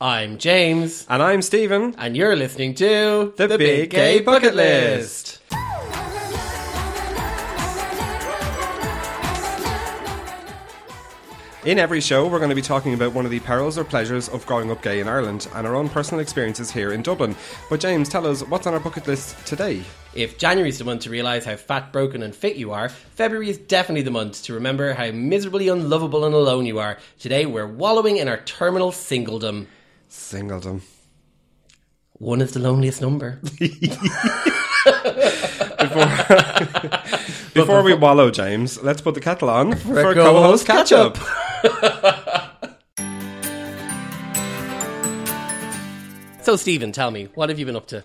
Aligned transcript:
I'm 0.00 0.38
James, 0.38 1.04
And 1.10 1.22
I'm 1.22 1.42
Stephen. 1.42 1.94
and 1.98 2.16
you're 2.16 2.34
listening 2.34 2.74
to 2.76 3.34
The 3.36 3.58
Big 3.58 3.90
Gay 3.90 4.20
Bucket 4.20 4.54
List. 4.54 5.40
In 11.66 11.78
every 11.78 12.00
show, 12.00 12.26
we're 12.26 12.38
going 12.38 12.48
to 12.48 12.54
be 12.56 12.62
talking 12.62 12.94
about 12.94 13.12
one 13.12 13.26
of 13.26 13.30
the 13.30 13.40
perils 13.40 13.76
or 13.76 13.84
pleasures 13.84 14.30
of 14.30 14.46
growing 14.46 14.70
up 14.70 14.80
gay 14.80 14.98
in 15.00 15.06
Ireland 15.08 15.46
and 15.54 15.66
our 15.66 15.74
own 15.76 15.90
personal 15.90 16.22
experiences 16.22 16.70
here 16.70 16.90
in 16.90 17.02
Dublin. 17.02 17.36
But 17.68 17.80
James, 17.80 18.08
tell 18.08 18.26
us 18.26 18.42
what's 18.44 18.66
on 18.66 18.72
our 18.72 18.80
bucket 18.80 19.06
list 19.06 19.36
today. 19.46 19.82
If 20.14 20.38
January's 20.38 20.78
the 20.78 20.84
month 20.84 21.02
to 21.02 21.10
realise 21.10 21.44
how 21.44 21.56
fat, 21.56 21.92
broken, 21.92 22.22
and 22.22 22.34
fit 22.34 22.56
you 22.56 22.72
are, 22.72 22.88
February 22.88 23.50
is 23.50 23.58
definitely 23.58 24.00
the 24.04 24.10
month 24.10 24.42
to 24.44 24.54
remember 24.54 24.94
how 24.94 25.10
miserably 25.10 25.68
unlovable 25.68 26.24
and 26.24 26.34
alone 26.34 26.64
you 26.64 26.78
are. 26.78 26.96
Today, 27.18 27.44
we're 27.44 27.66
wallowing 27.66 28.16
in 28.16 28.26
our 28.26 28.38
terminal 28.38 28.90
singledom. 28.90 29.66
Singledom. 30.10 30.82
One 32.14 32.42
is 32.42 32.52
the 32.52 32.60
loneliest 32.60 33.00
number. 33.00 33.40
Before 37.54 37.82
we 37.82 37.94
wallow, 37.94 38.30
James, 38.30 38.82
let's 38.82 39.00
put 39.00 39.14
the 39.14 39.20
kettle 39.20 39.48
on 39.48 39.76
for, 39.76 40.10
a 40.10 40.14
co-host 40.14 40.66
co-host 40.66 40.68
catch 40.90 40.92
up. 40.92 41.16
So, 46.42 46.56
Stephen, 46.56 46.90
tell 46.90 47.10
me, 47.10 47.28
what 47.34 47.48
have 47.48 47.58
you 47.58 47.66
been 47.66 47.76
up 47.76 47.86
to? 47.88 48.02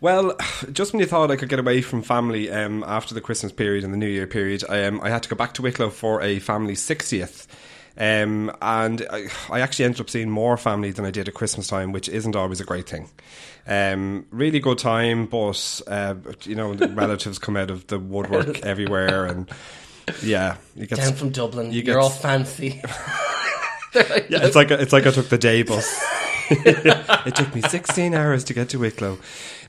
Well, 0.00 0.36
just 0.72 0.92
when 0.92 1.00
you 1.00 1.06
thought 1.06 1.30
I 1.30 1.36
could 1.36 1.48
get 1.48 1.58
away 1.58 1.82
from 1.82 2.02
family 2.02 2.50
um, 2.50 2.84
after 2.86 3.14
the 3.14 3.20
Christmas 3.20 3.52
period 3.52 3.84
and 3.84 3.92
the 3.92 3.98
New 3.98 4.08
Year 4.08 4.26
period, 4.26 4.64
I, 4.68 4.84
um, 4.84 5.00
I 5.02 5.10
had 5.10 5.22
to 5.24 5.28
go 5.28 5.36
back 5.36 5.54
to 5.54 5.62
Wicklow 5.62 5.90
for 5.90 6.22
a 6.22 6.38
family 6.38 6.74
60th. 6.74 7.46
Um, 7.98 8.54
and 8.60 9.06
I, 9.10 9.28
I 9.50 9.60
actually 9.60 9.86
ended 9.86 10.00
up 10.02 10.10
seeing 10.10 10.28
more 10.28 10.56
family 10.56 10.90
than 10.90 11.04
I 11.04 11.10
did 11.10 11.28
at 11.28 11.34
Christmas 11.34 11.66
time, 11.66 11.92
which 11.92 12.08
isn't 12.08 12.36
always 12.36 12.60
a 12.60 12.64
great 12.64 12.88
thing. 12.88 13.08
Um, 13.66 14.26
really 14.30 14.60
good 14.60 14.78
time, 14.78 15.26
but 15.26 15.80
uh, 15.86 16.14
you 16.42 16.54
know, 16.54 16.74
relatives 16.74 17.38
come 17.38 17.56
out 17.56 17.70
of 17.70 17.86
the 17.86 17.98
woodwork 17.98 18.60
everywhere, 18.62 19.26
and 19.26 19.50
yeah, 20.22 20.56
you 20.74 20.86
get 20.86 20.98
Down 20.98 21.14
from 21.14 21.30
Dublin, 21.30 21.72
you 21.72 21.92
are 21.94 21.98
all 21.98 22.10
fancy. 22.10 22.80
yeah, 23.94 24.44
it's 24.44 24.56
like 24.56 24.70
it's 24.70 24.92
like 24.92 25.06
I 25.06 25.10
took 25.10 25.28
the 25.28 25.38
day 25.38 25.62
bus. 25.62 26.00
it 26.50 27.34
took 27.34 27.52
me 27.56 27.60
16 27.60 28.14
hours 28.14 28.44
to 28.44 28.54
get 28.54 28.68
to 28.68 28.78
Wicklow. 28.78 29.18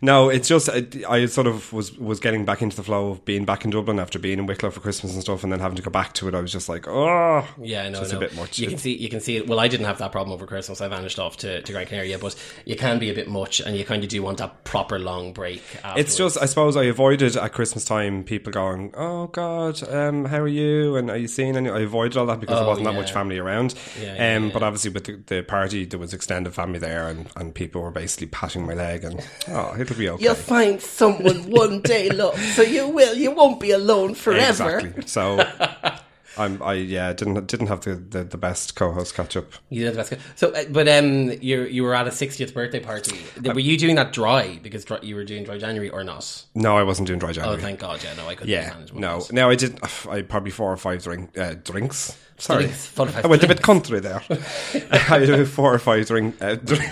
No, 0.02 0.30
it's 0.30 0.48
just 0.48 0.70
I, 0.70 0.86
I 1.09 1.26
sort 1.26 1.48
of 1.48 1.72
was 1.73 1.98
was 1.98 2.20
getting 2.20 2.45
back 2.45 2.62
into 2.62 2.76
the 2.76 2.84
flow 2.84 3.09
of 3.09 3.26
being 3.26 3.45
back 3.45 3.66
in 3.66 3.72
Dublin 3.72 4.00
after 4.00 4.20
being 4.20 4.40
in 4.40 4.45
Wicklow 4.45 4.70
for 4.72 4.80
Christmas 4.80 5.14
and 5.14 5.22
stuff, 5.22 5.44
and 5.44 5.52
then 5.52 5.59
having 5.59 5.76
to 5.78 5.81
go 5.81 5.90
back 5.92 6.14
to 6.14 6.28
it. 6.28 6.36
I 6.36 6.42
was 6.42 6.52
just 6.52 6.70
like, 6.70 6.88
oh, 6.88 7.48
Yeah, 7.62 7.84
I 7.84 7.90
know. 7.90 8.00
Just 8.00 8.14
I 8.14 8.18
a 8.18 8.20
bit 8.20 8.36
much. 8.36 8.59
You 8.59 8.68
can 8.68 8.78
see, 8.78 8.95
you 8.95 9.09
can 9.09 9.20
see 9.20 9.38
it. 9.38 9.48
Well, 9.48 9.59
I 9.59 9.68
didn't 9.68 9.86
have 9.88 9.98
that 10.00 10.12
problem 10.12 10.34
over 10.34 10.45
Christmas. 10.45 10.81
I 10.81 10.88
vanished 10.88 11.20
off 11.20 11.38
to, 11.38 11.62
to 11.62 11.72
Gran 11.72 11.86
Canaria, 11.88 12.20
but 12.20 12.36
you 12.66 12.75
can 12.75 13.00
be 13.00 13.09
a 13.09 13.14
bit 13.14 13.28
much, 13.28 13.59
and 13.59 13.75
you 13.75 13.86
kind 13.86 14.03
of 14.03 14.09
do 14.09 14.22
want 14.22 14.38
that 14.38 14.64
proper 14.64 15.00
long 15.00 15.34
break. 15.34 15.64
Afterwards. 15.78 16.00
It's 16.00 16.16
just, 16.18 16.38
I 16.42 16.45
suppose, 16.45 16.75
I 16.78 16.84
avoided 16.84 17.36
at 17.36 17.53
Christmas 17.53 17.86
time 17.86 18.23
people 18.23 18.52
going, 18.53 18.92
"Oh 18.95 19.28
God, 19.28 19.81
um, 19.92 20.25
how 20.25 20.40
are 20.40 20.48
you? 20.48 20.95
And 20.95 21.09
are 21.09 21.18
you 21.18 21.28
seeing 21.28 21.56
any?" 21.58 21.70
I 21.70 21.80
avoided 21.80 22.18
all 22.18 22.25
that 22.28 22.40
because 22.40 22.58
there 22.58 22.66
Oh, 22.66 22.70
wasn't 22.70 22.86
that 22.86 22.94
much 22.95 23.12
family 23.12 23.38
around. 23.40 23.73
Yeah, 24.02 24.16
yeah, 24.16 24.36
um, 24.38 24.45
yeah. 24.48 24.53
But 24.53 24.64
obviously, 24.64 24.92
with 24.92 25.06
the, 25.06 25.36
the 25.36 25.42
party, 25.44 25.86
there 25.86 26.00
was 26.00 26.14
extended 26.14 26.53
family 26.53 26.80
there, 26.80 27.08
and, 27.08 27.28
and 27.36 27.53
people 27.56 27.81
were 27.81 27.92
basically 27.92 28.28
patting 28.28 28.66
my 28.66 28.73
leg 28.73 29.03
and, 29.03 29.25
"Oh, 29.50 29.73
it'll 29.92 30.00
be 30.00 30.10
okay." 30.10 30.24
You'll 30.24 30.36
find 30.36 30.82
someone 30.82 31.50
one 31.50 31.82
day, 31.82 32.10
love. 32.10 32.40
So 32.40 32.62
you 32.62 32.88
will. 32.88 33.16
You 33.16 33.32
won't 33.32 33.60
be 33.60 33.72
alone 33.72 34.14
forever. 34.16 34.80
Exactly. 34.80 35.08
So, 35.08 35.44
I'm, 36.38 36.62
I 36.62 36.74
yeah 36.74 37.14
didn't 37.14 37.48
didn't 37.48 37.68
have 37.68 37.82
the, 37.82 37.96
the, 37.96 38.24
the 38.24 38.38
best 38.38 38.76
co-host 38.76 39.16
catch 39.16 39.36
up. 39.36 39.52
You 39.70 39.86
did 39.86 39.94
the 39.94 39.98
best. 39.98 40.14
So, 40.36 40.52
uh, 40.52 40.66
but 40.70 40.88
um, 40.88 41.32
you 41.42 41.64
you 41.64 41.84
were 41.84 41.96
at 41.96 42.08
a 42.08 42.12
60th 42.12 42.54
birthday 42.54 42.80
party. 42.80 43.18
Were 43.44 43.60
you 43.60 43.78
doing 43.78 43.96
that 43.96 44.14
dry 44.14 44.60
because 44.62 44.86
dry, 44.86 45.00
you 45.02 45.16
were 45.16 45.24
doing 45.24 45.44
dry 45.44 45.58
January 45.58 45.90
or 45.90 46.04
not? 46.04 46.46
No, 46.54 46.78
I 46.78 46.84
wasn't 46.84 47.08
doing 47.08 47.20
dry 47.20 47.32
January. 47.32 47.58
Oh, 47.58 47.62
thank 47.62 47.80
God. 47.80 48.04
Yeah, 48.04 48.14
no, 48.14 48.28
I 48.28 48.36
couldn't. 48.36 48.50
yeah, 48.50 48.70
manage 48.70 48.94
one 48.94 49.02
no. 49.02 49.18
of 49.18 49.38
I 49.52 49.56
did. 49.56 49.80
I 50.09 50.22
probably 50.22 50.52
four 50.52 50.72
or 50.72 50.78
five 50.78 51.03
drink 51.03 51.38
uh, 51.38 51.56
drinks. 51.64 52.18
Sorry, 52.40 52.66
Drinks, 52.66 52.86
five 52.86 53.26
I 53.26 53.28
went 53.28 53.42
a 53.44 53.47
bit 53.47 53.58
drinks. 53.58 53.66
country 53.66 54.00
there. 54.00 54.22
I 54.92 54.97
had 54.97 55.47
four 55.47 55.74
or 55.74 55.80
five 55.80 56.06
drink. 56.06 56.40
Uh, 56.40 56.53
drink 56.64 56.84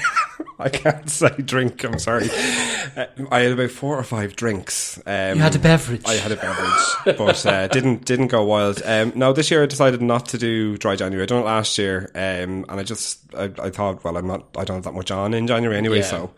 I 0.57 0.69
can't 0.69 1.09
say 1.19 1.29
drink. 1.37 1.83
I'm 1.83 1.99
sorry. 1.99 2.29
Uh, 2.95 3.05
I 3.31 3.39
had 3.41 3.51
about 3.51 3.71
four 3.71 3.97
or 3.97 4.03
five 4.03 4.35
drinks. 4.35 4.97
Um, 5.05 5.37
You 5.37 5.43
had 5.43 5.55
a 5.55 5.59
beverage. 5.59 6.03
I 6.05 6.13
had 6.13 6.31
a 6.31 6.37
beverage, 6.37 7.17
but 7.17 7.45
uh, 7.45 7.67
didn't 7.67 8.05
didn't 8.05 8.27
go 8.27 8.43
wild. 8.43 8.81
Um, 8.85 9.11
no, 9.15 9.33
this 9.33 9.51
year 9.51 9.63
I 9.63 9.65
decided 9.65 10.01
not 10.01 10.27
to 10.29 10.37
do 10.37 10.77
dry 10.77 10.95
January. 10.95 11.23
I 11.23 11.25
done 11.25 11.41
it 11.41 11.45
last 11.45 11.77
year, 11.77 12.09
um, 12.15 12.65
and 12.69 12.79
I 12.79 12.83
just 12.83 13.19
I, 13.35 13.51
I 13.61 13.69
thought, 13.69 14.03
well, 14.03 14.15
I'm 14.17 14.27
not. 14.27 14.45
I 14.57 14.63
don't 14.63 14.75
have 14.77 14.83
that 14.85 14.93
much 14.93 15.11
on 15.11 15.33
in 15.33 15.47
January 15.47 15.77
anyway, 15.77 15.97
Yeah. 15.99 16.03
so 16.03 16.31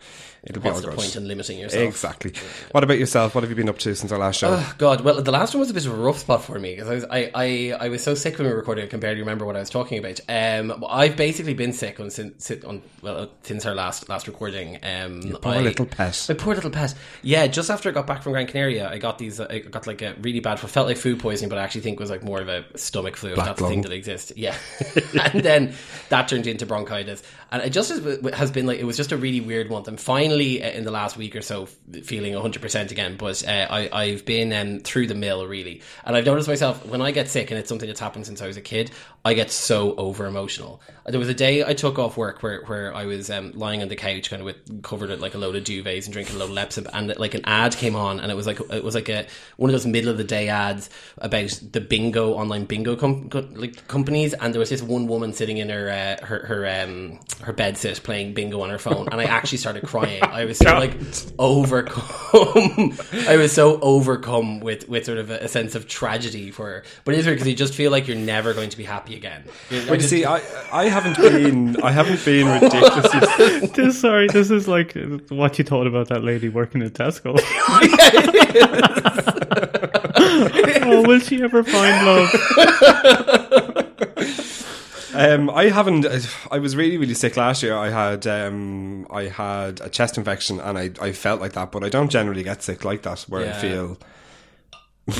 it'll 0.48 0.62
be 0.62 0.68
What's 0.68 0.78
all 0.78 0.82
the 0.82 0.88
good. 0.88 0.98
point 0.98 1.16
in 1.16 1.28
limiting 1.28 1.58
yourself? 1.58 1.82
Exactly. 1.84 2.32
What 2.72 2.84
about 2.84 2.98
yourself? 2.98 3.34
What 3.34 3.42
have 3.44 3.50
you 3.50 3.56
been 3.56 3.68
up 3.68 3.78
to 3.78 3.94
since 3.94 4.10
our 4.12 4.18
last 4.18 4.38
show? 4.38 4.48
Oh, 4.54 4.74
God, 4.78 5.02
well, 5.02 5.20
the 5.22 5.30
last 5.30 5.54
one 5.54 5.60
was 5.60 5.70
a 5.70 5.74
bit 5.74 5.86
of 5.86 5.92
a 5.92 5.96
rough 5.96 6.18
spot 6.18 6.44
for 6.44 6.58
me 6.58 6.74
because 6.74 6.88
I 6.88 6.94
was 6.94 7.04
I, 7.10 7.30
I, 7.34 7.76
I 7.86 7.88
was 7.88 8.02
so 8.02 8.14
sick 8.14 8.38
when 8.38 8.46
we 8.46 8.52
were 8.52 8.58
recording. 8.58 8.84
I 8.84 8.88
can 8.88 9.00
barely 9.00 9.20
remember 9.20 9.44
what 9.44 9.56
I 9.56 9.60
was 9.60 9.70
talking 9.70 9.98
about. 9.98 10.20
Um, 10.28 10.84
I've 10.88 11.16
basically 11.16 11.54
been 11.54 11.72
sick 11.72 12.00
on 12.00 12.10
since 12.10 12.50
on 12.64 12.82
well 13.02 13.28
since 13.42 13.66
our 13.66 13.74
last 13.74 14.08
last 14.08 14.26
recording. 14.26 14.78
Um, 14.82 15.20
poor 15.42 15.54
I- 15.54 15.60
little 15.60 15.86
pet. 15.86 16.26
My 16.28 16.34
poor 16.34 16.54
little 16.54 16.70
pet. 16.70 16.94
Yeah, 17.22 17.46
just 17.46 17.70
after 17.70 17.88
I 17.88 17.92
got 17.92 18.06
back 18.06 18.22
from 18.22 18.32
Gran 18.32 18.46
Canaria, 18.46 18.88
I 18.88 18.98
got 18.98 19.18
these. 19.18 19.40
I 19.40 19.58
got 19.58 19.86
like 19.86 20.02
a 20.02 20.14
really 20.20 20.40
bad. 20.40 20.58
Felt 20.60 20.86
like 20.86 20.96
food 20.96 21.18
poisoning, 21.20 21.48
but 21.48 21.58
I 21.58 21.62
actually 21.62 21.82
think 21.82 21.94
it 21.98 22.00
was 22.00 22.10
like 22.10 22.22
more 22.22 22.40
of 22.40 22.48
a 22.48 22.64
stomach 22.78 23.16
flu. 23.16 23.34
Black 23.34 23.46
That's 23.46 23.60
the 23.60 23.68
thing 23.68 23.82
that 23.82 23.92
exists. 23.92 24.32
Yeah, 24.36 24.56
and 25.32 25.42
then 25.42 25.74
that 26.08 26.28
turned 26.28 26.46
into 26.46 26.66
bronchitis, 26.66 27.22
and 27.50 27.62
it 27.62 27.70
just 27.70 27.90
has, 27.90 28.34
has 28.34 28.50
been 28.50 28.66
like 28.66 28.78
it 28.78 28.84
was 28.84 28.96
just 28.96 29.12
a 29.12 29.16
really 29.16 29.40
weird 29.40 29.70
month. 29.70 29.88
I'm 29.88 29.96
finally 29.96 30.37
uh, 30.38 30.70
in 30.70 30.84
the 30.84 30.90
last 30.90 31.16
week 31.16 31.34
or 31.36 31.42
so 31.42 31.66
feeling 32.02 32.32
100 32.32 32.62
percent 32.62 32.90
again, 32.90 33.16
but 33.16 33.46
uh, 33.46 33.66
I, 33.70 33.88
I've 33.92 34.24
been 34.24 34.52
um, 34.52 34.80
through 34.80 35.06
the 35.06 35.14
mill 35.14 35.46
really, 35.46 35.82
and 36.04 36.16
I've 36.16 36.24
noticed 36.24 36.48
myself 36.48 36.84
when 36.86 37.02
I 37.02 37.10
get 37.10 37.28
sick, 37.28 37.50
and 37.50 37.58
it's 37.58 37.68
something 37.68 37.88
that's 37.88 38.00
happened 38.00 38.26
since 38.26 38.40
I 38.40 38.46
was 38.46 38.56
a 38.56 38.60
kid. 38.62 38.90
I 39.24 39.34
get 39.34 39.50
so 39.50 39.94
over 39.96 40.26
emotional. 40.26 40.80
There 41.06 41.18
was 41.18 41.28
a 41.28 41.34
day 41.34 41.64
I 41.64 41.74
took 41.74 41.98
off 41.98 42.16
work 42.16 42.42
where, 42.42 42.62
where 42.64 42.94
I 42.94 43.04
was 43.04 43.30
um, 43.30 43.52
lying 43.52 43.82
on 43.82 43.88
the 43.88 43.96
couch, 43.96 44.30
kind 44.30 44.40
of 44.40 44.46
with 44.46 44.82
covered 44.82 45.10
with 45.10 45.20
like 45.20 45.34
a 45.34 45.38
load 45.38 45.56
of 45.56 45.64
duvets 45.64 46.04
and 46.04 46.12
drinking 46.12 46.36
a 46.36 46.38
load 46.38 46.50
of 46.50 46.56
Lemsip, 46.56 46.88
and 46.92 47.14
like 47.18 47.34
an 47.34 47.42
ad 47.44 47.76
came 47.76 47.96
on, 47.96 48.20
and 48.20 48.30
it 48.30 48.34
was 48.34 48.46
like 48.46 48.60
it 48.70 48.84
was 48.84 48.94
like 48.94 49.08
a 49.08 49.26
one 49.56 49.70
of 49.70 49.72
those 49.72 49.86
middle 49.86 50.10
of 50.10 50.18
the 50.18 50.24
day 50.24 50.48
ads 50.48 50.90
about 51.18 51.50
the 51.72 51.80
bingo 51.80 52.34
online 52.34 52.64
bingo 52.64 52.96
com- 52.96 53.28
like 53.54 53.86
companies, 53.88 54.34
and 54.34 54.54
there 54.54 54.60
was 54.60 54.70
this 54.70 54.82
one 54.82 55.06
woman 55.06 55.32
sitting 55.32 55.58
in 55.58 55.68
her 55.68 55.90
uh, 55.90 56.24
her 56.24 56.46
her 56.46 56.66
um 56.66 57.18
her 57.42 57.52
bed 57.52 57.76
sit 57.76 58.02
playing 58.02 58.34
bingo 58.34 58.60
on 58.60 58.70
her 58.70 58.78
phone, 58.78 59.08
and 59.10 59.20
I 59.20 59.24
actually 59.24 59.58
started 59.58 59.84
crying. 59.84 60.17
I 60.22 60.44
was 60.44 60.58
so 60.58 60.74
like 60.74 60.94
overcome. 61.38 62.94
I 63.28 63.36
was 63.36 63.52
so 63.52 63.78
overcome 63.80 64.60
with 64.60 64.88
with 64.88 65.04
sort 65.06 65.18
of 65.18 65.30
a, 65.30 65.38
a 65.44 65.48
sense 65.48 65.74
of 65.74 65.86
tragedy 65.88 66.50
for 66.50 66.66
her. 66.66 66.84
But 67.04 67.14
it 67.14 67.18
is 67.20 67.26
weird 67.26 67.36
because 67.36 67.48
you 67.48 67.54
just 67.54 67.74
feel 67.74 67.90
like 67.90 68.06
you're 68.08 68.16
never 68.16 68.54
going 68.54 68.70
to 68.70 68.76
be 68.76 68.84
happy 68.84 69.14
again. 69.16 69.44
I 69.70 69.84
But 69.86 69.90
you 69.90 69.96
just- 69.96 70.08
see, 70.10 70.24
I 70.24 70.40
I 70.72 70.84
haven't 70.88 71.16
been 71.16 71.80
I 71.82 71.90
haven't 71.90 72.24
been 72.24 72.46
ridiculous. 72.60 73.70
This, 73.78 74.00
sorry, 74.00 74.26
this 74.28 74.50
is 74.50 74.66
like 74.68 74.96
uh, 74.96 75.18
what 75.28 75.58
you 75.58 75.64
thought 75.64 75.86
about 75.86 76.08
that 76.08 76.24
lady 76.24 76.48
working 76.48 76.82
at 76.82 76.92
Tesco. 76.94 77.38
oh, 80.20 81.02
will 81.06 81.20
she 81.20 81.42
ever 81.42 81.62
find 81.62 82.06
love? 82.06 82.30
Um, 85.18 85.50
I 85.50 85.64
haven't. 85.64 86.06
I 86.50 86.58
was 86.58 86.76
really 86.76 86.96
really 86.96 87.14
sick 87.14 87.36
last 87.36 87.62
year. 87.62 87.76
I 87.76 87.90
had 87.90 88.26
um 88.26 89.06
I 89.10 89.24
had 89.24 89.80
a 89.80 89.88
chest 89.88 90.16
infection 90.16 90.60
and 90.60 90.78
I 90.78 90.90
I 91.00 91.12
felt 91.12 91.40
like 91.40 91.52
that, 91.54 91.72
but 91.72 91.82
I 91.82 91.88
don't 91.88 92.10
generally 92.10 92.42
get 92.44 92.62
sick 92.62 92.84
like 92.84 93.02
that 93.02 93.22
where 93.22 93.42
I 93.48 93.52
feel 93.60 93.98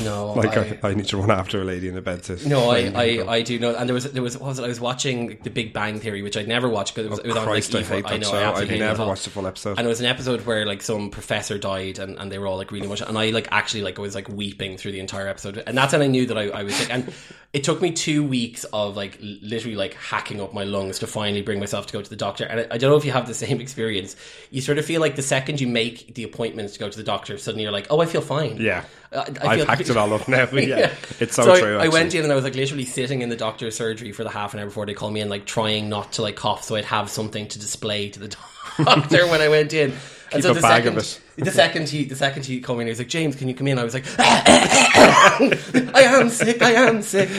no, 0.03 0.33
like 0.37 0.55
I, 0.55 0.79
I, 0.83 0.89
I 0.89 0.93
need 0.93 1.05
to 1.07 1.17
run 1.17 1.31
after 1.31 1.61
a 1.61 1.63
lady 1.63 1.89
in 1.89 1.97
a 1.97 2.01
bed 2.01 2.23
sit. 2.23 2.45
No, 2.45 2.69
I, 2.69 2.91
I, 2.95 3.33
I 3.37 3.41
do 3.41 3.57
know, 3.59 3.75
and 3.75 3.89
there 3.89 3.93
was 3.93 4.11
there 4.11 4.21
was 4.21 4.37
what 4.37 4.47
was 4.49 4.59
it? 4.59 4.63
I 4.63 4.67
was 4.67 4.79
watching 4.79 5.37
The 5.43 5.49
Big 5.49 5.73
Bang 5.73 5.99
Theory, 5.99 6.21
which 6.21 6.37
I'd 6.37 6.47
never 6.47 6.69
watched 6.69 6.95
because 6.95 7.07
it 7.07 7.09
was, 7.09 7.19
it 7.19 7.27
was 7.27 7.35
Oh, 7.37 7.43
Christ, 7.43 7.73
on 7.75 7.81
I 7.81 7.85
hate 7.85 8.05
E4. 8.05 8.09
that 8.09 8.19
know, 8.21 8.27
show. 8.27 8.35
I 8.35 8.39
I've 8.39 8.45
absolutely 8.47 8.75
hate 8.75 8.81
it 8.83 8.87
never 8.87 9.05
watched 9.05 9.23
the 9.23 9.29
full 9.31 9.47
episode. 9.47 9.77
And 9.77 9.85
it 9.85 9.89
was 9.89 9.99
an 9.99 10.05
episode 10.05 10.45
where 10.45 10.65
like 10.65 10.81
some 10.81 11.09
professor 11.09 11.57
died, 11.57 11.99
and, 11.99 12.17
and 12.19 12.31
they 12.31 12.37
were 12.39 12.47
all 12.47 12.57
like 12.57 12.71
really 12.71 12.87
much, 12.87 13.01
and 13.01 13.17
I 13.17 13.31
like 13.31 13.47
actually 13.51 13.81
like 13.81 13.97
I 13.97 14.01
was 14.01 14.15
like 14.15 14.29
weeping 14.29 14.77
through 14.77 14.91
the 14.91 14.99
entire 14.99 15.27
episode, 15.27 15.63
and 15.65 15.77
that's 15.77 15.93
when 15.93 16.01
I 16.01 16.07
knew 16.07 16.25
that 16.27 16.37
I, 16.37 16.49
I 16.49 16.63
was 16.63 16.75
sick. 16.75 16.89
And 16.91 17.11
it 17.51 17.63
took 17.63 17.81
me 17.81 17.91
two 17.91 18.23
weeks 18.23 18.63
of 18.65 18.95
like 18.95 19.17
literally 19.21 19.75
like 19.75 19.95
hacking 19.95 20.39
up 20.39 20.53
my 20.53 20.65
lungs 20.65 20.99
to 20.99 21.07
finally 21.07 21.41
bring 21.41 21.59
myself 21.59 21.87
to 21.87 21.93
go 21.93 22.01
to 22.01 22.09
the 22.09 22.15
doctor. 22.15 22.43
And 22.45 22.59
I, 22.59 22.67
I 22.75 22.77
don't 22.77 22.91
know 22.91 22.97
if 22.97 23.05
you 23.05 23.11
have 23.11 23.27
the 23.27 23.33
same 23.45 23.59
experience. 23.59 24.15
You 24.51 24.61
sort 24.61 24.77
of 24.77 24.85
feel 24.85 25.01
like 25.01 25.15
the 25.15 25.23
second 25.23 25.59
you 25.59 25.67
make 25.67 26.13
the 26.13 26.23
appointment 26.23 26.71
to 26.73 26.79
go 26.79 26.89
to 26.89 26.97
the 26.97 27.03
doctor, 27.03 27.37
suddenly 27.39 27.63
you're 27.63 27.71
like, 27.71 27.87
oh, 27.89 28.01
I 28.01 28.05
feel 28.05 28.21
fine. 28.21 28.57
Yeah. 28.57 28.83
I, 29.11 29.15
I 29.17 29.21
I've 29.21 29.57
feel- 29.57 29.65
hacked 29.65 29.89
it 29.89 29.97
all 29.97 30.13
up 30.13 30.27
now. 30.27 30.47
Yeah, 30.53 30.61
Yeah. 30.61 30.95
it's 31.19 31.35
so, 31.35 31.51
I- 31.53 31.59
true. 31.59 31.77
I, 31.77 31.87
went 31.87 32.13
in 32.15 32.23
and 32.23 32.31
I 32.31 32.35
was 32.35 32.43
like 32.43 32.55
literally 32.55 32.85
sitting 32.85 33.21
in 33.21 33.29
the 33.29 33.35
doctor's 33.35 33.75
surgery 33.75 34.11
for 34.11 34.23
the 34.23 34.29
half 34.29 34.53
an 34.53 34.59
hour 34.59 34.65
before 34.67 34.85
they 34.85 34.93
called 34.93 35.13
me 35.13 35.21
in, 35.21 35.29
like 35.29 35.45
trying 35.45 35.89
not 35.89 36.13
to 36.13 36.21
like 36.21 36.35
cough, 36.35 36.63
so 36.63 36.75
I'd 36.75 36.85
have 36.85 37.09
something 37.09 37.47
to 37.47 37.59
display 37.59 38.09
to 38.09 38.19
the 38.19 38.27
doctor 38.83 39.27
when 39.27 39.41
I 39.41 39.49
went 39.49 39.73
in. 39.73 39.93
And 40.31 40.43
so 40.43 40.51
a 40.51 40.53
the 40.53 40.61
bag 40.61 40.83
second, 40.83 40.97
of 40.97 41.03
it. 41.03 41.21
The 41.39 41.51
second 41.51 41.89
he, 41.89 42.05
the 42.05 42.15
second 42.15 42.45
he 42.45 42.61
came 42.61 42.79
in, 42.79 42.87
he 42.87 42.91
was 42.91 42.99
like, 42.99 43.07
"James, 43.07 43.35
can 43.35 43.47
you 43.47 43.55
come 43.55 43.67
in?" 43.67 43.79
I 43.79 43.83
was 43.83 43.93
like, 43.93 44.05
ah, 44.19 44.43
ah, 44.45 44.89
ah, 44.95 45.37
"I 45.93 46.01
am 46.01 46.29
sick. 46.29 46.61
I 46.61 46.71
am 46.71 47.01
sick." 47.01 47.29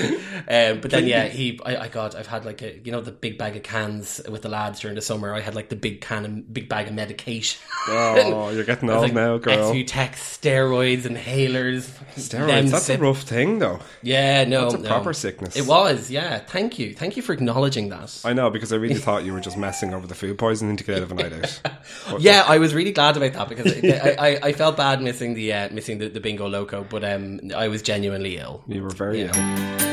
Um, 0.48 0.80
but 0.80 0.90
then, 0.90 1.06
yeah, 1.06 1.26
he, 1.26 1.60
I, 1.64 1.76
I 1.76 1.88
got, 1.88 2.16
I've 2.16 2.26
had 2.26 2.44
like 2.44 2.62
a, 2.62 2.78
you 2.78 2.90
know, 2.90 3.00
the 3.00 3.12
big 3.12 3.38
bag 3.38 3.56
of 3.56 3.62
cans 3.62 4.20
with 4.28 4.42
the 4.42 4.48
lads 4.48 4.80
during 4.80 4.96
the 4.96 5.02
summer. 5.02 5.32
I 5.34 5.40
had 5.40 5.54
like 5.54 5.68
the 5.68 5.76
big 5.76 6.00
can, 6.00 6.24
of, 6.24 6.52
big 6.52 6.68
bag 6.68 6.88
of 6.88 6.94
medication. 6.94 7.60
Oh, 7.86 8.50
you're 8.54 8.64
getting 8.64 8.90
old 8.90 9.12
now, 9.12 9.38
girl. 9.38 9.72
Exputex, 9.72 10.14
steroids, 10.14 11.02
inhalers. 11.02 11.88
Steroids. 12.16 12.70
That's 12.70 12.88
a 12.88 12.98
rough 12.98 13.22
thing, 13.22 13.60
though. 13.60 13.80
Yeah, 14.02 14.44
no, 14.44 14.62
That's 14.62 14.74
a 14.74 14.78
no. 14.78 14.88
proper 14.88 15.12
sickness. 15.12 15.56
It 15.56 15.66
was, 15.66 16.10
yeah. 16.10 16.38
Thank 16.38 16.78
you, 16.78 16.94
thank 16.94 17.16
you 17.16 17.22
for 17.22 17.32
acknowledging 17.32 17.88
that. 17.90 18.20
I 18.24 18.32
know 18.32 18.50
because 18.50 18.72
I 18.72 18.76
really 18.76 18.94
thought 19.00 19.24
you 19.24 19.32
were 19.32 19.40
just 19.40 19.56
messing 19.56 19.94
over 19.94 20.06
the 20.06 20.14
food 20.14 20.38
poisoning 20.38 20.76
to 20.76 20.84
get 20.84 20.96
out 20.96 21.02
of 21.02 21.12
a 21.12 21.14
night 21.14 21.32
out. 21.32 21.60
But, 22.10 22.20
Yeah, 22.20 22.44
I 22.46 22.58
was 22.58 22.74
really 22.74 22.92
glad 22.92 23.16
about 23.16 23.32
that 23.34 23.48
because 23.48 23.72
I, 23.92 24.16
I, 24.18 24.38
I 24.48 24.52
felt 24.52 24.76
bad 24.76 25.02
missing 25.02 25.34
the 25.34 25.52
uh, 25.52 25.68
missing 25.70 25.98
the, 25.98 26.08
the 26.08 26.20
bingo 26.20 26.48
loco, 26.48 26.84
but 26.88 27.04
um, 27.04 27.40
I 27.56 27.68
was 27.68 27.82
genuinely 27.82 28.36
ill. 28.38 28.62
you 28.68 28.82
were 28.82 28.90
very 28.90 29.20
Yeah. 29.22 29.32
ill. 29.34 29.90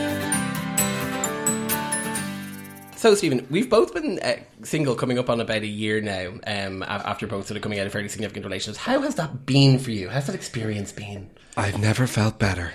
So, 2.96 3.14
Stephen, 3.14 3.46
we've 3.52 3.70
both 3.70 3.94
been 3.94 4.18
uh, 4.20 4.38
single 4.64 4.96
coming 4.96 5.20
up 5.20 5.30
on 5.30 5.40
about 5.40 5.62
a 5.62 5.68
year 5.68 6.02
now. 6.02 6.34
Um, 6.48 6.82
after 6.84 7.28
both 7.28 7.46
sort 7.46 7.56
of 7.58 7.62
coming 7.62 7.80
out 7.80 7.86
of 7.86 7.92
fairly 7.94 8.10
significant 8.10 8.44
relationships, 8.44 8.84
how 8.84 9.02
has 9.02 9.16
that 9.16 9.46
been 9.46 9.78
for 9.78 9.92
you? 9.92 10.10
How's 10.10 10.26
that 10.26 10.34
experience 10.36 10.92
been? 10.92 11.30
I've 11.56 11.78
never 11.80 12.08
felt 12.08 12.40
better. 12.40 12.74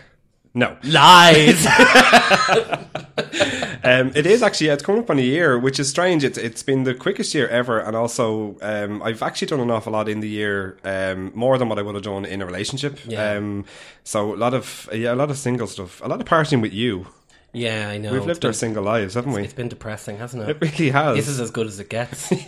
No, 0.55 0.77
Lies. 0.85 1.67
um, 3.85 4.13
it 4.15 4.27
is 4.27 4.43
actually. 4.43 4.67
Yeah, 4.67 4.75
it's 4.75 4.83
coming 4.83 5.01
up 5.03 5.09
on 5.09 5.19
a 5.19 5.23
year, 5.23 5.59
which 5.59 5.81
is 5.81 5.89
strange. 5.89 6.25
It's 6.25 6.37
it's 6.37 6.63
been 6.63 6.85
the 6.85 6.95
quickest 6.95 7.35
year 7.35 7.49
ever, 7.49 7.79
and 7.79 7.97
also 7.97 8.57
um, 8.61 9.03
I've 9.03 9.23
actually 9.23 9.47
done 9.49 9.61
an 9.61 9.71
awful 9.71 9.95
lot 9.95 10.11
in 10.11 10.21
the 10.21 10.29
year, 10.29 10.77
um, 10.85 11.33
more 11.35 11.57
than 11.57 11.71
what 11.71 11.79
I 11.79 11.83
would 11.83 11.95
have 11.95 12.05
done 12.05 12.27
in 12.27 12.43
a 12.43 12.47
relationship. 12.47 12.99
Yeah. 13.07 13.33
Um, 13.33 13.65
so 14.05 14.35
a 14.35 14.37
lot 14.37 14.53
of 14.53 14.91
yeah, 14.93 15.15
a 15.15 15.17
lot 15.17 15.31
of 15.31 15.39
single 15.39 15.67
stuff, 15.67 16.03
a 16.05 16.09
lot 16.09 16.21
of 16.21 16.27
partying 16.27 16.61
with 16.61 16.75
you. 16.75 17.07
yeah, 17.55 17.89
I 17.89 17.97
know. 17.97 18.13
We've 18.13 18.27
lived 18.27 18.43
been- 18.43 18.49
our 18.49 18.53
single 18.55 18.85
lives, 18.85 19.15
haven't 19.15 19.33
we? 19.33 19.45
It's 19.45 19.55
been 19.55 19.71
depressing, 19.71 20.19
hasn't 20.19 20.43
it? 20.43 20.51
It 20.51 20.61
really 20.61 20.91
has. 20.91 21.17
This 21.17 21.29
is 21.29 21.41
as 21.41 21.51
good 21.51 21.67
as 21.67 21.81
it 21.81 21.89
gets. 21.89 22.31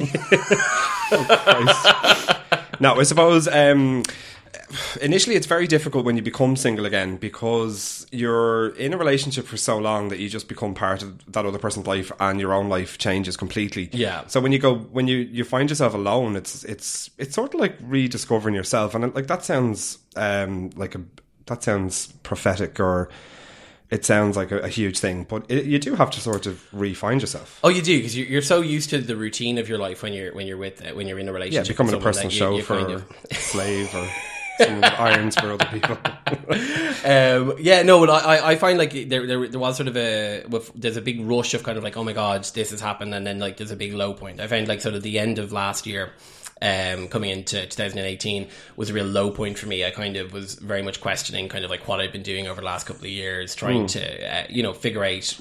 No, 2.80 2.98
I 2.98 3.04
suppose 3.04 3.46
um, 3.46 4.02
initially 5.00 5.36
it's 5.36 5.46
very 5.46 5.66
difficult 5.66 6.04
when 6.04 6.16
you 6.16 6.22
become 6.22 6.56
single 6.56 6.86
again 6.86 7.16
because 7.16 8.06
you're 8.12 8.70
in 8.76 8.92
a 8.92 8.96
relationship 8.98 9.46
for 9.46 9.56
so 9.56 9.78
long 9.78 10.08
that 10.08 10.18
you 10.18 10.28
just 10.28 10.48
become 10.48 10.74
part 10.74 11.02
of 11.02 11.32
that 11.32 11.44
other 11.46 11.58
person's 11.58 11.86
life 11.86 12.10
and 12.20 12.40
your 12.40 12.52
own 12.52 12.68
life 12.68 12.98
changes 12.98 13.36
completely. 13.36 13.88
Yeah. 13.92 14.26
So 14.26 14.40
when 14.40 14.52
you 14.52 14.58
go 14.58 14.74
when 14.76 15.08
you 15.08 15.18
you 15.18 15.44
find 15.44 15.68
yourself 15.70 15.94
alone, 15.94 16.36
it's 16.36 16.64
it's 16.64 17.10
it's 17.18 17.34
sort 17.34 17.54
of 17.54 17.60
like 17.60 17.76
rediscovering 17.80 18.54
yourself, 18.54 18.94
and 18.94 19.04
it, 19.04 19.14
like 19.14 19.26
that 19.28 19.44
sounds 19.44 19.98
um 20.16 20.70
like 20.76 20.94
a 20.94 21.00
that 21.46 21.62
sounds 21.62 22.08
prophetic 22.22 22.80
or. 22.80 23.08
It 23.90 24.04
sounds 24.04 24.34
like 24.36 24.50
a, 24.50 24.60
a 24.60 24.68
huge 24.68 24.98
thing, 24.98 25.24
but 25.28 25.44
it, 25.48 25.66
you 25.66 25.78
do 25.78 25.94
have 25.94 26.10
to 26.12 26.20
sort 26.20 26.46
of 26.46 26.64
re-find 26.72 27.20
yourself. 27.20 27.60
Oh, 27.62 27.68
you 27.68 27.80
do 27.82 27.96
because 27.98 28.16
you're, 28.16 28.26
you're 28.26 28.42
so 28.42 28.60
used 28.60 28.90
to 28.90 28.98
the 28.98 29.14
routine 29.14 29.58
of 29.58 29.68
your 29.68 29.78
life 29.78 30.02
when 30.02 30.12
you're 30.14 30.34
when 30.34 30.46
you're 30.48 30.56
with 30.56 30.84
uh, 30.84 30.94
when 30.94 31.06
you're 31.06 31.18
in 31.18 31.28
a 31.28 31.32
relationship. 31.32 31.66
Yeah, 31.66 31.72
becoming 31.72 31.94
a 31.94 32.00
personal 32.00 32.32
you- 32.32 32.62
chauffeur, 32.62 32.78
kind 32.80 32.92
of- 32.92 33.12
slave, 33.36 33.94
or 33.94 34.08
someone 34.58 34.80
with 34.80 34.92
irons 35.00 35.34
for 35.36 35.52
other 35.52 35.66
people. 35.66 35.98
Um, 37.04 37.54
yeah, 37.58 37.82
no, 37.82 38.00
but 38.00 38.08
I, 38.08 38.52
I- 38.52 38.56
find 38.56 38.78
like 38.78 38.92
there, 38.92 39.26
there 39.26 39.46
there 39.46 39.60
was 39.60 39.76
sort 39.76 39.88
of 39.88 39.96
a 39.96 40.44
with, 40.48 40.72
there's 40.74 40.96
a 40.96 41.02
big 41.02 41.20
rush 41.20 41.52
of 41.52 41.62
kind 41.62 41.76
of 41.76 41.84
like 41.84 41.96
oh 41.98 42.04
my 42.04 42.14
god 42.14 42.44
this 42.54 42.70
has 42.70 42.80
happened 42.80 43.12
and 43.14 43.26
then 43.26 43.38
like 43.38 43.58
there's 43.58 43.70
a 43.72 43.76
big 43.76 43.92
low 43.92 44.14
point. 44.14 44.40
I 44.40 44.46
found 44.46 44.68
like 44.68 44.80
sort 44.80 44.94
of 44.94 45.02
the 45.02 45.18
end 45.18 45.38
of 45.38 45.52
last 45.52 45.86
year. 45.86 46.12
Um, 46.62 47.08
coming 47.08 47.28
into 47.30 47.60
2018 47.66 48.48
was 48.76 48.88
a 48.88 48.94
real 48.94 49.04
low 49.04 49.30
point 49.32 49.58
for 49.58 49.66
me. 49.66 49.84
I 49.84 49.90
kind 49.90 50.16
of 50.16 50.32
was 50.32 50.54
very 50.54 50.80
much 50.82 51.00
questioning 51.00 51.48
kind 51.48 51.64
of 51.64 51.70
like 51.70 51.86
what 51.86 52.00
I'd 52.00 52.12
been 52.12 52.22
doing 52.22 52.46
over 52.46 52.60
the 52.62 52.64
last 52.66 52.86
couple 52.86 53.04
of 53.04 53.10
years, 53.10 53.54
trying 53.54 53.86
to 53.88 54.34
uh, 54.34 54.46
you 54.48 54.62
know 54.62 54.72
figure 54.72 55.04
out 55.04 55.34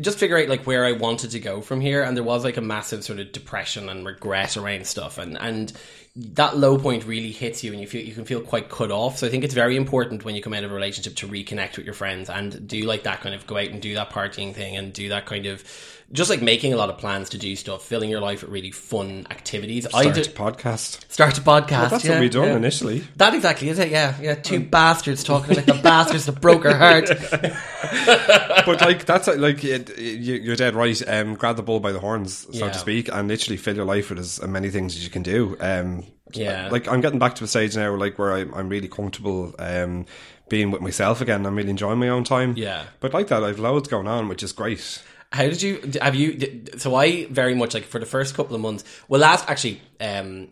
just 0.00 0.18
figure 0.18 0.36
out 0.36 0.48
like 0.48 0.66
where 0.66 0.84
I 0.84 0.92
wanted 0.92 1.30
to 1.30 1.40
go 1.40 1.60
from 1.62 1.80
here. 1.80 2.02
And 2.02 2.16
there 2.16 2.24
was 2.24 2.44
like 2.44 2.56
a 2.56 2.60
massive 2.60 3.04
sort 3.04 3.20
of 3.20 3.32
depression 3.32 3.88
and 3.88 4.04
regret 4.04 4.56
around 4.56 4.86
stuff, 4.86 5.16
and 5.18 5.38
and 5.38 5.72
that 6.18 6.56
low 6.56 6.76
point 6.76 7.04
really 7.04 7.30
hits 7.30 7.62
you, 7.62 7.70
and 7.72 7.80
you 7.80 7.86
feel 7.86 8.04
you 8.04 8.12
can 8.12 8.24
feel 8.24 8.40
quite 8.40 8.68
cut 8.68 8.90
off. 8.90 9.18
So 9.18 9.26
I 9.26 9.30
think 9.30 9.44
it's 9.44 9.54
very 9.54 9.76
important 9.76 10.24
when 10.24 10.34
you 10.34 10.42
come 10.42 10.52
out 10.52 10.64
of 10.64 10.72
a 10.72 10.74
relationship 10.74 11.14
to 11.16 11.28
reconnect 11.28 11.76
with 11.76 11.86
your 11.86 11.94
friends 11.94 12.28
and 12.28 12.66
do 12.66 12.82
like 12.82 13.04
that 13.04 13.20
kind 13.20 13.34
of 13.34 13.46
go 13.46 13.56
out 13.56 13.68
and 13.68 13.80
do 13.80 13.94
that 13.94 14.10
partying 14.10 14.52
thing 14.52 14.76
and 14.76 14.92
do 14.92 15.08
that 15.10 15.26
kind 15.26 15.46
of 15.46 15.62
just 16.10 16.30
like 16.30 16.40
making 16.40 16.72
a 16.72 16.76
lot 16.76 16.88
of 16.88 16.96
plans 16.96 17.28
to 17.30 17.38
do 17.38 17.54
stuff, 17.54 17.84
filling 17.84 18.08
your 18.08 18.20
life 18.20 18.42
with 18.42 18.50
really 18.50 18.70
fun 18.70 19.26
activities. 19.30 19.86
I 19.92 20.02
Start 20.02 20.14
do 20.14 20.20
a 20.22 20.24
podcast. 20.24 21.10
start 21.10 21.36
a 21.38 21.42
podcast. 21.42 21.70
Well, 21.70 21.88
that's 21.90 22.04
yeah, 22.04 22.10
what 22.12 22.20
we 22.20 22.28
done 22.30 22.48
yeah. 22.48 22.56
initially. 22.56 23.04
That 23.16 23.34
exactly 23.34 23.68
is 23.68 23.78
it. 23.78 23.90
Yeah, 23.90 24.14
yeah. 24.20 24.34
Two 24.34 24.60
bastards 24.60 25.22
talking 25.22 25.56
like 25.56 25.66
the 25.66 25.74
bastards 25.82 26.24
that 26.26 26.40
broke 26.40 26.64
her 26.64 26.74
heart. 26.76 27.08
but 28.66 28.80
like 28.80 29.04
that's 29.04 29.26
like 29.28 29.62
it, 29.64 29.98
you, 29.98 30.34
you're 30.34 30.56
dead 30.56 30.74
right. 30.74 31.00
Um, 31.08 31.34
grab 31.34 31.56
the 31.56 31.62
bull 31.62 31.80
by 31.80 31.92
the 31.92 32.00
horns, 32.00 32.46
so 32.56 32.66
Yeah. 32.66 32.72
to 32.72 32.78
speak, 32.78 33.08
and 33.12 33.28
literally 33.28 33.56
fill 33.56 33.76
your 33.76 33.84
life 33.84 34.10
with 34.10 34.18
as 34.18 34.42
many 34.42 34.70
things 34.70 34.96
as 34.96 35.04
you 35.04 35.10
can 35.10 35.22
do. 35.22 35.56
Um, 35.60 36.04
Yeah. 36.32 36.68
like 36.70 36.88
I'm 36.88 37.00
getting 37.00 37.18
back 37.18 37.34
to 37.36 37.44
a 37.44 37.46
stage 37.46 37.76
now, 37.76 37.94
like 37.94 38.18
where 38.18 38.32
I'm, 38.32 38.52
I'm 38.54 38.68
really 38.68 38.88
comfortable. 38.88 39.54
Um, 39.58 40.06
being 40.48 40.70
with 40.70 40.80
myself 40.80 41.20
again, 41.20 41.44
I'm 41.44 41.54
really 41.56 41.68
enjoying 41.68 41.98
my 41.98 42.08
own 42.08 42.24
time. 42.24 42.54
Yeah. 42.56 42.84
but 43.00 43.12
like 43.12 43.28
that, 43.28 43.44
I've 43.44 43.58
loads 43.58 43.88
going 43.88 44.08
on, 44.08 44.28
which 44.28 44.42
is 44.42 44.52
great. 44.52 45.02
How 45.30 45.42
did 45.42 45.60
you 45.60 45.92
have 46.00 46.14
you? 46.14 46.64
So 46.78 46.94
I 46.94 47.26
very 47.26 47.54
much 47.54 47.74
like 47.74 47.84
for 47.84 47.98
the 47.98 48.06
first 48.06 48.34
couple 48.34 48.54
of 48.54 48.62
months. 48.62 48.84
Well, 49.08 49.20
last 49.20 49.48
actually, 49.48 49.80
um, 50.00 50.48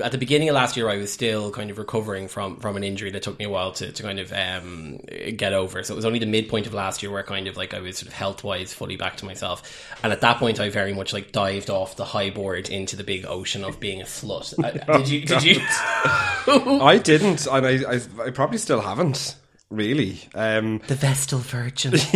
at 0.00 0.10
the 0.10 0.18
beginning 0.18 0.48
of 0.48 0.56
last 0.56 0.76
year, 0.76 0.88
I 0.88 0.96
was 0.96 1.12
still 1.12 1.52
kind 1.52 1.70
of 1.70 1.78
recovering 1.78 2.26
from 2.26 2.56
from 2.56 2.76
an 2.76 2.82
injury 2.82 3.12
that 3.12 3.22
took 3.22 3.38
me 3.38 3.44
a 3.44 3.48
while 3.48 3.70
to, 3.72 3.92
to 3.92 4.02
kind 4.02 4.18
of 4.18 4.32
um, 4.32 4.98
get 5.36 5.52
over. 5.52 5.84
So 5.84 5.94
it 5.94 5.96
was 5.96 6.04
only 6.04 6.18
the 6.18 6.26
midpoint 6.26 6.66
of 6.66 6.74
last 6.74 7.04
year 7.04 7.12
where 7.12 7.22
kind 7.22 7.46
of 7.46 7.56
like 7.56 7.72
I 7.72 7.78
was 7.78 7.98
sort 7.98 8.08
of 8.08 8.14
health 8.14 8.42
wise 8.42 8.74
fully 8.74 8.96
back 8.96 9.16
to 9.18 9.26
myself. 9.26 9.94
And 10.02 10.12
at 10.12 10.22
that 10.22 10.38
point, 10.38 10.58
I 10.58 10.70
very 10.70 10.92
much 10.92 11.12
like 11.12 11.30
dived 11.30 11.70
off 11.70 11.94
the 11.94 12.04
high 12.04 12.30
board 12.30 12.68
into 12.68 12.96
the 12.96 13.04
big 13.04 13.26
ocean 13.26 13.62
of 13.62 13.78
being 13.78 14.00
a 14.00 14.06
slut. 14.06 14.58
Uh, 14.58 14.98
did 14.98 15.08
you? 15.08 15.24
Did 15.24 15.44
you? 15.44 15.60
I 15.62 17.00
didn't, 17.02 17.46
and 17.46 17.64
I, 17.64 17.92
I, 17.92 18.00
I 18.26 18.30
probably 18.30 18.58
still 18.58 18.80
haven't. 18.80 19.36
Really, 19.70 20.18
um, 20.34 20.80
the 20.88 20.96
Vestal 20.96 21.38
Virgin. 21.38 21.92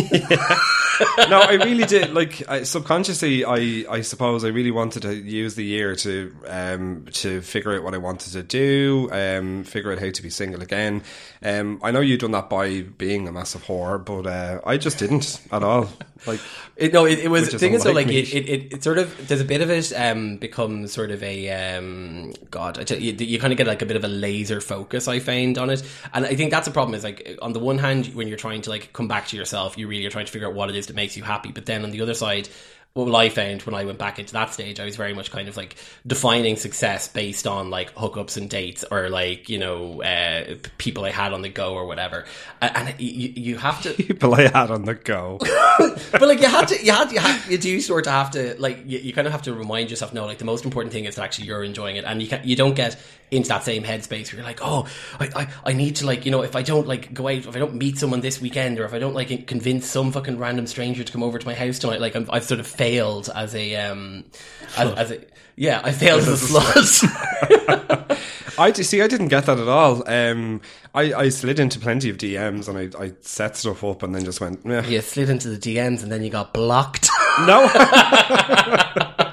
no, 1.28 1.40
I 1.40 1.60
really 1.64 1.84
did. 1.84 2.12
Like 2.12 2.42
I, 2.48 2.64
subconsciously, 2.64 3.44
I 3.44 3.84
I 3.88 4.00
suppose 4.00 4.44
I 4.44 4.48
really 4.48 4.72
wanted 4.72 5.02
to 5.02 5.14
use 5.14 5.54
the 5.54 5.64
year 5.64 5.94
to 5.96 6.34
um 6.48 7.06
to 7.12 7.40
figure 7.42 7.76
out 7.76 7.84
what 7.84 7.94
I 7.94 7.98
wanted 7.98 8.32
to 8.32 8.42
do, 8.42 9.08
um, 9.12 9.62
figure 9.62 9.92
out 9.92 10.00
how 10.00 10.10
to 10.10 10.22
be 10.22 10.30
single 10.30 10.62
again. 10.62 11.04
Um, 11.44 11.78
I 11.82 11.92
know 11.92 12.00
you've 12.00 12.18
done 12.20 12.32
that 12.32 12.50
by 12.50 12.82
being 12.82 13.28
a 13.28 13.32
massive 13.32 13.62
whore, 13.64 14.04
but 14.04 14.26
uh, 14.26 14.60
I 14.66 14.76
just 14.76 14.98
didn't 14.98 15.40
at 15.52 15.62
all. 15.62 15.88
Like 16.26 16.40
It, 16.76 16.92
no, 16.92 17.04
it, 17.06 17.20
it 17.20 17.28
was 17.28 17.42
Which 17.42 17.50
the 17.50 17.56
is 17.56 17.60
thing 17.60 17.74
is 17.74 17.84
though, 17.84 17.92
like 17.92 18.08
it, 18.08 18.32
it, 18.34 18.48
it, 18.48 18.72
it 18.74 18.82
sort 18.82 18.98
of 18.98 19.28
there's 19.28 19.40
a 19.40 19.44
bit 19.44 19.60
of 19.60 19.70
it 19.70 19.92
um 19.92 20.38
becomes 20.38 20.92
sort 20.92 21.12
of 21.12 21.22
a 21.22 21.76
um 21.76 22.32
God, 22.50 22.90
you, 22.90 23.12
you 23.12 23.38
kind 23.38 23.52
of 23.52 23.56
get 23.58 23.66
like 23.68 23.82
a 23.82 23.86
bit 23.86 23.96
of 23.96 24.02
a 24.02 24.08
laser 24.08 24.60
focus. 24.60 25.06
I 25.06 25.20
find 25.20 25.56
on 25.56 25.70
it, 25.70 25.82
and 26.12 26.26
I 26.26 26.34
think 26.34 26.50
that's 26.50 26.66
a 26.66 26.72
problem. 26.72 26.94
Is 26.94 27.04
like 27.04 27.38
on 27.44 27.52
the 27.52 27.60
one 27.60 27.76
hand, 27.76 28.06
when 28.14 28.26
you're 28.26 28.38
trying 28.38 28.62
to 28.62 28.70
like 28.70 28.92
come 28.94 29.06
back 29.06 29.28
to 29.28 29.36
yourself, 29.36 29.76
you 29.76 29.86
really 29.86 30.06
are 30.06 30.10
trying 30.10 30.24
to 30.24 30.32
figure 30.32 30.48
out 30.48 30.54
what 30.54 30.70
it 30.70 30.76
is 30.76 30.86
that 30.86 30.96
makes 30.96 31.14
you 31.14 31.22
happy. 31.22 31.52
But 31.52 31.66
then 31.66 31.84
on 31.84 31.90
the 31.90 32.00
other 32.00 32.14
side. 32.14 32.48
What 32.94 33.12
I 33.12 33.28
found 33.28 33.62
when 33.62 33.74
I 33.74 33.84
went 33.86 33.98
back 33.98 34.20
into 34.20 34.34
that 34.34 34.54
stage, 34.54 34.78
I 34.78 34.84
was 34.84 34.94
very 34.94 35.14
much 35.14 35.32
kind 35.32 35.48
of 35.48 35.56
like 35.56 35.74
defining 36.06 36.54
success 36.54 37.08
based 37.08 37.44
on 37.44 37.68
like 37.68 37.92
hookups 37.96 38.36
and 38.36 38.48
dates 38.48 38.84
or 38.88 39.08
like, 39.08 39.48
you 39.48 39.58
know, 39.58 40.00
uh, 40.00 40.54
people 40.78 41.04
I 41.04 41.10
had 41.10 41.32
on 41.32 41.42
the 41.42 41.48
go 41.48 41.74
or 41.74 41.86
whatever. 41.86 42.24
And, 42.62 42.94
you, 43.00 43.32
you 43.34 43.58
have 43.58 43.82
to, 43.82 43.94
people 43.94 44.32
I 44.36 44.42
had 44.42 44.70
on 44.70 44.84
the 44.84 44.94
go. 44.94 45.38
but 46.12 46.22
like 46.22 46.40
you 46.40 46.46
had 46.46 46.68
to, 46.68 46.84
you 46.84 46.92
had, 46.92 47.10
you 47.10 47.18
had, 47.18 47.50
you 47.50 47.58
do 47.58 47.80
sort 47.80 48.06
of 48.06 48.12
have 48.12 48.30
to, 48.30 48.54
like, 48.60 48.84
you, 48.86 49.00
you 49.00 49.12
kind 49.12 49.26
of 49.26 49.32
have 49.32 49.42
to 49.42 49.54
remind 49.54 49.90
yourself, 49.90 50.14
no, 50.14 50.24
like 50.24 50.38
the 50.38 50.44
most 50.44 50.64
important 50.64 50.92
thing 50.92 51.06
is 51.06 51.16
that 51.16 51.24
actually 51.24 51.48
you're 51.48 51.64
enjoying 51.64 51.96
it, 51.96 52.04
and 52.04 52.22
you 52.22 52.28
can, 52.28 52.46
you 52.46 52.54
don't 52.54 52.76
get 52.76 52.96
into 53.34 53.48
that 53.48 53.64
same 53.64 53.82
headspace 53.82 54.32
where 54.32 54.36
you're 54.36 54.44
like, 54.44 54.60
oh, 54.62 54.86
I, 55.18 55.28
I, 55.34 55.48
I 55.66 55.72
need 55.72 55.96
to 55.96 56.06
like, 56.06 56.24
you 56.24 56.30
know, 56.30 56.42
if 56.42 56.56
I 56.56 56.62
don't 56.62 56.86
like 56.86 57.12
go 57.12 57.28
out, 57.28 57.38
if 57.38 57.54
I 57.54 57.58
don't 57.58 57.74
meet 57.74 57.98
someone 57.98 58.20
this 58.20 58.40
weekend, 58.40 58.78
or 58.78 58.84
if 58.84 58.94
I 58.94 58.98
don't 58.98 59.14
like 59.14 59.46
convince 59.46 59.86
some 59.86 60.12
fucking 60.12 60.38
random 60.38 60.66
stranger 60.66 61.04
to 61.04 61.12
come 61.12 61.22
over 61.22 61.38
to 61.38 61.46
my 61.46 61.54
house 61.54 61.78
tonight, 61.78 62.00
like 62.00 62.14
I'm, 62.14 62.28
I've 62.30 62.44
sort 62.44 62.60
of 62.60 62.66
failed 62.66 63.30
as 63.34 63.54
a, 63.54 63.76
um, 63.76 64.24
as, 64.76 64.92
as 64.92 65.10
a, 65.10 65.20
yeah, 65.56 65.80
I 65.84 65.92
failed 65.92 66.22
as 66.22 66.28
a 66.28 66.58
slut. 66.58 68.20
I 68.58 68.72
see. 68.72 69.02
I 69.02 69.08
didn't 69.08 69.28
get 69.28 69.46
that 69.46 69.58
at 69.58 69.68
all. 69.68 70.08
Um, 70.08 70.60
I, 70.94 71.12
I 71.14 71.28
slid 71.28 71.58
into 71.58 71.78
plenty 71.80 72.10
of 72.10 72.18
DMs 72.18 72.68
and 72.68 72.78
I, 72.78 73.02
I 73.02 73.12
set 73.20 73.56
stuff 73.56 73.82
up 73.82 74.02
and 74.02 74.14
then 74.14 74.24
just 74.24 74.40
went. 74.40 74.60
Yeah, 74.64 74.86
you 74.86 75.00
slid 75.00 75.28
into 75.30 75.48
the 75.48 75.58
DMs 75.58 76.02
and 76.02 76.12
then 76.12 76.22
you 76.22 76.30
got 76.30 76.54
blocked. 76.54 77.08
No, 77.40 77.66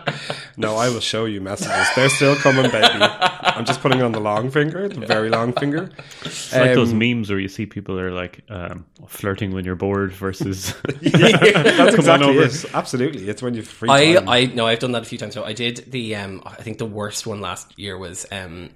No, 0.61 0.77
I 0.77 0.89
will 0.89 0.99
show 1.01 1.25
you 1.25 1.41
messages. 1.41 1.87
They're 1.95 2.09
still 2.09 2.35
coming, 2.35 2.69
baby. 2.71 2.87
I'm 3.01 3.65
just 3.65 3.81
putting 3.81 4.01
on 4.01 4.11
the 4.13 4.19
long 4.21 4.49
finger, 4.51 4.87
the 4.87 5.05
very 5.05 5.29
long 5.29 5.53
finger. 5.53 5.89
It's 6.23 6.53
like 6.53 6.73
those 6.75 6.91
Um, 6.93 6.99
memes 6.99 7.29
where 7.29 7.39
you 7.39 7.47
see 7.49 7.65
people 7.65 7.99
are 7.99 8.11
like 8.11 8.41
um, 8.49 8.85
flirting 9.07 9.51
when 9.53 9.65
you're 9.65 9.75
bored 9.75 10.13
versus. 10.13 10.73
That's 11.01 11.03
exactly 11.95 12.29
over. 12.29 12.43
it. 12.43 12.65
Absolutely, 12.73 13.27
it's 13.29 13.41
when 13.41 13.53
you've 13.55 13.67
free 13.67 13.89
I, 13.89 14.13
time. 14.15 14.29
I 14.29 14.45
no, 14.45 14.65
I've 14.67 14.79
done 14.79 14.91
that 14.93 15.01
a 15.01 15.05
few 15.05 15.17
times. 15.17 15.33
So 15.33 15.43
I 15.43 15.53
did 15.53 15.91
the 15.91 16.15
um, 16.15 16.41
I 16.45 16.55
think 16.55 16.77
the 16.77 16.85
worst 16.85 17.25
one 17.27 17.41
last 17.41 17.77
year 17.77 17.97
was 17.97 18.25
um, 18.31 18.69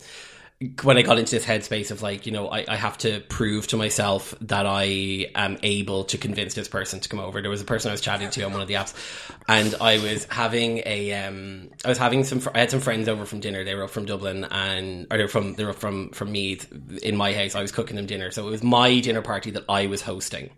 when 0.84 0.98
I 0.98 1.02
got 1.02 1.20
into 1.20 1.36
this 1.36 1.46
headspace 1.46 1.92
of 1.92 2.02
like, 2.02 2.26
you 2.26 2.32
know, 2.32 2.48
I, 2.48 2.64
I 2.66 2.76
have 2.78 2.98
to 3.00 3.20
prove 3.20 3.68
to 3.68 3.78
myself 3.78 4.34
that 4.40 4.66
I 4.66 5.28
am 5.36 5.58
able 5.64 6.06
to 6.06 6.18
convince 6.18 6.54
this 6.54 6.70
person 6.70 7.02
to 7.02 7.10
come 7.10 7.20
over. 7.20 7.42
There 7.42 7.52
was 7.52 7.62
a 7.62 7.66
person 7.66 7.90
I 7.90 7.92
was 7.92 8.00
chatting 8.00 8.30
to 8.30 8.44
on 8.44 8.54
one 8.54 8.62
of 8.62 8.70
the 8.70 8.76
apps, 8.76 8.94
and 9.50 9.76
I 9.82 10.00
was 10.00 10.24
having 10.26 10.82
a 10.86 11.14
um, 11.14 11.72
I 11.84 11.90
was 11.90 11.98
having 11.98 12.24
some. 12.24 12.42
I 12.54 12.60
had 12.60 12.72
some 12.72 12.80
friends 12.80 13.10
over 13.10 13.26
from 13.26 13.42
dinner. 13.42 13.66
They 13.66 13.76
were 13.76 13.84
up 13.84 13.90
from 13.90 14.06
Dublin, 14.06 14.46
and 14.50 15.08
or 15.12 15.18
they 15.18 15.24
were 15.24 15.30
from 15.30 15.56
they 15.56 15.66
were 15.66 15.74
from 15.74 16.12
from 16.12 16.32
Meath 16.32 16.72
in 17.04 17.18
my 17.18 17.34
house. 17.34 17.56
I 17.56 17.62
was 17.62 17.74
cooking 17.74 17.98
them 17.98 18.06
dinner, 18.06 18.32
so 18.32 18.48
it 18.48 18.52
was 18.52 18.64
my 18.64 19.02
dinner 19.02 19.22
party 19.22 19.52
that 19.52 19.66
I 19.68 19.88
was 19.88 20.02
hosting 20.02 20.52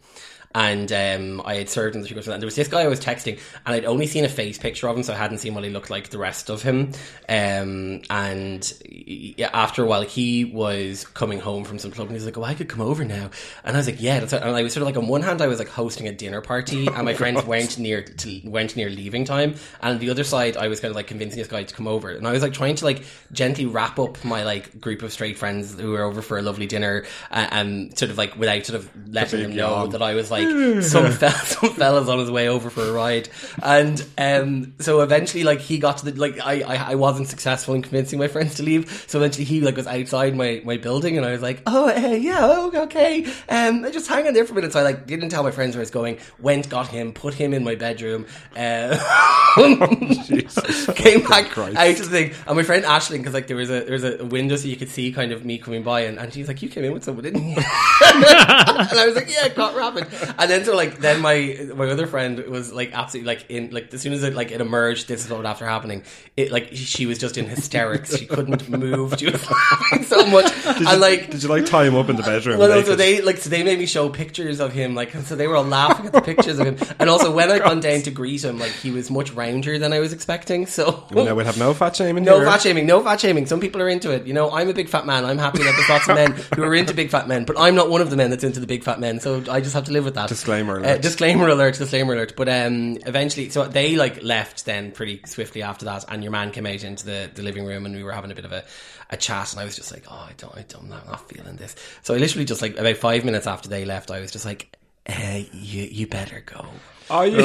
and 0.57 0.91
um, 0.91 1.41
I 1.45 1.53
had 1.53 1.69
served 1.69 1.95
in 1.95 2.01
the 2.01 2.07
sugar 2.07 2.19
and 2.31 2.41
there 2.41 2.47
was 2.47 2.55
this 2.55 2.67
guy 2.67 2.81
I 2.81 2.87
was 2.87 2.99
texting 2.99 3.39
and 3.63 3.75
I'd 3.75 3.85
only 3.85 4.07
seen 4.07 4.25
a 4.25 4.29
face 4.29 4.57
picture 4.57 4.87
of 4.87 4.97
him 4.97 5.03
so 5.03 5.13
I 5.13 5.15
hadn't 5.15 5.37
seen 5.37 5.53
what 5.53 5.63
he 5.63 5.69
looked 5.69 5.91
like 5.91 6.09
the 6.09 6.17
rest 6.17 6.49
of 6.49 6.63
him. 6.63 6.93
Um, 7.29 8.01
and 8.09 8.73
yeah, 8.83 9.51
after 9.53 9.83
a 9.83 9.85
while 9.85 10.01
he 10.01 10.45
was 10.45 11.05
coming 11.05 11.39
home 11.39 11.63
from 11.63 11.77
some 11.77 11.91
club 11.91 12.07
and 12.07 12.15
he's 12.15 12.25
like 12.25 12.39
oh 12.39 12.43
I 12.43 12.55
could 12.55 12.69
come 12.69 12.81
over 12.81 13.05
now. 13.05 13.29
And 13.63 13.77
I 13.77 13.79
was 13.79 13.85
like 13.85 14.01
yeah 14.01 14.19
that's 14.19 14.33
and 14.33 14.43
I 14.43 14.63
was 14.63 14.73
sort 14.73 14.81
of 14.81 14.87
like 14.87 14.97
on 14.97 15.07
one 15.07 15.21
hand 15.21 15.43
I 15.43 15.47
was 15.47 15.59
like 15.59 15.69
hosting 15.69 16.07
a 16.07 16.11
dinner 16.11 16.41
party 16.41 16.87
and 16.87 17.05
my 17.05 17.13
friends 17.21 17.45
went 17.45 17.77
near 17.77 18.01
to, 18.01 18.41
went 18.43 18.75
near 18.75 18.89
leaving 18.89 19.25
time. 19.25 19.53
And 19.81 19.93
on 19.93 19.99
the 19.99 20.09
other 20.09 20.23
side 20.23 20.57
I 20.57 20.69
was 20.69 20.79
kind 20.79 20.89
of 20.89 20.95
like 20.95 21.05
convincing 21.05 21.37
this 21.37 21.47
guy 21.47 21.65
to 21.65 21.75
come 21.75 21.87
over. 21.87 22.09
And 22.09 22.27
I 22.27 22.31
was 22.31 22.41
like 22.41 22.53
trying 22.53 22.77
to 22.77 22.85
like 22.85 23.03
gently 23.31 23.67
wrap 23.67 23.99
up 23.99 24.25
my 24.25 24.43
like 24.43 24.81
group 24.81 25.03
of 25.03 25.13
straight 25.13 25.37
friends 25.37 25.79
who 25.79 25.91
were 25.91 26.01
over 26.01 26.23
for 26.23 26.39
a 26.39 26.41
lovely 26.41 26.65
dinner 26.65 27.05
uh, 27.29 27.47
and 27.51 27.95
sort 27.95 28.09
of 28.09 28.17
like 28.17 28.35
without 28.37 28.65
sort 28.65 28.79
of 28.79 28.89
letting 29.07 29.43
them 29.43 29.55
know 29.55 29.85
that 29.85 30.01
I 30.01 30.15
was 30.15 30.31
like 30.31 30.46
some 30.81 31.11
fella, 31.11 31.33
some 31.45 31.73
fella's 31.73 32.09
on 32.09 32.19
his 32.19 32.31
way 32.31 32.47
over 32.49 32.69
for 32.69 32.83
a 32.83 32.91
ride, 32.91 33.29
and 33.61 34.03
um, 34.17 34.73
so 34.79 35.01
eventually 35.01 35.43
like 35.43 35.59
he 35.59 35.77
got 35.77 35.99
to 35.99 36.11
the 36.11 36.19
like 36.19 36.39
I, 36.39 36.61
I 36.61 36.91
I 36.91 36.95
wasn't 36.95 37.27
successful 37.27 37.73
in 37.75 37.81
convincing 37.81 38.19
my 38.19 38.27
friends 38.27 38.55
to 38.55 38.63
leave, 38.63 39.05
so 39.07 39.19
eventually 39.19 39.45
he 39.45 39.61
like 39.61 39.75
was 39.75 39.87
outside 39.87 40.35
my 40.35 40.61
my 40.63 40.77
building, 40.77 41.17
and 41.17 41.25
I 41.25 41.31
was 41.31 41.41
like, 41.41 41.61
oh 41.65 41.89
uh, 41.89 42.09
yeah, 42.09 42.39
oh, 42.41 42.71
okay, 42.83 43.25
um, 43.49 43.91
just 43.91 44.07
hang 44.07 44.27
on 44.27 44.33
there 44.33 44.45
for 44.45 44.53
a 44.53 44.55
minute. 44.55 44.73
So 44.73 44.79
I 44.79 44.83
like 44.83 45.05
didn't 45.07 45.29
tell 45.29 45.43
my 45.43 45.51
friends 45.51 45.75
where 45.75 45.81
I 45.81 45.83
was 45.83 45.91
going, 45.91 46.19
went 46.39 46.69
got 46.69 46.87
him, 46.87 47.13
put 47.13 47.33
him 47.33 47.53
in 47.53 47.63
my 47.63 47.75
bedroom, 47.75 48.25
uh, 48.55 48.97
came 50.95 51.23
back 51.27 51.49
Christ. 51.49 51.77
out 51.77 51.95
to 51.95 52.03
the 52.03 52.09
thing, 52.09 52.33
and 52.45 52.55
my 52.55 52.63
friend 52.63 52.85
Ashling 52.85 53.17
because 53.17 53.33
like 53.33 53.47
there 53.47 53.57
was 53.57 53.69
a 53.69 53.81
there 53.81 53.93
was 53.93 54.03
a 54.03 54.23
window 54.25 54.55
so 54.55 54.67
you 54.67 54.75
could 54.75 54.89
see 54.89 55.11
kind 55.11 55.31
of 55.31 55.45
me 55.45 55.57
coming 55.57 55.83
by, 55.83 56.01
and, 56.01 56.17
and 56.17 56.33
she's 56.33 56.47
like, 56.47 56.61
you 56.61 56.69
came 56.69 56.83
in 56.83 56.93
with 56.93 57.03
someone, 57.03 57.23
didn't 57.23 57.43
you? 57.43 57.55
and 57.57 57.65
I 57.65 59.03
was 59.05 59.15
like, 59.15 59.29
yeah, 59.29 59.47
got 59.49 59.75
rapid. 59.75 60.07
And 60.37 60.49
then 60.49 60.63
so 60.65 60.75
like 60.75 60.99
then 60.99 61.21
my 61.21 61.69
my 61.75 61.87
other 61.89 62.07
friend 62.07 62.39
was 62.45 62.71
like 62.71 62.91
absolutely 62.93 63.27
like 63.33 63.45
in 63.49 63.71
like 63.71 63.93
as 63.93 64.01
soon 64.01 64.13
as 64.13 64.23
it 64.23 64.33
like 64.33 64.51
it 64.51 64.61
emerged, 64.61 65.07
this 65.07 65.23
is 65.23 65.29
what 65.29 65.37
would 65.37 65.45
after 65.45 65.65
happening. 65.65 66.03
It 66.35 66.51
like 66.51 66.69
she 66.73 67.05
was 67.05 67.17
just 67.17 67.37
in 67.37 67.45
hysterics. 67.45 68.17
She 68.17 68.25
couldn't 68.25 68.69
move. 68.69 69.15
She 69.17 69.25
was 69.25 69.49
laughing 69.51 70.03
so 70.03 70.25
much. 70.27 70.53
Did 70.63 70.87
and 70.87 71.01
like 71.01 71.31
Did 71.31 71.43
you 71.43 71.49
like 71.49 71.65
tie 71.65 71.85
him 71.85 71.95
up 71.95 72.09
in 72.09 72.15
the 72.15 72.23
bedroom? 72.23 72.59
well, 72.59 72.69
no, 72.69 72.83
so 72.83 72.95
they 72.95 73.21
like 73.21 73.37
so 73.37 73.49
they 73.49 73.63
made 73.63 73.79
me 73.79 73.85
show 73.85 74.09
pictures 74.09 74.59
of 74.59 74.73
him, 74.73 74.95
like 74.95 75.11
so 75.11 75.35
they 75.35 75.47
were 75.47 75.55
all 75.55 75.63
laughing 75.63 76.07
at 76.07 76.13
the 76.13 76.21
pictures 76.21 76.59
of 76.59 76.67
him, 76.67 76.77
and 76.99 77.09
also 77.09 77.31
when 77.31 77.51
I 77.51 77.59
oh, 77.59 77.59
gone 77.59 77.79
down 77.79 78.01
to 78.03 78.11
greet 78.11 78.43
him, 78.43 78.59
like 78.59 78.71
he 78.71 78.91
was 78.91 79.09
much 79.09 79.31
rounder 79.51 79.79
than 79.79 79.93
I 79.93 79.99
was 79.99 80.13
expecting. 80.13 80.65
So 80.65 81.03
no, 81.11 81.33
we'll 81.35 81.45
have 81.45 81.57
no 81.57 81.73
fat 81.73 81.95
shaming 81.95 82.23
no 82.23 82.37
here. 82.39 82.45
fat 82.49 82.61
shaming, 82.61 82.85
no 82.85 83.01
fat 83.03 83.19
shaming. 83.19 83.45
Some 83.45 83.59
people 83.59 83.81
are 83.81 83.89
into 83.89 84.11
it. 84.11 84.27
You 84.27 84.33
know, 84.33 84.51
I'm 84.51 84.69
a 84.69 84.73
big 84.73 84.89
fat 84.89 85.05
man. 85.05 85.25
I'm 85.25 85.37
happy 85.37 85.59
that 85.63 85.73
there's 85.75 85.89
lots 85.89 86.07
of 86.07 86.15
men 86.15 86.31
who 86.55 86.63
are 86.63 86.75
into 86.75 86.93
big 86.93 87.09
fat 87.09 87.27
men, 87.27 87.45
but 87.45 87.57
I'm 87.59 87.75
not 87.75 87.89
one 87.89 88.01
of 88.01 88.09
the 88.09 88.15
men 88.17 88.29
that's 88.29 88.43
into 88.43 88.59
the 88.59 88.67
big 88.67 88.83
fat 88.83 88.99
men. 88.99 89.19
So 89.19 89.43
I 89.49 89.61
just 89.61 89.73
have 89.73 89.85
to 89.85 89.91
live 89.91 90.05
with 90.05 90.15
that. 90.15 90.29
Disclaimer 90.29 90.77
Uh, 90.77 90.81
alert. 90.83 91.01
disclaimer 91.01 91.47
alert. 91.47 91.75
Disclaimer 91.77 92.13
alert. 92.13 92.33
But 92.35 92.49
um, 92.49 92.97
eventually, 93.05 93.49
so 93.49 93.67
they 93.67 93.95
like 93.95 94.21
left 94.23 94.65
then 94.65 94.91
pretty 94.91 95.21
swiftly 95.25 95.61
after 95.63 95.85
that, 95.85 96.05
and 96.09 96.23
your 96.23 96.31
man 96.31 96.51
came 96.51 96.65
out 96.65 96.83
into 96.83 97.05
the, 97.05 97.29
the 97.33 97.41
living 97.43 97.65
room, 97.65 97.85
and 97.85 97.95
we 97.95 98.03
were 98.03 98.11
having 98.11 98.31
a 98.31 98.35
bit 98.35 98.45
of 98.45 98.51
a, 98.51 98.63
a 99.09 99.17
chat, 99.17 99.51
and 99.53 99.61
I 99.61 99.65
was 99.65 99.75
just 99.75 99.91
like, 99.91 100.05
oh, 100.09 100.27
I 100.29 100.33
don't, 100.37 100.55
I 100.57 100.63
don't, 100.67 100.83
I'm 100.91 101.07
not 101.07 101.29
feeling 101.29 101.55
this. 101.55 101.75
So 102.03 102.13
I 102.13 102.17
literally 102.17 102.45
just 102.45 102.61
like 102.61 102.77
about 102.77 102.97
five 102.97 103.23
minutes 103.25 103.47
after 103.47 103.69
they 103.69 103.85
left, 103.85 104.11
I 104.11 104.19
was 104.19 104.31
just 104.31 104.45
like, 104.45 104.75
uh, 105.07 105.39
you 105.53 105.83
you 105.83 106.07
better 106.07 106.43
go. 106.45 106.65
Oh, 107.09 107.21
you, 107.23 107.37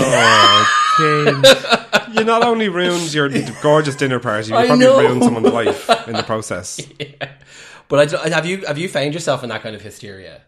James. 0.99 1.49
you 2.19 2.25
not 2.25 2.42
only 2.45 2.69
ruined 2.69 3.12
your 3.14 3.28
gorgeous 3.62 3.97
dinner 3.97 4.19
party, 4.19 4.49
you 4.50 4.57
I 4.57 4.66
probably 4.66 4.85
know. 4.87 4.99
ruined 5.00 5.23
someone's 5.25 5.49
life 5.52 5.88
in 6.09 6.14
the 6.14 6.23
process. 6.23 6.81
But 7.88 8.14
I, 8.14 8.28
have 8.31 8.47
you 8.47 8.64
have 8.66 8.78
you 8.78 8.88
found 8.88 9.14
yourself 9.14 9.42
in 9.42 9.49
that 9.50 9.62
kind 9.62 9.75
of 9.76 9.83
hysteria? 9.83 10.42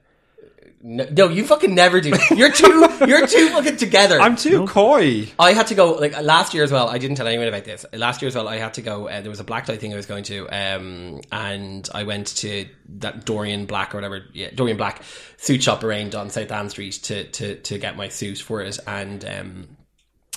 No, 0.86 1.06
no, 1.10 1.28
you 1.30 1.46
fucking 1.46 1.74
never 1.74 1.98
do. 2.02 2.12
You're 2.36 2.52
too 2.52 2.86
you're 3.06 3.26
too 3.26 3.48
fucking 3.48 3.78
together. 3.78 4.20
I'm 4.20 4.36
too 4.36 4.66
coy. 4.66 5.26
I 5.38 5.54
had 5.54 5.68
to 5.68 5.74
go 5.74 5.92
like 5.92 6.20
last 6.20 6.52
year 6.52 6.62
as 6.62 6.70
well. 6.70 6.88
I 6.88 6.98
didn't 6.98 7.16
tell 7.16 7.26
anyone 7.26 7.48
about 7.48 7.64
this. 7.64 7.86
Last 7.94 8.20
year 8.20 8.28
as 8.28 8.34
well, 8.34 8.46
I 8.48 8.58
had 8.58 8.74
to 8.74 8.82
go. 8.82 9.08
Uh, 9.08 9.22
there 9.22 9.30
was 9.30 9.40
a 9.40 9.44
black 9.44 9.64
tie 9.64 9.78
thing 9.78 9.94
I 9.94 9.96
was 9.96 10.04
going 10.04 10.24
to, 10.24 10.46
um, 10.50 11.22
and 11.32 11.88
I 11.94 12.02
went 12.02 12.26
to 12.36 12.66
that 12.98 13.24
Dorian 13.24 13.64
Black 13.64 13.94
or 13.94 13.96
whatever, 13.96 14.26
yeah, 14.34 14.50
Dorian 14.54 14.76
Black 14.76 15.02
suit 15.38 15.62
shop 15.62 15.82
arranged 15.82 16.14
on 16.14 16.28
South 16.28 16.52
Anne 16.52 16.68
Street 16.68 16.92
to 17.04 17.24
to 17.24 17.54
to 17.54 17.78
get 17.78 17.96
my 17.96 18.08
suit 18.08 18.36
for 18.36 18.60
it. 18.60 18.78
And 18.86 19.24
um, 19.24 19.68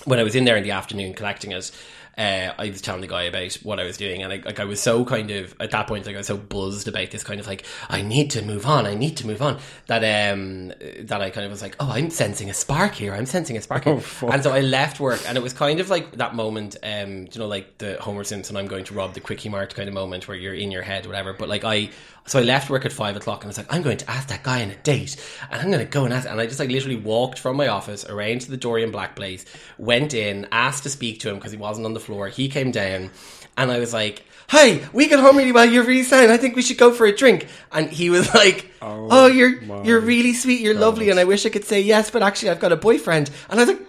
when 0.04 0.18
I 0.18 0.22
was 0.22 0.34
in 0.34 0.44
there 0.44 0.56
in 0.56 0.64
the 0.64 0.72
afternoon 0.72 1.14
collecting 1.14 1.52
it, 1.52 1.70
uh, 2.16 2.52
I 2.58 2.70
was 2.70 2.82
telling 2.82 3.00
the 3.00 3.06
guy 3.06 3.22
about 3.22 3.52
what 3.62 3.78
I 3.78 3.84
was 3.84 3.96
doing, 3.96 4.24
and 4.24 4.32
I, 4.32 4.42
like 4.44 4.58
I 4.58 4.64
was 4.64 4.80
so 4.80 5.04
kind 5.04 5.30
of 5.30 5.54
at 5.60 5.70
that 5.70 5.86
point, 5.86 6.04
like 6.04 6.16
I 6.16 6.18
was 6.18 6.26
so 6.26 6.36
buzzed 6.36 6.88
about 6.88 7.12
this 7.12 7.22
kind 7.22 7.38
of 7.38 7.46
like 7.46 7.64
I 7.88 8.02
need 8.02 8.32
to 8.32 8.42
move 8.42 8.66
on, 8.66 8.86
I 8.86 8.94
need 8.94 9.16
to 9.18 9.26
move 9.26 9.40
on. 9.40 9.60
That 9.86 10.32
um 10.32 10.72
that 11.06 11.20
I 11.20 11.30
kind 11.30 11.44
of 11.44 11.52
was 11.52 11.62
like, 11.62 11.76
oh, 11.78 11.92
I'm 11.92 12.10
sensing 12.10 12.50
a 12.50 12.54
spark 12.54 12.94
here, 12.94 13.14
I'm 13.14 13.26
sensing 13.26 13.56
a 13.56 13.62
spark 13.62 13.84
here, 13.84 14.02
and 14.22 14.42
so 14.42 14.50
I 14.50 14.62
left 14.62 14.98
work, 14.98 15.20
and 15.28 15.38
it 15.38 15.42
was 15.42 15.52
kind 15.52 15.78
of 15.78 15.90
like 15.90 16.16
that 16.16 16.34
moment, 16.34 16.76
um, 16.82 17.28
you 17.32 17.38
know, 17.38 17.46
like 17.46 17.78
the 17.78 17.98
Homer 18.00 18.24
Simpson, 18.24 18.56
I'm 18.56 18.66
going 18.66 18.84
to 18.86 18.94
rob 18.94 19.14
the 19.14 19.20
Kwik-E-Mart 19.20 19.76
kind 19.76 19.88
of 19.88 19.94
moment 19.94 20.26
where 20.26 20.36
you're 20.36 20.54
in 20.54 20.72
your 20.72 20.82
head, 20.82 21.06
whatever. 21.06 21.34
But 21.34 21.48
like 21.48 21.62
I, 21.62 21.90
so 22.28 22.38
I 22.38 22.42
left 22.42 22.68
work 22.68 22.84
at 22.84 22.92
five 22.92 23.16
o'clock, 23.16 23.42
and 23.42 23.48
I 23.48 23.50
was 23.50 23.58
like, 23.58 23.72
I'm 23.72 23.82
going 23.82 23.96
to 23.98 24.10
ask 24.10 24.28
that 24.28 24.42
guy 24.42 24.62
on 24.62 24.70
a 24.70 24.76
date, 24.76 25.16
and 25.50 25.60
I'm 25.60 25.68
going 25.68 25.84
to 25.84 25.90
go 25.90 26.04
and 26.04 26.12
ask, 26.12 26.28
and 26.28 26.40
I 26.40 26.46
just 26.46 26.60
like 26.60 26.70
literally 26.70 26.96
walked 26.96 27.38
from 27.38 27.56
my 27.56 27.68
office, 27.68 28.04
around 28.04 28.42
to 28.42 28.50
the 28.50 28.56
Dorian 28.56 28.90
Black 28.90 29.16
place, 29.16 29.44
went 29.78 30.12
in, 30.12 30.46
asked 30.52 30.82
to 30.82 30.90
speak 30.90 31.20
to 31.20 31.30
him 31.30 31.36
because 31.36 31.52
he 31.52 31.58
wasn't 31.58 31.86
on 31.86 31.94
the 31.94 32.00
floor. 32.00 32.28
He 32.28 32.48
came 32.48 32.70
down, 32.70 33.10
and 33.56 33.70
I 33.70 33.78
was 33.78 33.94
like, 33.94 34.24
"Hey, 34.50 34.84
we 34.92 35.08
get 35.08 35.20
home 35.20 35.38
really 35.38 35.52
well. 35.52 35.64
You're 35.64 35.84
really 35.84 36.04
sound. 36.04 36.30
I 36.30 36.36
think 36.36 36.54
we 36.54 36.62
should 36.62 36.78
go 36.78 36.92
for 36.92 37.06
a 37.06 37.16
drink." 37.16 37.46
And 37.72 37.90
he 37.90 38.10
was 38.10 38.32
like, 38.34 38.70
"Oh, 38.82 39.08
oh 39.10 39.26
you're 39.26 39.62
you're 39.82 40.00
really 40.00 40.34
sweet. 40.34 40.60
You're 40.60 40.74
lovely, 40.74 41.08
and 41.08 41.18
I 41.18 41.24
wish 41.24 41.46
I 41.46 41.48
could 41.48 41.64
say 41.64 41.80
yes, 41.80 42.10
but 42.10 42.22
actually, 42.22 42.50
I've 42.50 42.60
got 42.60 42.72
a 42.72 42.76
boyfriend." 42.76 43.30
And 43.48 43.58
I 43.58 43.64
was 43.64 43.74
like, 43.74 43.86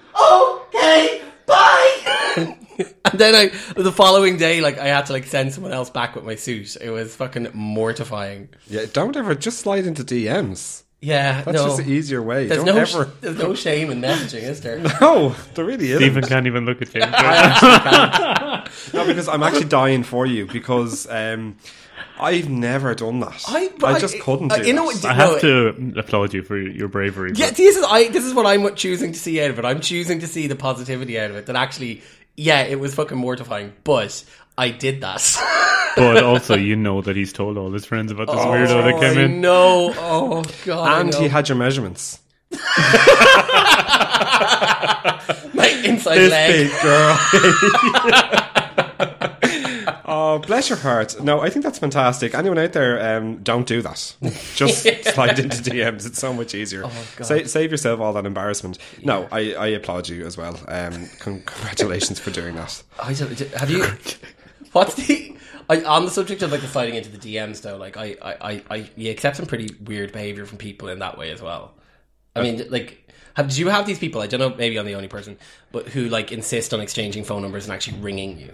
"Okay, 0.73 1.21
bye." 1.45 2.57
and 3.05 3.19
then 3.19 3.35
I, 3.35 3.47
the 3.73 3.91
following 3.91 4.37
day, 4.37 4.61
like 4.61 4.77
I 4.77 4.87
had 4.87 5.05
to 5.07 5.13
like 5.13 5.25
send 5.25 5.53
someone 5.53 5.71
else 5.71 5.89
back 5.89 6.15
with 6.15 6.25
my 6.25 6.35
suit. 6.35 6.77
It 6.79 6.89
was 6.89 7.15
fucking 7.15 7.49
mortifying. 7.53 8.49
Yeah, 8.67 8.85
don't 8.91 9.15
ever 9.15 9.35
just 9.35 9.59
slide 9.59 9.85
into 9.85 10.03
DMs. 10.03 10.83
Yeah, 11.01 11.43
That's 11.43 11.55
no. 11.55 11.65
just 11.65 11.77
the 11.77 11.89
easier 11.89 12.21
way. 12.21 12.47
There's 12.47 12.63
don't 12.63 12.75
no, 12.75 12.81
ever. 12.81 13.11
there's 13.21 13.37
no 13.37 13.53
shame 13.53 13.89
in 13.89 14.01
messaging, 14.01 14.43
is 14.43 14.59
there? 14.59 14.79
No, 15.01 15.33
there 15.55 15.63
really 15.63 15.91
isn't. 15.91 16.01
Stephen 16.01 16.23
can't 16.23 16.45
even 16.45 16.65
look 16.65 16.81
at 16.81 16.91
James. 16.91 17.05
No, 18.93 19.05
because 19.05 19.27
I'm 19.27 19.41
actually 19.41 19.65
dying 19.65 20.03
for 20.03 20.25
you 20.25 20.45
because 20.45 21.07
um, 21.09 21.57
I've 22.19 22.49
never 22.49 22.93
done 22.93 23.21
that. 23.21 23.43
I, 23.47 23.71
I, 23.83 23.99
just 23.99 24.19
couldn't 24.19 24.51
uh, 24.51 24.57
do 24.57 24.67
you 24.67 24.73
know 24.73 24.91
that. 24.91 25.03
what? 25.03 25.05
I 25.05 25.17
no, 25.17 25.31
have 25.31 25.41
to 25.41 25.93
applaud 25.97 26.33
you 26.33 26.43
for 26.43 26.57
your 26.57 26.87
bravery. 26.87 27.31
Yeah, 27.33 27.47
but 27.47 27.55
this 27.55 27.77
is 27.77 27.85
I. 27.87 28.09
This 28.09 28.25
is 28.25 28.33
what 28.33 28.45
I'm 28.45 28.75
choosing 28.75 29.13
to 29.13 29.19
see 29.19 29.41
out 29.41 29.51
of 29.51 29.59
it. 29.59 29.65
I'm 29.65 29.79
choosing 29.79 30.19
to 30.19 30.27
see 30.27 30.47
the 30.47 30.55
positivity 30.55 31.19
out 31.19 31.31
of 31.31 31.37
it. 31.37 31.45
That 31.45 31.55
actually, 31.55 32.03
yeah, 32.39 32.61
it 32.61 32.79
was 32.79 32.95
fucking 32.95 33.17
mortifying, 33.17 33.73
but 33.83 34.23
I 34.57 34.69
did 34.69 35.01
that. 35.01 35.21
but 35.97 36.23
also, 36.23 36.55
you 36.55 36.77
know 36.77 37.01
that 37.01 37.17
he's 37.17 37.33
told 37.33 37.57
all 37.57 37.69
his 37.71 37.85
friends 37.85 38.13
about 38.13 38.27
this 38.27 38.37
weirdo 38.37 38.81
that 38.83 38.93
oh, 38.95 38.99
came 38.99 39.17
I 39.17 39.21
in. 39.23 39.41
No, 39.41 39.93
Oh 39.97 40.43
god. 40.65 41.01
and 41.01 41.13
he 41.13 41.27
had 41.27 41.49
your 41.49 41.57
measurements. 41.57 42.19
my 42.51 42.57
inside 45.83 46.15
This 46.17 46.31
leg. 46.31 46.71
big 46.71 46.81
girl. 46.81 47.19
oh, 50.35 50.39
bless 50.39 50.69
your 50.69 50.77
heart. 50.77 51.21
No, 51.21 51.39
I 51.41 51.49
think 51.49 51.63
that's 51.63 51.79
fantastic. 51.79 52.33
Anyone 52.33 52.57
out 52.57 52.73
there, 52.73 53.17
um, 53.17 53.37
don't 53.43 53.67
do 53.67 53.81
that. 53.81 54.15
Just 54.55 54.83
slide 55.13 55.39
into 55.39 55.57
DMs. 55.57 56.05
It's 56.05 56.19
so 56.19 56.33
much 56.33 56.55
easier. 56.55 56.83
Oh, 56.85 57.07
Sa- 57.21 57.45
save 57.45 57.71
yourself 57.71 57.99
all 57.99 58.13
that 58.13 58.25
embarrassment. 58.25 58.77
No, 59.03 59.27
I, 59.31 59.53
I 59.53 59.67
applaud 59.67 60.09
you 60.09 60.25
as 60.25 60.37
well. 60.37 60.59
Um, 60.67 61.07
con- 61.19 61.41
congratulations 61.45 62.19
for 62.19 62.31
doing 62.31 62.55
that. 62.55 62.81
I 63.03 63.13
don't, 63.13 63.37
have 63.39 63.69
you? 63.69 63.85
What's 64.71 64.95
the? 64.95 65.35
I, 65.69 65.83
on 65.83 66.05
the 66.05 66.11
subject 66.11 66.41
of 66.41 66.51
like 66.51 66.61
the 66.61 66.67
sliding 66.67 66.95
into 66.95 67.09
the 67.09 67.17
DMs 67.17 67.61
though, 67.61 67.77
like 67.77 67.95
I, 67.95 68.15
I, 68.21 68.33
I, 68.41 68.63
I 68.71 68.89
you 68.95 69.11
accept 69.11 69.37
some 69.37 69.45
pretty 69.45 69.75
weird 69.83 70.11
behavior 70.11 70.45
from 70.45 70.57
people 70.57 70.89
in 70.89 70.99
that 70.99 71.17
way 71.17 71.31
as 71.31 71.41
well. 71.41 71.73
I 72.35 72.41
mean, 72.41 72.63
like, 72.69 73.11
have, 73.35 73.49
did 73.49 73.57
you 73.57 73.69
have 73.69 73.85
these 73.85 73.99
people? 73.99 74.21
I 74.21 74.27
don't 74.27 74.39
know. 74.39 74.55
Maybe 74.55 74.79
I'm 74.79 74.85
the 74.85 74.95
only 74.95 75.07
person, 75.07 75.37
but 75.71 75.87
who 75.87 76.07
like 76.09 76.31
insist 76.31 76.73
on 76.73 76.81
exchanging 76.81 77.23
phone 77.23 77.41
numbers 77.41 77.65
and 77.65 77.73
actually 77.73 77.99
ringing 77.99 78.39
you. 78.39 78.53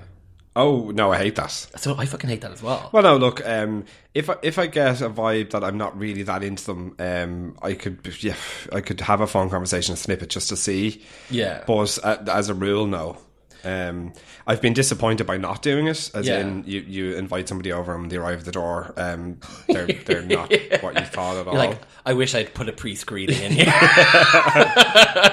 Oh 0.58 0.90
no, 0.92 1.12
I 1.12 1.18
hate 1.18 1.36
that. 1.36 1.52
So 1.52 1.96
I 1.98 2.06
fucking 2.06 2.30
hate 2.30 2.42
that 2.42 2.52
as 2.52 2.64
well. 2.64 2.90
Well, 2.94 3.04
no, 3.04 3.18
look. 3.18 3.46
Um, 3.46 3.86
if 4.14 4.30
I, 4.30 4.36
if 4.42 4.58
I 4.58 4.68
get 4.68 5.02
a 5.02 5.10
vibe 5.10 5.50
that 5.50 5.64
I'm 5.64 5.78
not 5.78 5.98
really 6.00 6.24
that 6.24 6.44
into 6.44 6.66
them, 6.66 6.96
um, 7.00 7.58
I 7.62 7.74
could 7.74 8.00
yeah, 8.24 8.36
I 8.72 8.80
could 8.82 9.02
have 9.02 9.20
a 9.22 9.28
phone 9.28 9.50
conversation, 9.50 9.94
a 9.94 9.98
snippet 9.98 10.30
just 10.30 10.48
to 10.50 10.56
see. 10.58 11.04
Yeah. 11.30 11.64
But 11.68 11.98
uh, 12.04 12.18
as 12.32 12.50
a 12.50 12.54
rule, 12.54 12.86
no. 12.88 13.18
Um, 13.66 14.14
I've 14.46 14.62
been 14.62 14.74
disappointed 14.74 15.26
by 15.26 15.38
not 15.38 15.64
doing 15.64 15.88
it. 15.88 16.12
As 16.14 16.28
Yeah. 16.28 16.40
in, 16.42 16.64
you, 16.68 16.82
you 16.82 17.16
invite 17.18 17.50
somebody 17.50 17.72
over 17.72 17.96
and 17.96 18.12
they 18.12 18.18
arrive 18.18 18.38
at 18.40 18.46
the 18.46 18.52
door, 18.52 18.94
um, 18.96 19.40
they're 19.68 19.88
they're 19.88 20.22
not 20.22 20.54
what 20.82 20.94
you 21.00 21.06
thought 21.06 21.38
at 21.38 21.48
all. 21.48 21.54
You're 21.56 21.70
like, 21.72 21.82
I 22.06 22.14
wish 22.14 22.36
I'd 22.36 22.54
put 22.54 22.70
a 22.70 22.74
pre-screening 22.74 23.42
in 23.42 23.52
here. 23.54 23.74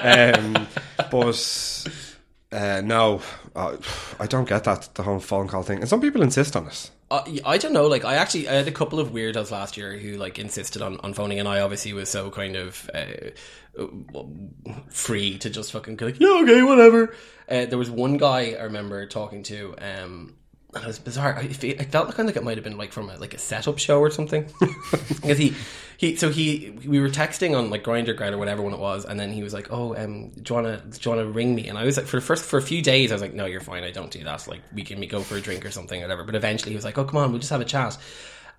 um, 0.02 0.66
but 1.10 1.86
uh, 2.52 2.82
no, 2.84 3.22
uh, 3.56 3.76
I 4.20 4.26
don't 4.26 4.48
get 4.48 4.64
that 4.64 4.90
the 4.94 5.02
whole 5.02 5.20
phone 5.20 5.48
call 5.48 5.62
thing. 5.62 5.80
And 5.80 5.88
some 5.88 6.00
people 6.00 6.22
insist 6.22 6.54
on 6.54 6.66
it. 6.66 6.90
Uh, 7.10 7.24
I 7.44 7.58
don't 7.58 7.72
know. 7.72 7.86
Like, 7.86 8.04
I 8.04 8.14
actually 8.14 8.48
I 8.48 8.52
had 8.54 8.68
a 8.68 8.72
couple 8.72 9.00
of 9.00 9.10
weirdos 9.10 9.50
last 9.50 9.76
year 9.76 9.98
who 9.98 10.16
like 10.16 10.38
insisted 10.38 10.82
on, 10.82 10.98
on 11.00 11.14
phoning, 11.14 11.38
and 11.38 11.48
I 11.48 11.60
obviously 11.60 11.92
was 11.92 12.08
so 12.08 12.30
kind 12.30 12.56
of 12.56 12.90
uh, 12.94 13.30
free 14.88 15.38
to 15.38 15.50
just 15.50 15.72
fucking 15.72 15.96
go 15.96 16.06
like, 16.06 16.20
yeah, 16.20 16.40
okay, 16.42 16.62
whatever. 16.62 17.14
Uh, 17.48 17.66
there 17.66 17.78
was 17.78 17.90
one 17.90 18.16
guy 18.16 18.52
I 18.58 18.64
remember 18.64 19.06
talking 19.06 19.42
to, 19.44 19.74
um, 19.78 20.36
and 20.74 20.84
it 20.84 20.86
was 20.86 20.98
bizarre. 20.98 21.36
I, 21.36 21.42
I 21.42 21.84
felt 21.84 22.08
kind 22.14 22.20
of 22.20 22.26
like 22.26 22.36
it 22.36 22.44
might 22.44 22.56
have 22.56 22.64
been 22.64 22.78
like 22.78 22.92
from 22.92 23.10
a, 23.10 23.16
like 23.18 23.34
a 23.34 23.38
setup 23.38 23.78
show 23.78 24.00
or 24.00 24.10
something, 24.10 24.46
because 25.08 25.38
he. 25.38 25.54
He, 25.98 26.16
so 26.16 26.30
he 26.30 26.70
we 26.84 26.98
were 26.98 27.08
texting 27.10 27.56
on 27.56 27.70
like 27.70 27.84
Grindr 27.84 28.16
Grind 28.16 28.34
or 28.34 28.38
whatever 28.38 28.60
one 28.60 28.72
it 28.72 28.80
was, 28.80 29.04
and 29.04 29.20
then 29.20 29.30
he 29.30 29.44
was 29.44 29.54
like, 29.54 29.68
"Oh, 29.70 29.94
um, 29.94 30.30
do 30.30 30.42
you 30.48 30.54
wanna 30.56 30.78
do 30.78 30.98
you 31.00 31.10
wanna 31.16 31.26
ring 31.30 31.54
me?" 31.54 31.68
And 31.68 31.78
I 31.78 31.84
was 31.84 31.96
like, 31.96 32.06
for 32.06 32.16
the 32.16 32.26
first 32.26 32.44
for 32.44 32.58
a 32.58 32.62
few 32.62 32.82
days, 32.82 33.12
I 33.12 33.14
was 33.14 33.22
like, 33.22 33.34
"No, 33.34 33.44
you're 33.46 33.60
fine. 33.60 33.84
I 33.84 33.92
don't 33.92 34.10
do 34.10 34.24
that. 34.24 34.48
Like, 34.48 34.62
we 34.74 34.82
can 34.82 35.00
go 35.06 35.20
for 35.20 35.36
a 35.36 35.40
drink 35.40 35.64
or 35.64 35.70
something, 35.70 36.00
or 36.00 36.02
whatever." 36.02 36.24
But 36.24 36.34
eventually, 36.34 36.72
he 36.72 36.74
was 36.76 36.84
like, 36.84 36.98
"Oh, 36.98 37.04
come 37.04 37.18
on, 37.18 37.30
we'll 37.30 37.38
just 37.38 37.52
have 37.52 37.60
a 37.60 37.64
chat." 37.64 37.96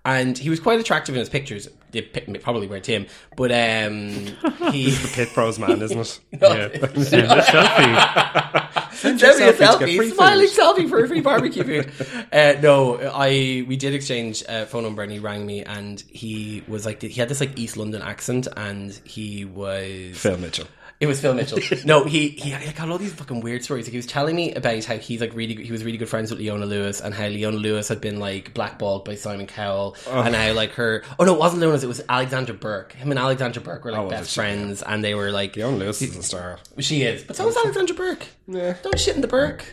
And 0.06 0.38
he 0.38 0.48
was 0.48 0.58
quite 0.60 0.80
attractive 0.80 1.14
in 1.14 1.18
his 1.18 1.28
pictures. 1.28 1.68
They 1.90 2.00
probably 2.00 2.66
weren't 2.66 2.86
him, 2.86 3.06
but 3.36 3.50
um, 3.52 4.08
he 4.72 4.94
Pit 5.12 5.28
pros 5.34 5.58
man, 5.58 5.82
isn't 5.82 5.98
it? 5.98 6.20
Yeah. 6.32 7.40
Selfie. 7.42 8.63
Send 9.04 9.20
Send 9.20 9.38
me 9.38 9.46
a 9.48 9.52
selfie 9.52 10.12
smiling 10.14 10.48
selfie 10.48 10.88
for 10.88 11.06
free 11.06 11.20
barbecue 11.20 11.62
food. 11.62 11.92
Uh, 12.32 12.58
no, 12.60 12.96
I 12.98 13.64
we 13.68 13.76
did 13.76 13.94
exchange 13.94 14.42
a 14.48 14.66
phone 14.66 14.82
number, 14.82 15.02
and 15.02 15.12
he 15.12 15.18
rang 15.18 15.44
me, 15.46 15.62
and 15.62 16.02
he 16.08 16.64
was 16.66 16.84
like, 16.84 17.02
he 17.02 17.20
had 17.20 17.28
this 17.28 17.38
like 17.38 17.56
East 17.58 17.76
London 17.76 18.02
accent, 18.02 18.48
and 18.56 18.98
he 19.04 19.44
was 19.44 20.16
Phil 20.18 20.36
Mitchell. 20.38 20.66
It 21.00 21.06
was 21.06 21.20
Phil 21.20 21.34
Mitchell. 21.34 21.58
no, 21.84 22.04
he 22.04 22.28
he 22.28 22.52
like, 22.52 22.62
had 22.62 22.88
all 22.88 22.98
these 22.98 23.12
fucking 23.12 23.40
weird 23.40 23.64
stories. 23.64 23.86
Like, 23.86 23.92
he 23.92 23.98
was 23.98 24.06
telling 24.06 24.36
me 24.36 24.54
about 24.54 24.84
how 24.84 24.96
he's 24.96 25.20
like 25.20 25.34
really 25.34 25.62
he 25.62 25.72
was 25.72 25.84
really 25.84 25.98
good 25.98 26.08
friends 26.08 26.30
with 26.30 26.38
Leona 26.38 26.66
Lewis 26.66 27.00
and 27.00 27.12
how 27.12 27.26
Leona 27.26 27.56
Lewis 27.56 27.88
had 27.88 28.00
been 28.00 28.20
like 28.20 28.54
blackballed 28.54 29.04
by 29.04 29.16
Simon 29.16 29.46
Cowell 29.46 29.96
and 30.08 30.34
how 30.34 30.52
like 30.52 30.72
her 30.72 31.02
oh 31.18 31.24
no 31.24 31.34
it 31.34 31.40
wasn't 31.40 31.60
Leona's 31.60 31.82
it 31.82 31.88
was 31.88 32.02
Alexandra 32.08 32.54
Burke. 32.54 32.92
Him 32.92 33.10
and 33.10 33.18
Alexandra 33.18 33.62
Burke 33.62 33.84
were 33.84 33.92
like 33.92 34.00
Oh, 34.00 34.08
best 34.08 34.34
friends 34.34 34.82
and 34.82 35.04
they 35.04 35.14
were 35.14 35.30
like 35.30 35.56
Leona 35.56 35.76
Lewis 35.76 36.00
is 36.00 36.16
a 36.16 36.22
star. 36.22 36.58
she 36.78 37.02
is, 37.02 37.24
but 37.24 37.36
so 37.36 37.44
was 37.44 37.56
Alexandra 37.56 37.96
Burke. 37.96 38.26
Yeah. 38.46 38.76
Don't 38.82 38.98
shit 38.98 39.16
in 39.16 39.20
the 39.20 39.28
Burke. 39.28 39.66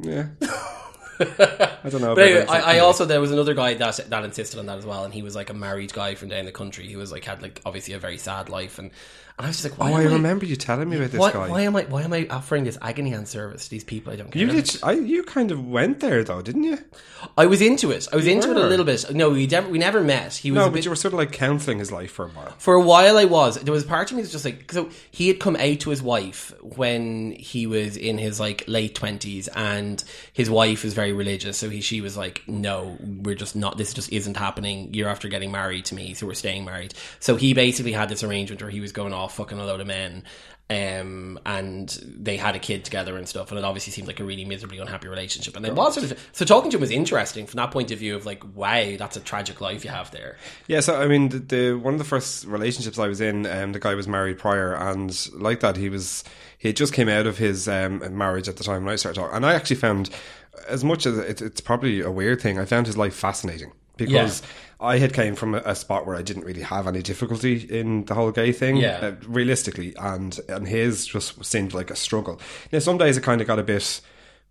Yeah. 0.00 0.26
I 1.20 1.88
don't 1.88 2.00
know. 2.00 2.14
But 2.14 2.24
anyway, 2.24 2.40
that. 2.40 2.50
I, 2.50 2.76
I 2.76 2.78
also 2.80 3.04
there 3.04 3.20
was 3.20 3.30
another 3.30 3.54
guy 3.54 3.74
that 3.74 3.96
that 4.10 4.24
insisted 4.24 4.58
on 4.58 4.66
that 4.66 4.78
as 4.78 4.86
well, 4.86 5.04
and 5.04 5.14
he 5.14 5.22
was 5.22 5.36
like 5.36 5.50
a 5.50 5.54
married 5.54 5.92
guy 5.92 6.14
from 6.14 6.28
down 6.28 6.46
the 6.46 6.52
country. 6.52 6.86
He 6.86 6.96
was 6.96 7.12
like 7.12 7.24
had 7.24 7.42
like 7.42 7.60
obviously 7.64 7.94
a 7.94 7.98
very 7.98 8.18
sad 8.18 8.48
life, 8.48 8.78
and 8.78 8.90
and 9.38 9.46
I 9.46 9.48
was 9.48 9.60
just 9.60 9.70
like, 9.70 9.78
why 9.78 9.92
Oh, 9.92 9.96
I 9.96 10.02
am 10.02 10.12
remember 10.12 10.44
you 10.46 10.56
telling 10.56 10.88
me 10.88 10.96
about 10.98 11.10
this 11.10 11.20
why, 11.20 11.32
guy. 11.32 11.48
why 11.48 11.60
am 11.62 11.74
I 11.76 11.82
why 11.84 12.02
am 12.02 12.12
I 12.12 12.26
offering 12.30 12.64
this 12.64 12.78
agony 12.82 13.10
hand 13.10 13.28
service 13.28 13.64
to 13.64 13.70
these 13.70 13.84
people 13.84 14.12
I 14.12 14.16
don't 14.16 14.30
care? 14.30 14.40
you 14.42 14.48
did. 14.48 14.76
I, 14.82 14.92
you 14.92 15.22
kind 15.22 15.50
of 15.50 15.66
went 15.66 16.00
there 16.00 16.22
though, 16.24 16.42
didn't 16.42 16.64
you? 16.64 16.78
I 17.38 17.46
was 17.46 17.60
into 17.62 17.90
it. 17.90 18.08
I 18.12 18.16
was 18.16 18.26
into 18.26 18.50
it 18.50 18.56
a 18.56 18.66
little 18.66 18.84
bit. 18.84 19.12
No, 19.14 19.30
we 19.30 19.46
never 19.46 19.68
we 19.68 19.78
never 19.78 20.00
met. 20.02 20.34
He 20.34 20.50
was 20.50 20.56
No, 20.58 20.64
but 20.66 20.74
bit, 20.74 20.84
you 20.84 20.90
were 20.90 20.96
sort 20.96 21.14
of 21.14 21.18
like 21.18 21.32
counselling 21.32 21.78
his 21.78 21.92
life 21.92 22.10
for 22.10 22.26
a 22.26 22.28
while. 22.28 22.54
for 22.58 22.74
a 22.74 22.80
while. 22.80 23.16
I 23.16 23.24
was. 23.24 23.56
There 23.60 23.72
was 23.72 23.84
a 23.84 23.86
part 23.88 24.10
of 24.10 24.16
me 24.16 24.22
that's 24.22 24.32
just 24.32 24.44
like 24.44 24.70
so 24.72 24.90
he 25.10 25.28
had 25.28 25.38
come 25.40 25.56
out 25.56 25.80
to 25.80 25.90
his 25.90 26.02
wife 26.02 26.52
when 26.62 27.32
he 27.32 27.66
was 27.66 27.96
in 27.96 28.18
his 28.18 28.40
like 28.40 28.64
late 28.66 28.94
twenties, 28.94 29.48
and 29.48 30.02
his 30.32 30.50
wife 30.50 30.84
is 30.84 30.94
very 30.94 31.12
religious. 31.12 31.56
So 31.58 31.70
he 31.70 31.80
she 31.80 32.00
was 32.00 32.16
like, 32.16 32.42
"No, 32.48 32.96
we're 33.00 33.34
just 33.36 33.54
not. 33.56 33.78
This 33.78 33.94
just 33.94 34.12
isn't 34.12 34.36
happening. 34.36 34.92
You're 34.92 35.08
after 35.08 35.28
getting 35.28 35.52
married 35.52 35.84
to 35.86 35.94
me, 35.94 36.14
so 36.14 36.26
we're 36.26 36.34
staying 36.34 36.64
married." 36.64 36.94
So 37.20 37.36
he 37.36 37.54
basically 37.54 37.92
had 37.92 38.08
this 38.08 38.22
arrangement 38.24 38.60
where 38.60 38.70
he 38.70 38.80
was 38.80 38.90
going 38.92 39.12
off 39.12 39.21
fucking 39.28 39.58
a 39.58 39.64
load 39.64 39.80
of 39.80 39.86
men. 39.86 40.24
Um, 40.70 41.38
and 41.44 41.88
they 42.02 42.38
had 42.38 42.56
a 42.56 42.58
kid 42.58 42.82
together 42.84 43.18
and 43.18 43.28
stuff, 43.28 43.50
and 43.50 43.58
it 43.58 43.64
obviously 43.64 43.92
seemed 43.92 44.08
like 44.08 44.20
a 44.20 44.24
really 44.24 44.46
miserably 44.46 44.78
unhappy 44.78 45.06
relationship. 45.06 45.54
And 45.54 45.66
it 45.66 45.74
was 45.74 45.94
sort 45.94 46.10
of 46.10 46.30
so 46.32 46.46
talking 46.46 46.70
to 46.70 46.78
him 46.78 46.80
was 46.80 46.90
interesting 46.90 47.46
from 47.46 47.58
that 47.58 47.72
point 47.72 47.90
of 47.90 47.98
view 47.98 48.16
of 48.16 48.24
like, 48.24 48.42
wow, 48.54 48.96
that's 48.96 49.16
a 49.16 49.20
tragic 49.20 49.60
life 49.60 49.84
you 49.84 49.90
have 49.90 50.10
there. 50.12 50.38
Yeah, 50.68 50.80
so 50.80 50.98
I 50.98 51.08
mean, 51.08 51.28
the, 51.28 51.38
the 51.40 51.72
one 51.74 51.92
of 51.92 51.98
the 51.98 52.06
first 52.06 52.46
relationships 52.46 52.98
I 52.98 53.06
was 53.06 53.20
in, 53.20 53.44
um, 53.44 53.72
the 53.72 53.80
guy 53.80 53.94
was 53.94 54.08
married 54.08 54.38
prior, 54.38 54.72
and 54.74 55.28
like 55.34 55.60
that, 55.60 55.76
he 55.76 55.90
was 55.90 56.24
he 56.56 56.72
just 56.72 56.94
came 56.94 57.08
out 57.08 57.26
of 57.26 57.36
his 57.36 57.68
um, 57.68 58.16
marriage 58.16 58.48
at 58.48 58.56
the 58.56 58.64
time 58.64 58.84
when 58.84 58.94
I 58.94 58.96
started 58.96 59.20
talking, 59.20 59.36
and 59.36 59.44
I 59.44 59.52
actually 59.52 59.76
found, 59.76 60.08
as 60.68 60.82
much 60.84 61.04
as 61.04 61.18
it, 61.18 61.42
it's 61.42 61.60
probably 61.60 62.00
a 62.00 62.10
weird 62.10 62.40
thing, 62.40 62.58
I 62.58 62.64
found 62.64 62.86
his 62.86 62.96
life 62.96 63.14
fascinating 63.14 63.72
because 64.06 64.42
I 64.80 64.98
had 64.98 65.12
came 65.12 65.34
from 65.36 65.54
a, 65.54 65.62
a 65.64 65.74
spot 65.74 66.06
where 66.06 66.16
I 66.16 66.22
didn't 66.22 66.44
really 66.44 66.62
have 66.62 66.86
any 66.88 67.02
difficulty 67.02 67.54
in 67.70 68.04
the 68.06 68.14
whole 68.14 68.30
gay 68.32 68.52
thing, 68.52 68.76
Yeah. 68.76 68.98
uh, 69.02 69.12
realistically, 69.26 69.94
and 69.96 70.38
and 70.48 70.66
his 70.68 71.06
just 71.06 71.44
seemed 71.44 71.72
like 71.74 71.90
a 71.90 71.96
struggle. 71.96 72.40
Now, 72.72 72.80
some 72.80 72.98
days 72.98 73.16
it 73.16 73.22
kind 73.22 73.40
of 73.40 73.46
got 73.46 73.58
a 73.58 73.62
bit. 73.62 74.00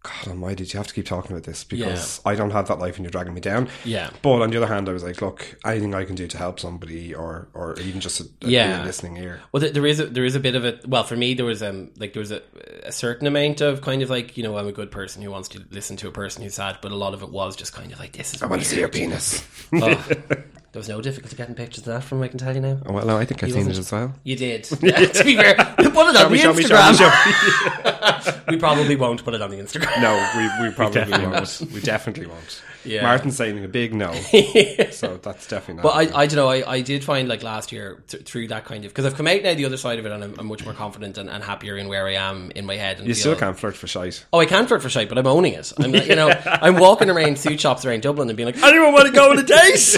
God 0.04 0.30
almighty, 0.30 0.66
do 0.66 0.72
you 0.72 0.78
have 0.80 0.88
to 0.88 0.94
keep 0.96 1.06
talking 1.06 1.32
about 1.32 1.44
this? 1.44 1.64
Because 1.64 2.22
I 2.26 2.34
don't 2.34 2.50
have 2.50 2.68
that 2.70 2.80
life 2.80 2.96
and 2.96 3.06
you're 3.06 3.12
dragging 3.12 3.36
me 3.36 3.42
down. 3.42 3.70
Yeah. 3.86 4.10
But 4.24 4.42
on 4.42 4.50
the 4.50 4.58
other 4.58 4.66
hand, 4.66 4.90
I 4.90 4.94
was 4.94 5.04
like, 5.04 5.22
look, 5.22 5.58
anything 5.64 5.94
I 5.94 6.06
can 6.06 6.16
do 6.16 6.26
to 6.28 6.38
help 6.40 6.60
somebody 6.60 7.14
or, 7.14 7.50
or 7.54 7.80
even 7.80 8.02
just 8.02 8.20
a, 8.20 8.24
a 8.42 8.50
Yeah. 8.50 8.84
listening 8.84 9.18
ear. 9.18 9.42
Well, 9.52 9.62
there- 9.62 9.70
there 9.70 9.86
is 9.86 10.00
a, 10.00 10.08
there 10.08 10.26
is 10.26 10.34
a 10.36 10.40
bit 10.40 10.56
of 10.56 10.66
it. 10.66 10.88
Well, 10.88 11.04
for 11.04 11.16
me, 11.16 11.36
there 11.36 11.46
was 11.46 11.62
um 11.62 11.92
like 11.98 12.14
there 12.14 12.20
was 12.22 12.32
a, 12.32 12.42
a 12.84 12.92
certain 12.92 13.28
amount 13.28 13.62
of 13.62 13.82
kind 13.82 14.02
of 14.02 14.10
like 14.10 14.38
you 14.38 14.44
know 14.44 14.58
I'm 14.58 14.68
a 14.68 14.72
good 14.72 14.90
person 14.90 15.22
who 15.22 15.30
wants 15.30 15.50
to 15.50 15.64
listen 15.70 15.98
to 15.98 16.08
a 16.08 16.12
person 16.12 16.42
who's 16.42 16.56
sad, 16.56 16.80
but 16.82 16.92
a 16.92 16.96
lot 16.96 17.14
of 17.14 17.22
it 17.22 17.30
was 17.30 17.56
just 17.56 17.74
kind 17.74 17.92
of 17.94 18.00
like 18.00 18.14
this 18.14 18.34
is. 18.34 18.42
I 18.42 18.48
want 18.48 18.64
to 18.64 18.68
see 18.68 18.80
your 18.80 18.90
penis. 18.90 19.44
Oh, 19.74 20.06
there 20.72 20.80
was 20.80 20.88
no 20.90 21.02
difficulty 21.02 21.36
getting 21.36 21.56
pictures 21.56 21.80
of 21.80 21.94
that 21.94 22.04
from. 22.04 22.22
I 22.22 22.28
can 22.30 22.38
tell 22.38 22.54
you 22.56 22.62
now. 22.62 22.80
Oh, 22.86 22.94
well, 22.94 23.06
no, 23.06 23.18
I 23.18 23.26
think 23.26 23.44
I've 23.44 23.52
seen 23.52 23.64
it 23.64 23.68
wasn't- 23.68 23.86
as 23.88 23.92
well. 23.92 24.14
You 24.24 24.36
did. 24.36 24.64
to 24.66 24.76
be 24.78 24.92
fair, 25.36 25.76
we 25.78 25.84
put 25.90 26.08
it 26.10 26.16
on 26.16 26.32
the 26.32 26.38
Show 26.38 26.54
me, 26.54 26.64
show 26.64 26.76
Instagram. 26.76 26.92
me, 26.92 26.98
show 26.98 28.32
me. 28.32 28.56
we 28.56 28.58
probably 28.58 28.96
won't 28.96 29.24
put 29.24 29.34
it 29.34 29.42
on 29.42 29.50
the 29.50 29.58
Instagram. 29.58 30.02
No, 30.02 30.60
we, 30.60 30.68
we 30.70 30.74
probably 30.74 31.02
won't. 31.28 31.62
We 31.74 31.82
definitely 31.82 32.28
won't. 32.28 32.62
Yeah. 32.84 33.04
Martin's 33.04 33.36
saying 33.36 33.64
a 33.64 33.68
big 33.68 33.94
no. 33.94 34.14
so 34.92 35.18
that's 35.18 35.48
definitely 35.48 35.76
not. 35.76 35.84
But 35.84 35.90
I, 35.90 36.22
I 36.22 36.26
don't 36.28 36.36
know. 36.36 36.50
I, 36.50 36.70
I 36.70 36.82
did 36.82 37.04
find 37.04 37.28
like 37.28 37.44
last 37.44 37.72
year 37.72 38.04
th- 38.08 38.24
through 38.24 38.48
that 38.48 38.66
kind 38.66 38.86
of 38.86 38.92
because 38.92 39.06
I've 39.06 39.16
come 39.16 39.28
out 39.28 39.42
now 39.44 39.54
the 39.54 39.66
other 39.66 39.78
side 39.78 40.00
of 40.00 40.06
it 40.06 40.12
and 40.12 40.24
I'm, 40.24 40.40
I'm 40.40 40.48
much 40.48 40.66
more 40.66 40.74
confident 40.74 41.18
and, 41.18 41.30
and 41.30 41.44
happier 41.44 41.78
in 41.78 41.88
where 41.88 42.08
I 42.08 42.14
am 42.14 42.52
in 42.52 42.66
my 42.66 42.76
head. 42.76 43.00
And 43.00 43.08
you 43.08 43.14
still 43.14 43.36
can't 43.36 43.58
flirt 43.58 43.76
for 43.76 43.88
shite. 43.88 44.26
Oh, 44.34 44.40
I 44.40 44.46
can 44.46 44.68
flirt 44.68 44.82
for 44.82 44.90
shite, 44.90 45.10
but 45.10 45.18
I'm 45.18 45.28
owning 45.28 45.54
it. 45.54 45.72
I'm, 45.78 45.92
like, 45.92 46.08
you 46.08 46.16
know, 46.16 46.30
I'm 46.46 46.76
walking 46.76 47.10
around 47.10 47.38
suit 47.38 47.60
shops 47.60 47.86
around 47.86 48.02
Dublin 48.02 48.30
and 48.30 48.38
being 48.38 48.48
like, 48.48 48.62
anyone 48.62 48.94
want 48.94 49.08
to 49.08 49.14
go 49.14 49.32
on 49.32 49.40
a 49.40 49.44
date? 49.44 49.98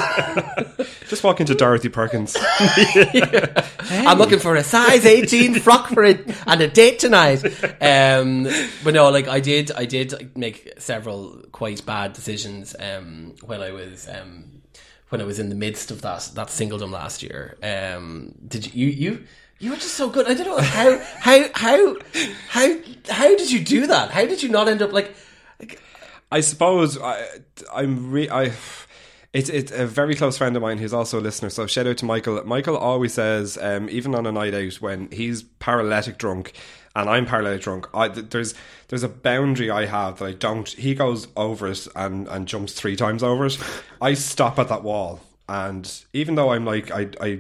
Just 1.08 1.24
walk 1.24 1.40
into 1.40 1.54
Dorothy 1.54 1.90
Perkins. 1.90 2.36
I'm 3.80 4.18
looking 4.18 4.40
for 4.40 4.56
a 4.56 4.64
size 4.64 5.06
18 5.06 5.56
frock 5.60 5.90
for 5.90 6.04
it 6.04 6.26
and 6.48 6.62
a 6.62 6.68
date 6.68 7.00
tonight. 7.00 7.44
Um, 7.82 8.48
but 8.84 8.94
no, 8.94 9.10
like 9.10 9.28
I 9.28 9.40
did, 9.40 9.72
I 9.72 9.86
did 9.86 10.36
make 10.36 10.74
several 10.80 11.44
quite 11.52 11.86
bad 11.86 12.14
decisions 12.14 12.73
um, 12.80 13.36
when 13.46 13.62
I 13.62 13.72
was. 13.72 14.08
Um, 14.08 14.62
when 15.10 15.22
I 15.22 15.26
was 15.26 15.38
in 15.38 15.50
the 15.50 15.56
midst 15.56 15.92
of 15.92 16.02
that 16.02 16.32
that 16.34 16.48
singledom 16.48 16.90
last 16.90 17.22
year, 17.22 17.56
um, 17.62 18.34
did 18.48 18.74
you 18.74 18.88
you 18.88 19.12
you 19.12 19.24
you 19.60 19.70
were 19.70 19.76
just 19.76 19.94
so 19.94 20.10
good? 20.10 20.28
I 20.28 20.34
don't 20.34 20.48
know 20.48 20.58
how 20.58 21.00
how 21.20 21.46
how 21.54 21.96
how 22.50 22.76
how 23.10 23.36
did 23.36 23.52
you 23.52 23.64
do 23.64 23.86
that? 23.88 24.10
How 24.10 24.26
did 24.26 24.42
you 24.42 24.50
not 24.50 24.68
end 24.68 24.82
up 24.82 24.92
like? 24.92 25.16
like 25.60 25.80
I 26.32 26.42
suppose 26.42 26.98
I, 26.98 27.28
I'm 27.74 28.12
re- 28.12 28.30
I. 28.30 28.54
It's 29.34 29.50
it's 29.50 29.72
a 29.72 29.86
very 29.86 30.16
close 30.16 30.38
friend 30.38 30.56
of 30.56 30.62
mine 30.62 30.80
who's 30.80 30.94
also 30.94 31.20
a 31.20 31.22
listener. 31.22 31.50
So 31.50 31.66
shout 31.68 31.88
out 31.88 31.98
to 31.98 32.06
Michael. 32.06 32.44
Michael 32.46 32.78
always 32.78 33.14
says, 33.14 33.58
um, 33.62 33.90
even 33.90 34.14
on 34.16 34.26
a 34.26 34.32
night 34.32 34.54
out 34.54 34.74
when 34.82 35.10
he's 35.12 35.44
paralytic 35.44 36.18
drunk 36.18 36.54
and 36.96 37.10
I'm 37.10 37.26
parallel 37.26 37.58
drunk, 37.58 37.88
I, 37.94 38.10
th- 38.10 38.30
there's 38.30 38.54
there's 38.90 39.04
a 39.04 39.10
boundary 39.10 39.70
I 39.72 39.86
have 39.86 40.20
that 40.20 40.26
I 40.26 40.34
don't. 40.34 40.68
He 40.68 40.94
goes 40.96 41.28
over 41.36 41.68
it 41.68 41.88
and 41.96 42.28
and 42.28 42.48
jumps 42.48 42.74
three 42.74 42.96
times 42.96 43.24
over 43.24 43.46
it. 43.46 43.58
I 44.02 44.14
stop 44.14 44.60
at 44.60 44.70
that 44.70 44.84
wall, 44.84 45.22
and 45.50 45.92
even 46.14 46.36
though 46.36 46.52
I'm 46.52 46.66
like 46.66 46.92
I 46.92 47.10
I. 47.22 47.40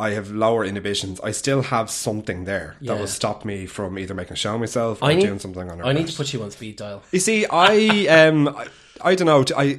I 0.00 0.10
have 0.10 0.32
lower 0.32 0.64
inhibitions. 0.64 1.20
I 1.20 1.30
still 1.30 1.62
have 1.62 1.88
something 1.88 2.46
there 2.46 2.74
that 2.80 2.98
will 2.98 3.06
stop 3.06 3.44
me 3.44 3.64
from 3.66 3.96
either 3.96 4.12
making 4.12 4.32
a 4.32 4.36
show 4.36 4.54
of 4.54 4.60
myself 4.60 5.00
or 5.00 5.14
need 5.14 5.20
doing 5.20 5.38
something 5.38 5.70
on. 5.70 5.80
I 5.82 5.92
need 5.92 6.08
to 6.08 6.16
put 6.16 6.32
you 6.32 6.42
on 6.42 6.50
speed 6.50 6.74
dial. 6.76 7.04
You 7.12 7.20
see, 7.20 7.46
I 7.46 8.06
um, 8.08 8.48
I, 8.48 8.66
I 9.04 9.14
don't 9.14 9.26
know. 9.26 9.44
I 9.56 9.78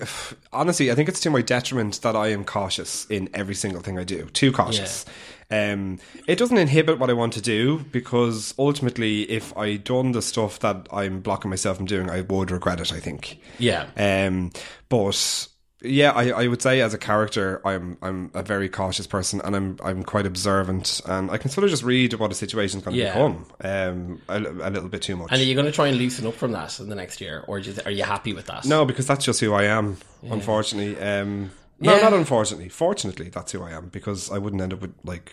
honestly, 0.53 0.89
I 0.89 0.95
think 0.95 1.09
it's 1.09 1.19
to 1.19 1.29
my 1.29 1.41
detriment 1.41 2.01
that 2.03 2.15
I 2.15 2.29
am 2.29 2.45
cautious 2.45 3.05
in 3.09 3.27
every 3.33 3.55
single 3.55 3.81
thing 3.81 3.99
I 3.99 4.05
do. 4.05 4.27
Too 4.31 4.53
cautious. 4.53 5.05
Um, 5.51 5.99
it 6.27 6.37
doesn't 6.37 6.57
inhibit 6.57 6.97
what 6.99 7.09
I 7.09 7.13
want 7.13 7.33
to 7.33 7.41
do 7.41 7.79
because 7.91 8.53
ultimately, 8.57 9.23
if 9.29 9.55
I 9.57 9.77
done 9.77 10.11
the 10.11 10.21
stuff 10.21 10.59
that 10.59 10.87
I'm 10.91 11.21
blocking 11.21 11.49
myself 11.49 11.77
from 11.77 11.85
doing, 11.85 12.09
I 12.09 12.21
would 12.21 12.51
regret 12.51 12.79
it. 12.79 12.91
I 12.91 12.99
think. 12.99 13.39
Yeah. 13.59 13.87
Um, 13.97 14.51
but 14.89 15.47
yeah, 15.83 16.11
I, 16.13 16.29
I 16.29 16.47
would 16.47 16.63
say 16.63 16.81
as 16.81 16.95
a 16.95 16.97
character, 16.97 17.61
I'm 17.63 17.97
I'm 18.01 18.31
a 18.33 18.41
very 18.41 18.69
cautious 18.69 19.05
person, 19.05 19.39
and 19.43 19.55
I'm 19.55 19.77
I'm 19.83 20.03
quite 20.03 20.25
observant, 20.25 20.99
and 21.05 21.29
I 21.29 21.37
can 21.37 21.51
sort 21.51 21.63
of 21.63 21.69
just 21.69 21.83
read 21.83 22.15
what 22.15 22.31
a 22.31 22.33
situation's 22.35 22.83
going 22.83 22.95
to 22.97 23.03
Yeah. 23.03 23.13
become. 23.13 23.45
Um, 23.63 24.21
a, 24.27 24.37
a 24.39 24.71
little 24.71 24.89
bit 24.89 25.03
too 25.03 25.15
much. 25.15 25.31
And 25.31 25.39
are 25.39 25.45
you 25.45 25.53
going 25.53 25.67
to 25.67 25.71
try 25.71 25.87
and 25.87 25.97
loosen 25.97 26.25
up 26.25 26.33
from 26.33 26.53
that 26.53 26.79
in 26.79 26.89
the 26.89 26.95
next 26.95 27.21
year, 27.21 27.43
or 27.47 27.59
just, 27.59 27.85
are 27.85 27.91
you 27.91 28.03
happy 28.03 28.33
with 28.33 28.47
that? 28.47 28.65
no, 28.65 28.83
because 28.83 29.05
that's 29.05 29.23
just 29.25 29.39
who 29.41 29.53
I 29.53 29.65
am. 29.65 29.97
Unfortunately, 30.23 30.99
um, 30.99 31.51
no, 31.79 31.95
Yeah. 31.95 32.01
not 32.01 32.13
unfortunately. 32.13 32.69
Fortunately, 32.69 33.29
that's 33.29 33.51
who 33.51 33.63
I 33.63 33.71
am 33.71 33.89
because 33.89 34.31
I 34.31 34.37
wouldn't 34.37 34.61
end 34.61 34.73
up 34.73 34.81
with 34.81 34.93
like 35.03 35.31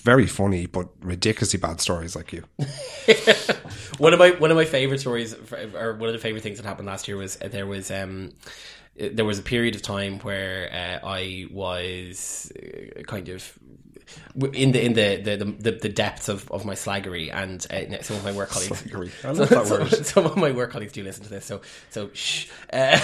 very 0.00 0.26
funny 0.26 0.66
but 0.66 0.88
ridiculously 1.00 1.58
bad 1.58 1.80
stories 1.80 2.14
like 2.14 2.32
you. 2.32 2.44
One 3.98 4.12
of 4.12 4.18
my 4.18 4.30
one 4.32 4.50
of 4.50 4.56
my 4.56 4.64
favorite 4.64 5.00
stories, 5.00 5.34
or 5.74 5.94
one 5.94 6.08
of 6.08 6.12
the 6.12 6.18
favorite 6.20 6.42
things 6.42 6.58
that 6.58 6.66
happened 6.66 6.86
last 6.86 7.08
year 7.08 7.16
was 7.16 7.40
uh, 7.42 7.48
there 7.48 7.66
was 7.66 7.90
um 7.90 8.32
there 8.96 9.24
was 9.24 9.38
a 9.38 9.42
period 9.42 9.74
of 9.74 9.82
time 9.82 10.18
where 10.20 10.68
uh, 10.72 11.06
I 11.06 11.46
was 11.50 12.52
uh, 12.56 13.02
kind 13.04 13.28
of 13.28 13.52
in 14.52 14.72
the 14.72 14.84
in 14.84 14.92
the 14.92 15.16
the, 15.16 15.44
the, 15.44 15.70
the 15.72 15.88
depths 15.88 16.28
of, 16.28 16.50
of 16.50 16.64
my 16.64 16.74
slaggery, 16.74 17.32
and 17.32 17.66
uh, 17.70 18.02
some 18.02 18.16
of 18.16 18.24
my 18.24 18.32
work 18.32 18.50
colleagues. 18.50 18.82
Slaggery. 18.82 19.10
I 19.24 19.30
love 19.32 19.48
that 19.48 19.66
some, 19.66 19.80
word. 19.80 20.06
some 20.06 20.26
of 20.26 20.36
my 20.36 20.52
work 20.52 20.70
colleagues 20.70 20.92
do 20.92 21.02
listen 21.02 21.24
to 21.24 21.30
this, 21.30 21.44
so 21.44 21.60
so 21.90 22.10
shh. 22.12 22.48
Uh, 22.72 22.98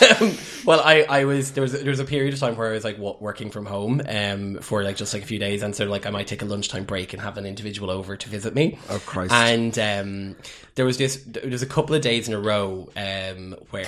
well, 0.64 0.80
I, 0.80 1.06
I 1.08 1.24
was 1.24 1.52
there 1.52 1.62
was 1.62 1.72
there 1.72 1.90
was 1.90 2.00
a 2.00 2.04
period 2.04 2.34
of 2.34 2.40
time 2.40 2.56
where 2.56 2.68
I 2.68 2.72
was 2.72 2.84
like 2.84 2.98
wo- 2.98 3.16
working 3.20 3.50
from 3.50 3.66
home 3.66 4.00
um 4.08 4.56
for 4.58 4.82
like 4.82 4.96
just 4.96 5.12
like 5.14 5.22
a 5.22 5.26
few 5.26 5.38
days, 5.38 5.62
and 5.62 5.74
so 5.74 5.84
like 5.86 6.06
I 6.06 6.10
might 6.10 6.26
take 6.26 6.42
a 6.42 6.46
lunchtime 6.46 6.84
break 6.84 7.12
and 7.12 7.22
have 7.22 7.36
an 7.38 7.46
individual 7.46 7.90
over 7.90 8.16
to 8.16 8.28
visit 8.28 8.54
me. 8.54 8.78
Oh, 8.88 9.00
Christ. 9.04 9.32
And 9.32 9.78
um, 9.78 10.36
there 10.74 10.84
was 10.84 10.98
this 10.98 11.22
there 11.26 11.50
was 11.50 11.62
a 11.62 11.66
couple 11.66 11.94
of 11.94 12.02
days 12.02 12.28
in 12.28 12.34
a 12.34 12.40
row 12.40 12.90
um 12.96 13.56
where. 13.70 13.86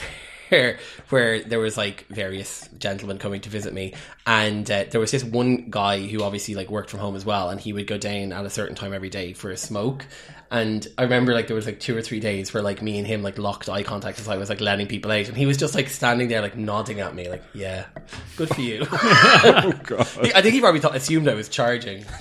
Where 1.11 1.43
there 1.43 1.59
was 1.59 1.77
like 1.77 2.07
various 2.09 2.69
gentlemen 2.79 3.19
coming 3.19 3.41
to 3.43 3.49
visit 3.51 3.73
me, 3.75 3.95
and 4.27 4.71
uh, 4.71 4.85
there 4.91 5.01
was 5.01 5.11
this 5.11 5.25
one 5.25 5.67
guy 5.71 6.07
who 6.07 6.23
obviously 6.23 6.55
like 6.55 6.71
worked 6.71 6.91
from 6.91 7.01
home 7.01 7.17
as 7.17 7.25
well, 7.25 7.51
and 7.51 7.61
he 7.61 7.73
would 7.73 7.87
go 7.87 7.99
down 7.99 8.33
at 8.33 8.45
a 8.45 8.51
certain 8.51 8.75
time 8.77 8.93
every 8.93 9.11
day 9.11 9.33
for 9.33 9.51
a 9.51 9.57
smoke. 9.57 10.05
And 10.51 10.87
I 10.97 11.03
remember 11.03 11.35
like 11.35 11.47
there 11.47 11.55
was 11.57 11.67
like 11.67 11.79
two 11.79 11.95
or 11.95 12.01
three 12.01 12.21
days 12.21 12.55
where 12.55 12.63
like 12.63 12.81
me 12.81 12.97
and 12.97 13.07
him 13.07 13.23
like 13.23 13.37
locked 13.37 13.69
eye 13.69 13.83
contact 13.83 14.19
as 14.19 14.29
I 14.29 14.39
was 14.39 14.49
like 14.49 14.63
letting 14.63 14.87
people 14.87 15.11
out, 15.13 15.29
and 15.29 15.37
he 15.37 15.45
was 15.45 15.59
just 15.59 15.75
like 15.75 15.89
standing 15.91 16.29
there 16.29 16.41
like 16.41 16.57
nodding 16.57 17.01
at 17.01 17.15
me 17.15 17.29
like, 17.29 17.43
"Yeah, 17.53 17.85
good 18.37 18.49
for 18.49 18.61
you." 18.63 18.85
He- 20.23 20.33
I 20.35 20.41
think 20.43 20.55
he 20.55 20.61
probably 20.61 20.81
thought 20.81 20.97
assumed 20.97 21.29
I 21.29 21.35
was 21.35 21.49
charging. 21.51 22.05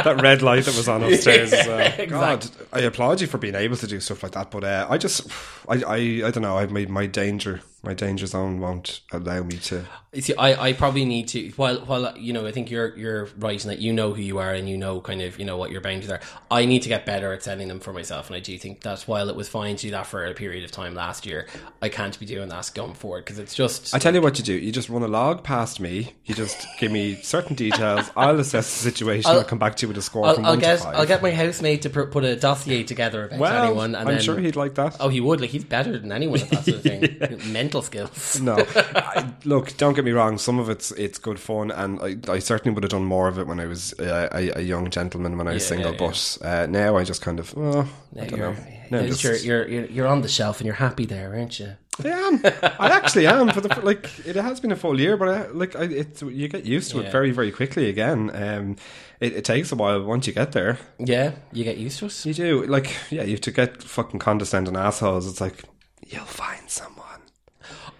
that 0.04 0.22
red 0.22 0.42
light 0.42 0.64
that 0.64 0.76
was 0.76 0.88
on 0.88 1.02
upstairs 1.02 1.52
as 1.52 1.66
well. 1.66 1.80
Exactly. 2.00 2.06
God, 2.06 2.50
I 2.72 2.80
applaud 2.80 3.20
you 3.20 3.26
for 3.26 3.38
being 3.38 3.54
able 3.54 3.76
to 3.76 3.86
do 3.86 4.00
stuff 4.00 4.22
like 4.22 4.32
that, 4.32 4.50
but 4.50 4.64
uh, 4.64 4.86
I 4.88 4.98
just, 4.98 5.30
I, 5.68 5.82
I, 5.82 5.96
I 5.96 6.30
don't 6.30 6.42
know. 6.42 6.56
I 6.56 6.66
my 6.66 6.86
my 6.86 7.06
danger, 7.06 7.60
my 7.82 7.94
danger 7.94 8.26
zone 8.26 8.60
won't 8.60 9.00
allow 9.12 9.42
me 9.42 9.56
to. 9.58 9.84
You 10.12 10.22
see, 10.22 10.34
I, 10.34 10.68
I 10.68 10.72
probably 10.72 11.04
need 11.04 11.28
to 11.28 11.50
while 11.50 11.80
while 11.80 12.16
you 12.18 12.32
know 12.32 12.46
I 12.46 12.52
think 12.52 12.70
you're 12.70 12.96
you're 12.96 13.26
right 13.38 13.62
in 13.62 13.68
that 13.68 13.78
you 13.78 13.92
know 13.92 14.12
who 14.12 14.22
you 14.22 14.38
are 14.38 14.52
and 14.52 14.68
you 14.68 14.76
know 14.76 15.00
kind 15.00 15.22
of 15.22 15.38
you 15.38 15.44
know 15.44 15.56
what 15.56 15.70
your 15.70 15.80
boundaries 15.80 16.10
are. 16.10 16.20
I 16.50 16.64
need 16.64 16.82
to 16.82 16.88
get 16.88 17.06
better 17.06 17.32
at 17.32 17.42
setting 17.42 17.68
them 17.68 17.80
for 17.80 17.92
myself, 17.92 18.28
and 18.28 18.36
I 18.36 18.40
do 18.40 18.56
think 18.58 18.80
that 18.80 19.02
while 19.02 19.28
it 19.28 19.36
was 19.36 19.48
fine 19.48 19.76
to 19.76 19.82
do 19.82 19.90
that 19.92 20.06
for 20.06 20.24
a 20.24 20.34
period 20.34 20.64
of 20.64 20.72
time 20.72 20.94
last 20.94 21.26
year, 21.26 21.46
I 21.80 21.88
can't 21.88 22.18
be 22.18 22.26
doing 22.26 22.48
that 22.48 22.70
going 22.74 22.94
forward 22.94 23.24
because 23.24 23.38
it's 23.38 23.54
just 23.54 23.94
I 23.94 23.98
tell 23.98 24.14
you 24.14 24.22
what 24.22 24.38
you 24.38 24.44
do. 24.44 24.54
You 24.54 24.72
just 24.72 24.88
run 24.88 25.02
a 25.02 25.08
log 25.08 25.44
past 25.44 25.80
me. 25.80 26.14
You 26.24 26.34
just 26.34 26.66
give 26.78 26.90
me 26.90 27.16
certain 27.22 27.54
details. 27.54 28.10
I'll 28.16 28.38
assess 28.40 28.66
the 28.66 28.90
situation. 28.90 29.30
I'll, 29.30 29.44
come 29.44 29.58
back 29.58 29.76
to 29.76 29.86
you 29.86 29.88
with 29.90 29.98
a 29.98 30.02
score 30.02 30.24
I'll, 30.26 30.34
from 30.36 30.44
I'll 30.46 30.56
get 30.56 30.78
5 30.80 30.94
I'll 30.94 31.04
get 31.06 31.20
my 31.22 31.30
housemate 31.32 31.82
to 31.82 31.90
pr- 31.90 32.04
put 32.04 32.24
a 32.24 32.36
dossier 32.36 32.84
together 32.84 33.26
about 33.26 33.38
well, 33.38 33.64
anyone, 33.64 33.94
and 33.94 34.08
I'm 34.08 34.14
then 34.14 34.22
sure 34.22 34.38
he'd 34.38 34.56
like 34.56 34.74
that. 34.76 34.96
oh 35.00 35.08
he 35.10 35.20
would 35.20 35.40
like 35.40 35.50
he's 35.50 35.64
better 35.64 35.98
than 35.98 36.12
anyone 36.12 36.40
at 36.40 36.48
that 36.50 36.64
sort 36.64 36.76
of 36.78 36.82
thing. 36.82 37.52
Mental 37.52 37.82
skills. 37.82 38.40
No, 38.40 38.56
I, 38.76 39.32
look, 39.44 39.76
don't 39.76 39.94
get 39.94 40.04
me 40.04 40.12
wrong. 40.12 40.38
Some 40.38 40.58
of 40.58 40.70
it's 40.70 40.92
it's 40.92 41.18
good 41.18 41.38
fun, 41.40 41.70
and 41.70 42.00
I, 42.00 42.32
I 42.32 42.38
certainly 42.38 42.74
would 42.74 42.84
have 42.84 42.90
done 42.92 43.04
more 43.04 43.28
of 43.28 43.38
it 43.38 43.46
when 43.46 43.60
I 43.60 43.66
was 43.66 43.92
uh, 43.98 44.28
a, 44.32 44.58
a 44.58 44.62
young 44.62 44.88
gentleman 44.90 45.36
when 45.36 45.48
I 45.48 45.54
was 45.54 45.64
Yeah, 45.64 45.68
single. 45.76 45.92
yeah, 45.92 45.98
But 45.98 46.38
uh, 46.42 46.66
now 46.66 46.96
I 46.96 47.04
just 47.04 47.20
kind 47.22 47.38
of, 47.40 47.52
oh, 47.58 47.88
I 48.18 48.24
don't 48.26 48.38
know. 48.38 48.56
Now 48.90 49.02
just- 49.06 49.22
you're, 49.44 49.66
you're 49.68 49.84
you're 49.86 50.06
on 50.06 50.22
the 50.22 50.28
shelf 50.28 50.58
and 50.60 50.66
you're 50.66 50.74
happy 50.76 51.06
there, 51.06 51.34
aren't 51.34 51.58
you? 51.60 51.72
I 52.04 52.08
am. 52.08 52.40
I 52.78 52.88
actually 52.90 53.26
am. 53.26 53.48
For 53.50 53.60
the 53.60 53.68
like, 53.82 54.08
it 54.26 54.36
has 54.36 54.60
been 54.60 54.72
a 54.72 54.76
full 54.76 54.98
year, 55.00 55.16
but 55.16 55.28
I, 55.28 55.46
like, 55.48 55.76
I, 55.76 55.84
it's 55.84 56.22
you 56.22 56.48
get 56.48 56.64
used 56.64 56.90
to 56.92 57.00
Yeah. 57.00 57.06
it 57.08 57.12
very, 57.12 57.30
very 57.30 57.50
quickly. 57.52 57.88
Again, 57.88 58.30
um, 58.34 58.76
it, 59.20 59.32
it 59.34 59.44
takes 59.44 59.72
a 59.72 59.76
while. 59.76 60.02
Once 60.02 60.26
you 60.26 60.32
get 60.32 60.52
there, 60.52 60.78
Yeah, 60.98 61.32
you 61.52 61.64
get 61.64 61.76
used 61.76 61.98
to 62.00 62.06
it. 62.06 62.26
you 62.26 62.34
do. 62.34 62.66
Like, 62.66 62.94
yeah, 63.10 63.22
you 63.22 63.32
have 63.32 63.40
to 63.42 63.50
get 63.52 63.82
fucking 63.82 64.20
condescending 64.20 64.76
assholes. 64.76 65.28
It's 65.28 65.40
like 65.40 65.64
you'll 66.06 66.24
find 66.24 66.68
someone. 66.68 66.96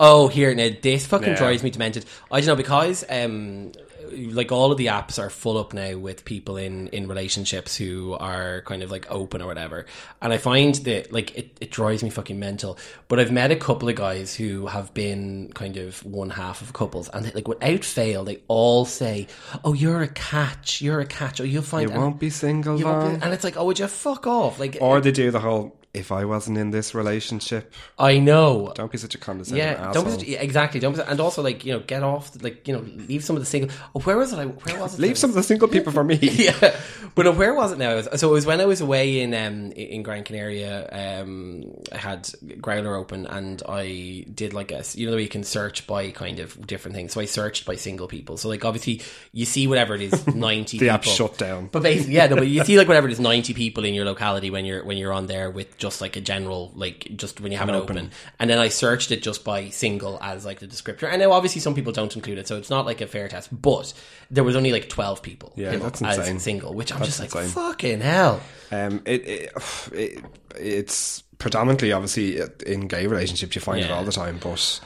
Oh, 0.03 0.29
here 0.29 0.55
now 0.55 0.71
this 0.81 1.07
fucking 1.07 1.29
Yeah. 1.29 1.37
drives 1.37 1.63
me 1.63 1.71
demented. 1.71 2.07
I 2.31 2.41
don't 2.41 2.47
know 2.49 2.57
because 2.57 3.05
um, 3.11 3.73
like 4.13 4.53
all 4.53 4.73
of 4.73 4.79
the 4.79 4.87
apps 4.87 5.19
are 5.19 5.31
full 5.31 5.59
up 5.59 5.73
now 5.73 5.97
with 5.97 6.25
people 6.25 6.57
in 6.57 6.89
in 6.89 7.09
relationships 7.09 7.77
who 7.77 8.15
are 8.15 8.63
kind 8.63 8.83
of 8.83 8.91
like 8.91 9.11
open 9.11 9.43
or 9.43 9.47
whatever, 9.47 9.87
and 10.21 10.33
I 10.33 10.39
find 10.39 10.75
that 10.77 11.13
like 11.13 11.37
it, 11.37 11.57
it 11.61 11.71
drives 11.71 12.03
me 12.03 12.11
fucking 12.11 12.39
mental. 12.39 12.79
But 13.09 13.21
I've 13.21 13.33
met 13.33 13.51
a 13.51 13.57
couple 13.57 13.89
of 13.89 13.95
guys 13.95 14.35
who 14.35 14.67
have 14.67 14.93
been 14.95 15.53
kind 15.55 15.77
of 15.77 16.05
one 16.05 16.31
half 16.31 16.63
of 16.63 16.73
couples, 16.73 17.09
and 17.09 17.25
they, 17.25 17.33
like 17.33 17.49
without 17.49 17.85
fail, 17.85 18.25
they 18.25 18.41
all 18.49 18.85
say, 18.85 19.27
"Oh, 19.65 19.73
you're 19.73 20.03
a 20.03 20.09
catch. 20.09 20.83
You're 20.83 21.01
a 21.01 21.07
catch. 21.07 21.41
Oh, 21.41 21.45
you'll 21.45 21.63
find 21.63 21.91
You 21.91 21.97
won't 21.97 22.19
be 22.19 22.31
single 22.31 22.79
you 22.79 22.85
be-" 22.85 22.91
and 23.23 23.33
it's 23.33 23.45
like, 23.45 23.57
oh, 23.57 23.65
would 23.65 23.79
you 23.79 23.87
fuck 23.87 24.27
off? 24.27 24.59
Like, 24.59 24.79
Or 24.81 25.01
they 25.01 25.13
do 25.13 25.31
the 25.31 25.41
whole. 25.41 25.77
If 25.93 26.13
I 26.13 26.25
wasn't 26.25 26.57
in 26.57 26.71
this 26.71 26.95
relationship, 26.95 27.73
I 27.99 28.19
know. 28.19 28.73
don't 28.77 28.93
be 28.93 28.97
such 28.99 29.17
a 29.17 29.19
condescending 29.19 29.67
Yeah, 29.67 29.89
asshole. 29.89 30.05
don't 30.05 30.21
be, 30.21 30.27
yeah, 30.33 30.41
exactly. 30.41 30.79
Don't 30.79 30.95
be, 30.95 31.03
and 31.03 31.19
also 31.19 31.43
like 31.43 31.65
you 31.65 31.73
know, 31.73 31.81
get 31.81 32.05
off. 32.05 32.31
Like 32.41 32.69
you 32.69 32.75
know, 32.75 32.81
leave 33.09 33.25
some 33.25 33.35
of 33.35 33.43
the 33.43 33.47
single. 33.47 33.71
Oh, 33.97 34.01
where 34.01 34.17
was 34.17 34.33
it? 34.33 34.39
I 34.39 34.45
where 34.47 34.79
was 34.81 34.95
it? 34.95 35.01
Leave 35.03 35.19
some 35.19 35.31
of 35.31 35.35
the 35.35 35.43
single 35.43 35.67
people 35.67 35.93
for 35.93 36.05
me. 36.05 36.15
yeah, 36.23 36.77
but 37.17 37.35
where 37.37 37.55
was 37.55 37.73
it 37.73 37.79
now? 37.79 37.91
It 37.91 38.09
was- 38.09 38.21
So 38.21 38.29
it 38.29 38.33
was 38.33 38.47
when 38.47 38.61
I 38.61 38.67
was 38.67 38.81
away 38.81 39.21
in 39.21 39.35
um 39.35 39.73
in 39.73 40.05
Gran 40.05 40.23
Canaria. 40.23 40.89
Um, 41.23 41.65
I 41.91 41.97
had 41.97 42.23
Growlr 42.45 42.97
open, 42.97 43.27
and 43.27 43.61
I 43.69 44.25
did 44.33 44.55
like 44.55 44.71
a 44.71 44.85
you 44.95 45.11
know 45.11 45.17
you 45.17 45.29
can 45.29 45.43
search 45.43 45.89
by 45.89 46.13
kind 46.13 46.39
of 46.39 46.65
different 46.69 46.95
things. 46.95 47.13
So 47.15 47.21
I 47.21 47.25
searched 47.25 47.67
by 47.67 47.75
single 47.75 48.07
people. 48.07 48.37
So 48.37 48.49
like 48.49 48.65
obviously 48.65 49.03
you 49.33 49.45
see 49.45 49.67
whatever 49.67 49.97
it 49.97 50.03
is 50.03 50.25
ninety. 50.35 50.79
The 50.79 50.85
people. 50.85 50.95
app 50.95 51.03
shut 51.03 51.37
down. 51.37 51.69
But 51.73 51.83
basically, 51.83 52.15
yeah, 52.15 52.29
no, 52.29 52.37
but 52.37 52.47
you 52.47 52.65
see 52.65 52.79
like 52.79 52.87
whatever 52.87 53.09
it 53.09 53.13
is, 53.13 53.19
ninety 53.19 53.55
people 53.55 53.85
in 53.85 53.93
your 53.93 54.05
locality 54.05 54.51
when 54.51 54.65
you're 54.65 54.85
when 54.85 54.97
you're 54.97 55.13
on 55.13 55.27
there 55.27 55.51
with 55.51 55.79
just 55.81 56.01
like 56.01 56.15
a 56.15 56.21
general 56.21 56.71
like 56.77 57.09
just 57.17 57.41
when 57.41 57.51
you 57.51 57.59
have 57.59 57.69
it 57.69 57.75
open. 57.75 58.11
And 58.39 58.49
then 58.49 58.59
I 58.59 58.69
searched 58.69 59.11
it 59.11 59.23
just 59.23 59.45
by 59.45 59.71
single 59.71 60.19
as 60.23 60.45
like 60.45 60.61
the 60.61 60.69
descriptor. 60.69 61.09
And 61.11 61.21
now 61.21 61.33
obviously 61.33 61.61
some 61.61 61.75
people 61.75 61.93
don't 61.93 62.15
include 62.15 62.39
it, 62.39 62.47
so 62.47 62.57
it's 62.57 62.71
not 62.71 62.87
like 62.87 63.01
a 63.01 63.09
fair 63.09 63.27
test. 63.27 63.49
But 63.61 63.93
there 64.31 64.45
was 64.45 64.55
only 64.55 64.71
like 64.71 64.89
twelve 64.89 65.23
people. 65.23 65.53
Yeah, 65.57 65.77
that's 65.77 66.01
as 66.03 66.19
insane. 66.19 66.39
single, 66.39 66.75
which 66.75 66.93
I'm 66.93 67.03
just 67.03 67.19
like 67.19 67.35
insane. 67.35 67.49
fucking 67.51 68.01
hell. 68.01 68.41
Um, 68.71 69.03
it, 69.05 69.27
it, 69.27 69.53
it 69.93 70.25
it's 70.55 71.23
predominantly 71.39 71.91
obviously 71.91 72.41
in 72.67 72.87
gay 72.87 73.07
relationships 73.07 73.55
you 73.57 73.61
find 73.61 73.81
it 73.83 73.91
all 73.91 74.05
the 74.05 74.13
time, 74.13 74.39
but 74.43 74.81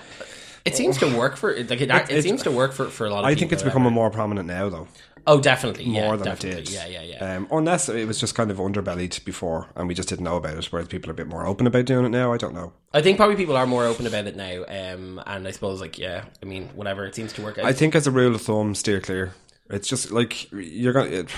It 0.64 0.76
seems 0.76 0.96
to 0.98 1.14
work 1.18 1.36
for 1.36 1.52
like 1.54 1.80
it, 1.80 1.90
it, 1.90 2.10
it- 2.10 2.22
seems 2.22 2.42
to 2.44 2.50
work 2.50 2.72
for, 2.72 2.86
for 2.86 3.06
a 3.06 3.10
lot 3.10 3.18
of 3.18 3.22
people. 3.24 3.32
I 3.32 3.34
think 3.34 3.52
it's 3.52 3.62
becoming 3.62 3.92
more 3.92 4.08
prominent 4.10 4.46
now 4.46 4.68
though, 4.70 4.88
oh 5.26 5.40
definitely 5.40 5.86
more 5.86 6.02
yeah, 6.02 6.16
than 6.16 6.24
definitely. 6.24 6.60
it 6.60 6.64
did. 6.66 6.70
Yeah, 6.70 6.86
yeah, 6.86 7.02
yeah. 7.02 7.36
Um, 7.36 7.48
unless 7.50 7.88
it 7.88 8.06
was 8.06 8.20
just 8.20 8.34
kind 8.34 8.50
of 8.50 8.58
underbellied 8.58 9.24
before 9.24 9.68
and 9.76 9.88
we 9.88 9.94
just 9.94 10.08
didn't 10.08 10.24
know 10.24 10.36
about 10.36 10.56
it, 10.56 10.66
whereas 10.66 10.88
people 10.88 11.10
are 11.10 11.12
a 11.12 11.16
bit 11.16 11.28
more 11.28 11.46
open 11.46 11.66
about 11.66 11.86
doing 11.86 12.04
it 12.04 12.10
now. 12.10 12.32
I 12.32 12.36
don't 12.36 12.54
know. 12.54 12.72
I 12.92 13.02
think 13.02 13.16
probably 13.16 13.36
people 13.36 13.56
are 13.56 13.66
more 13.66 13.84
open 13.84 14.06
about 14.06 14.26
it 14.26 14.36
now. 14.36 14.64
Um, 14.68 15.22
and 15.26 15.46
I 15.46 15.50
suppose 15.50 15.80
like 15.80 15.98
yeah, 15.98 16.24
I 16.42 16.46
mean 16.46 16.68
whatever 16.74 17.04
it 17.04 17.14
seems 17.14 17.32
to 17.34 17.42
work 17.42 17.58
out. 17.58 17.64
I 17.64 17.72
think 17.72 17.94
as 17.94 18.06
a 18.06 18.10
rule 18.10 18.34
of 18.34 18.42
thumb, 18.42 18.74
steer 18.74 19.00
clear. 19.00 19.34
It's 19.70 19.88
just 19.88 20.10
like 20.10 20.50
you're 20.52 20.92
gonna. 20.92 21.10
It, 21.10 21.30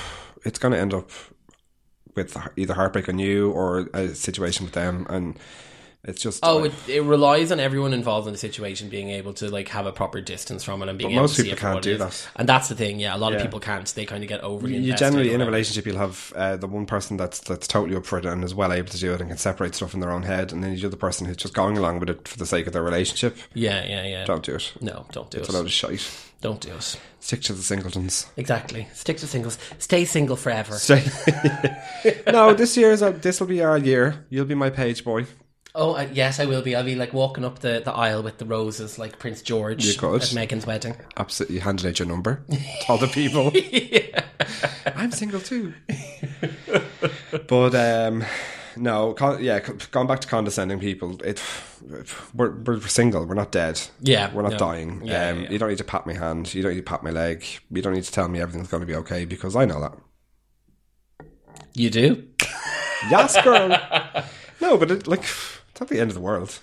it's 0.44 0.59
gonna 0.59 0.77
end 0.77 0.94
up 0.94 1.11
with 2.14 2.37
either 2.57 2.75
heartbreak 2.75 3.09
on 3.09 3.18
you 3.18 3.51
or 3.51 3.88
a 3.94 4.09
situation 4.14 4.64
with 4.64 4.75
them, 4.75 5.07
and 5.09 5.38
it's 6.07 6.23
just. 6.23 6.40
Oh, 6.42 6.64
it, 6.64 6.73
it 6.88 7.03
relies 7.03 7.53
on 7.53 7.61
everyone 7.61 7.92
involved 7.92 8.27
in 8.27 8.33
the 8.33 8.38
situation 8.38 8.88
being 8.88 9.11
able 9.11 9.33
to 9.35 9.51
like 9.51 9.69
have 9.69 9.87
a 9.87 9.92
proper 9.92 10.21
distance 10.21 10.64
from 10.64 10.83
it 10.83 10.88
and 10.88 10.97
being 10.99 11.11
But 11.11 11.14
able 11.14 11.23
most 11.23 11.37
people 11.37 11.57
can't 11.57 11.83
do 11.83 11.97
that. 11.99 12.29
And 12.37 12.49
that's 12.49 12.69
the 12.69 12.75
thing. 12.75 12.99
Yeah, 13.01 13.14
a 13.14 13.19
lot 13.19 13.35
of 13.35 13.42
people 13.42 13.61
can't. 13.61 13.87
They 13.95 14.07
kind 14.07 14.23
of 14.23 14.29
get 14.29 14.42
overly. 14.42 14.77
you 14.77 14.95
generally 14.95 15.33
in 15.33 15.40
a 15.40 15.47
relationship 15.47 15.87
you'll 15.87 15.99
have 15.99 16.33
uh, 16.35 16.57
the 16.57 16.66
one 16.66 16.87
person 16.87 17.16
that's 17.16 17.40
that's 17.40 17.66
totally 17.66 17.97
up 17.97 18.07
for 18.07 18.19
it 18.19 18.25
and 18.27 18.42
is 18.45 18.55
well 18.55 18.73
able 18.73 18.88
to 18.88 18.99
do 18.99 19.12
it 19.12 19.21
and 19.21 19.29
can 19.31 19.38
separate 19.38 19.75
stuff 19.75 19.95
in 19.95 20.01
their 20.01 20.11
own 20.11 20.23
head, 20.23 20.53
and 20.53 20.62
then 20.64 20.73
you 20.73 20.79
the 20.79 20.87
other 20.88 20.97
person 20.97 21.27
who's 21.27 21.37
just 21.37 21.55
going 21.55 21.77
along 21.77 22.01
with 22.01 22.09
it 22.11 22.27
for 22.29 22.38
the 22.38 22.47
sake 22.47 22.66
of 22.66 22.73
their 22.73 22.83
relationship. 22.83 23.37
Yeah, 23.55 23.85
yeah, 23.85 24.07
yeah. 24.07 24.25
Don't 24.25 24.45
do 24.45 24.55
it. 24.55 24.73
no, 24.81 25.07
don't 25.12 25.31
do 25.31 25.38
It's 25.38 25.49
it. 25.49 25.51
It's 25.51 25.55
a 25.55 25.59
load 25.59 25.66
of 25.66 25.73
shite. 25.73 26.33
Don't 26.40 26.61
do 26.61 26.71
it. 26.75 27.01
Stick 27.21 27.40
to 27.42 27.53
the 27.55 27.62
singletons. 27.62 28.27
Exactly. 28.37 28.87
Stick 28.92 29.16
to 29.19 29.27
singles. 29.27 29.59
Stay 29.79 30.05
single 30.05 30.37
forever. 30.37 30.75
Stay- 30.75 31.05
no, 32.27 32.55
this 32.55 32.77
year's 32.77 33.03
our, 33.03 33.11
this 33.11 33.40
will 33.40 33.47
be 33.49 33.62
our 33.62 33.79
year. 33.79 34.25
You'll 34.29 34.45
be 34.45 34.55
my 34.55 34.71
page 34.71 35.03
boy. 35.05 35.27
Oh 35.79 35.95
uh, 35.95 36.09
yes, 36.11 36.41
I 36.41 36.47
will 36.47 36.62
be. 36.62 36.75
I'll 36.75 36.85
be 36.85 36.95
like 36.95 37.12
walking 37.12 37.45
up 37.45 37.59
the, 37.59 37.83
the 37.85 37.93
aisle 37.93 38.23
with 38.23 38.39
the 38.39 38.47
roses, 38.47 38.99
like 38.99 39.19
Prince 39.19 39.43
George 39.43 39.85
You 39.85 39.93
could. 39.99 40.23
at 40.23 40.29
Meghan's 40.31 40.67
wedding. 40.67 40.97
Absolutely 41.19 41.59
handing 41.59 41.87
out 41.87 41.99
your 41.99 42.09
number 42.09 42.43
to 42.49 42.93
other 42.93 43.07
people. 43.07 43.53
I'm 44.97 45.12
single 45.12 45.39
too. 45.39 45.75
but 47.47 47.75
um, 47.75 48.25
no, 48.75 49.12
con- 49.12 49.45
yeah, 49.45 49.62
c- 49.62 49.75
going 49.91 50.07
back 50.07 50.21
to 50.21 50.29
condescending 50.29 50.81
people, 50.81 51.21
it 51.23 51.43
we're, 52.35 52.53
we're 52.53 52.81
single. 52.81 53.27
We're 53.27 53.35
not 53.35 53.53
dead. 53.53 53.79
Yeah, 54.01 54.33
we're 54.33 54.43
not 54.43 54.53
no. 54.53 54.59
dying. 54.59 55.03
Yeah, 55.05 55.29
um, 55.29 55.43
yeah. 55.43 55.51
You 55.51 55.59
don't 55.59 55.69
need 55.69 55.79
to 55.79 55.85
pat 55.85 56.07
my 56.07 56.15
hand. 56.15 56.55
You 56.55 56.62
don't 56.62 56.73
need 56.73 56.79
to 56.79 56.91
pat 56.91 57.03
my 57.03 57.11
leg. 57.11 57.45
You 57.71 57.83
don't 57.83 57.93
need 57.93 58.05
to 58.05 58.12
tell 58.12 58.29
me 58.29 58.41
everything's 58.41 58.69
going 58.69 58.81
to 58.81 58.87
be 58.87 58.95
okay 58.95 59.27
because 59.27 59.55
I 59.55 59.67
know 59.67 59.81
that. 59.83 61.27
You 61.75 61.91
do? 61.91 62.27
Yes, 63.11 63.41
girl. 63.43 63.69
no, 64.61 64.79
but 64.79 64.91
it, 64.91 65.07
like 65.07 65.25
it's 65.77 65.81
not 65.83 65.91
the 65.91 66.01
end 66.01 66.11
of 66.11 66.15
the 66.15 66.21
world. 66.21 66.59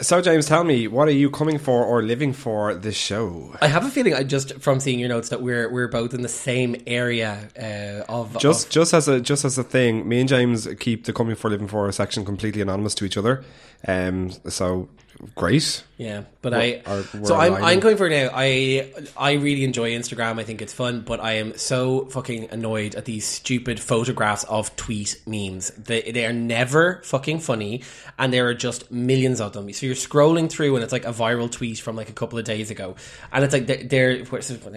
So, 0.00 0.20
James, 0.20 0.46
tell 0.46 0.64
me, 0.64 0.88
what 0.88 1.06
are 1.08 1.12
you 1.12 1.30
coming 1.30 1.58
for 1.58 1.84
or 1.84 2.02
living 2.02 2.32
for 2.32 2.74
this 2.74 2.96
show? 2.96 3.54
I 3.60 3.68
have 3.68 3.84
a 3.84 3.90
feeling, 3.90 4.14
I 4.14 4.24
just 4.24 4.54
from 4.60 4.80
seeing 4.80 4.98
your 4.98 5.10
notes, 5.10 5.28
that 5.28 5.42
we're 5.42 5.70
we're 5.70 5.88
both 5.88 6.14
in 6.14 6.22
the 6.22 6.28
same 6.28 6.74
area 6.86 7.48
uh, 7.56 8.10
of 8.10 8.36
Just, 8.38 8.66
of- 8.66 8.72
just 8.72 8.94
as 8.94 9.08
a 9.08 9.20
just 9.20 9.44
as 9.44 9.58
a 9.58 9.62
thing, 9.62 10.08
me 10.08 10.20
and 10.20 10.28
James 10.28 10.66
keep 10.80 11.04
the 11.04 11.12
coming 11.12 11.36
for 11.36 11.50
living 11.50 11.68
for 11.68 11.92
section 11.92 12.24
completely 12.24 12.62
anonymous 12.62 12.94
to 12.96 13.04
each 13.04 13.18
other. 13.18 13.44
Um, 13.86 14.30
so 14.48 14.88
great. 15.36 15.84
Yeah, 16.02 16.24
but 16.40 16.52
I 16.52 16.82
are, 16.84 17.04
so 17.24 17.36
I'm. 17.36 17.54
I'm 17.54 17.78
going 17.78 17.96
for 17.96 18.08
it 18.08 18.10
now. 18.10 18.30
I 18.34 18.92
I 19.16 19.34
really 19.34 19.62
enjoy 19.62 19.92
Instagram. 19.92 20.40
I 20.40 20.42
think 20.42 20.60
it's 20.60 20.72
fun, 20.72 21.02
but 21.02 21.20
I 21.20 21.34
am 21.34 21.56
so 21.56 22.06
fucking 22.06 22.48
annoyed 22.50 22.96
at 22.96 23.04
these 23.04 23.24
stupid 23.24 23.78
photographs 23.78 24.42
of 24.44 24.74
tweet 24.74 25.22
memes. 25.26 25.70
They 25.70 26.02
they 26.10 26.26
are 26.26 26.32
never 26.32 27.02
fucking 27.04 27.38
funny, 27.38 27.84
and 28.18 28.32
there 28.32 28.48
are 28.48 28.54
just 28.54 28.90
millions 28.90 29.40
of 29.40 29.52
them. 29.52 29.72
So 29.72 29.86
you're 29.86 29.94
scrolling 29.94 30.50
through, 30.50 30.74
and 30.74 30.82
it's 30.82 30.92
like 30.92 31.04
a 31.04 31.12
viral 31.12 31.48
tweet 31.48 31.78
from 31.78 31.94
like 31.94 32.08
a 32.08 32.12
couple 32.12 32.36
of 32.36 32.44
days 32.44 32.72
ago, 32.72 32.96
and 33.32 33.44
it's 33.44 33.52
like 33.52 33.68
they're, 33.68 33.84
they're 33.84 34.24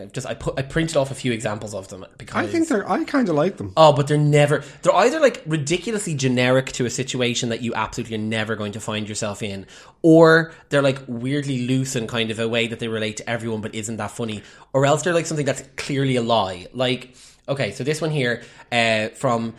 just 0.06 0.28
I 0.28 0.36
put 0.36 0.60
I 0.60 0.62
printed 0.62 0.96
off 0.96 1.10
a 1.10 1.16
few 1.16 1.32
examples 1.32 1.74
of 1.74 1.88
them 1.88 2.06
because 2.20 2.36
I 2.36 2.46
think 2.46 2.68
they're. 2.68 2.88
I 2.88 3.04
kind 3.04 3.28
of 3.30 3.36
like 3.36 3.58
them. 3.58 3.74
Oh, 3.76 3.94
but 3.94 4.06
they're 4.06 4.20
never. 4.20 4.64
They're 4.84 4.94
either 4.94 5.20
like 5.20 5.42
ridiculously 5.48 6.14
generic 6.14 6.68
to 6.74 6.86
a 6.86 6.92
situation 6.92 7.50
that 7.50 7.62
you 7.62 7.74
absolutely 7.74 8.18
are 8.18 8.20
never 8.20 8.56
going 8.56 8.74
to 8.74 8.80
find 8.80 9.10
yourself 9.10 9.42
in, 9.42 9.66
or 10.04 10.54
they're 10.70 10.84
like 10.84 11.00
weirdly 11.21 11.67
loose 11.67 11.95
and 11.95 12.08
kind 12.08 12.32
of 12.32 12.39
a 12.39 12.47
way 12.47 12.67
that 12.67 12.80
they 12.80 12.88
relate 12.88 13.17
to 13.17 13.30
everyone 13.30 13.62
but 13.62 13.73
isn't 13.75 13.97
that 13.97 14.12
funny, 14.12 14.43
or 14.73 14.86
else 14.86 15.04
they're 15.04 15.13
like 15.13 15.25
something 15.25 15.45
that's 15.45 15.63
clearly 15.75 16.15
a 16.15 16.21
lie. 16.21 16.67
Like, 16.73 17.15
okay, 17.47 17.71
so 17.71 17.84
this 17.84 18.01
one 18.01 18.12
here 18.12 18.43
uh, 18.71 19.10
from 19.10 19.56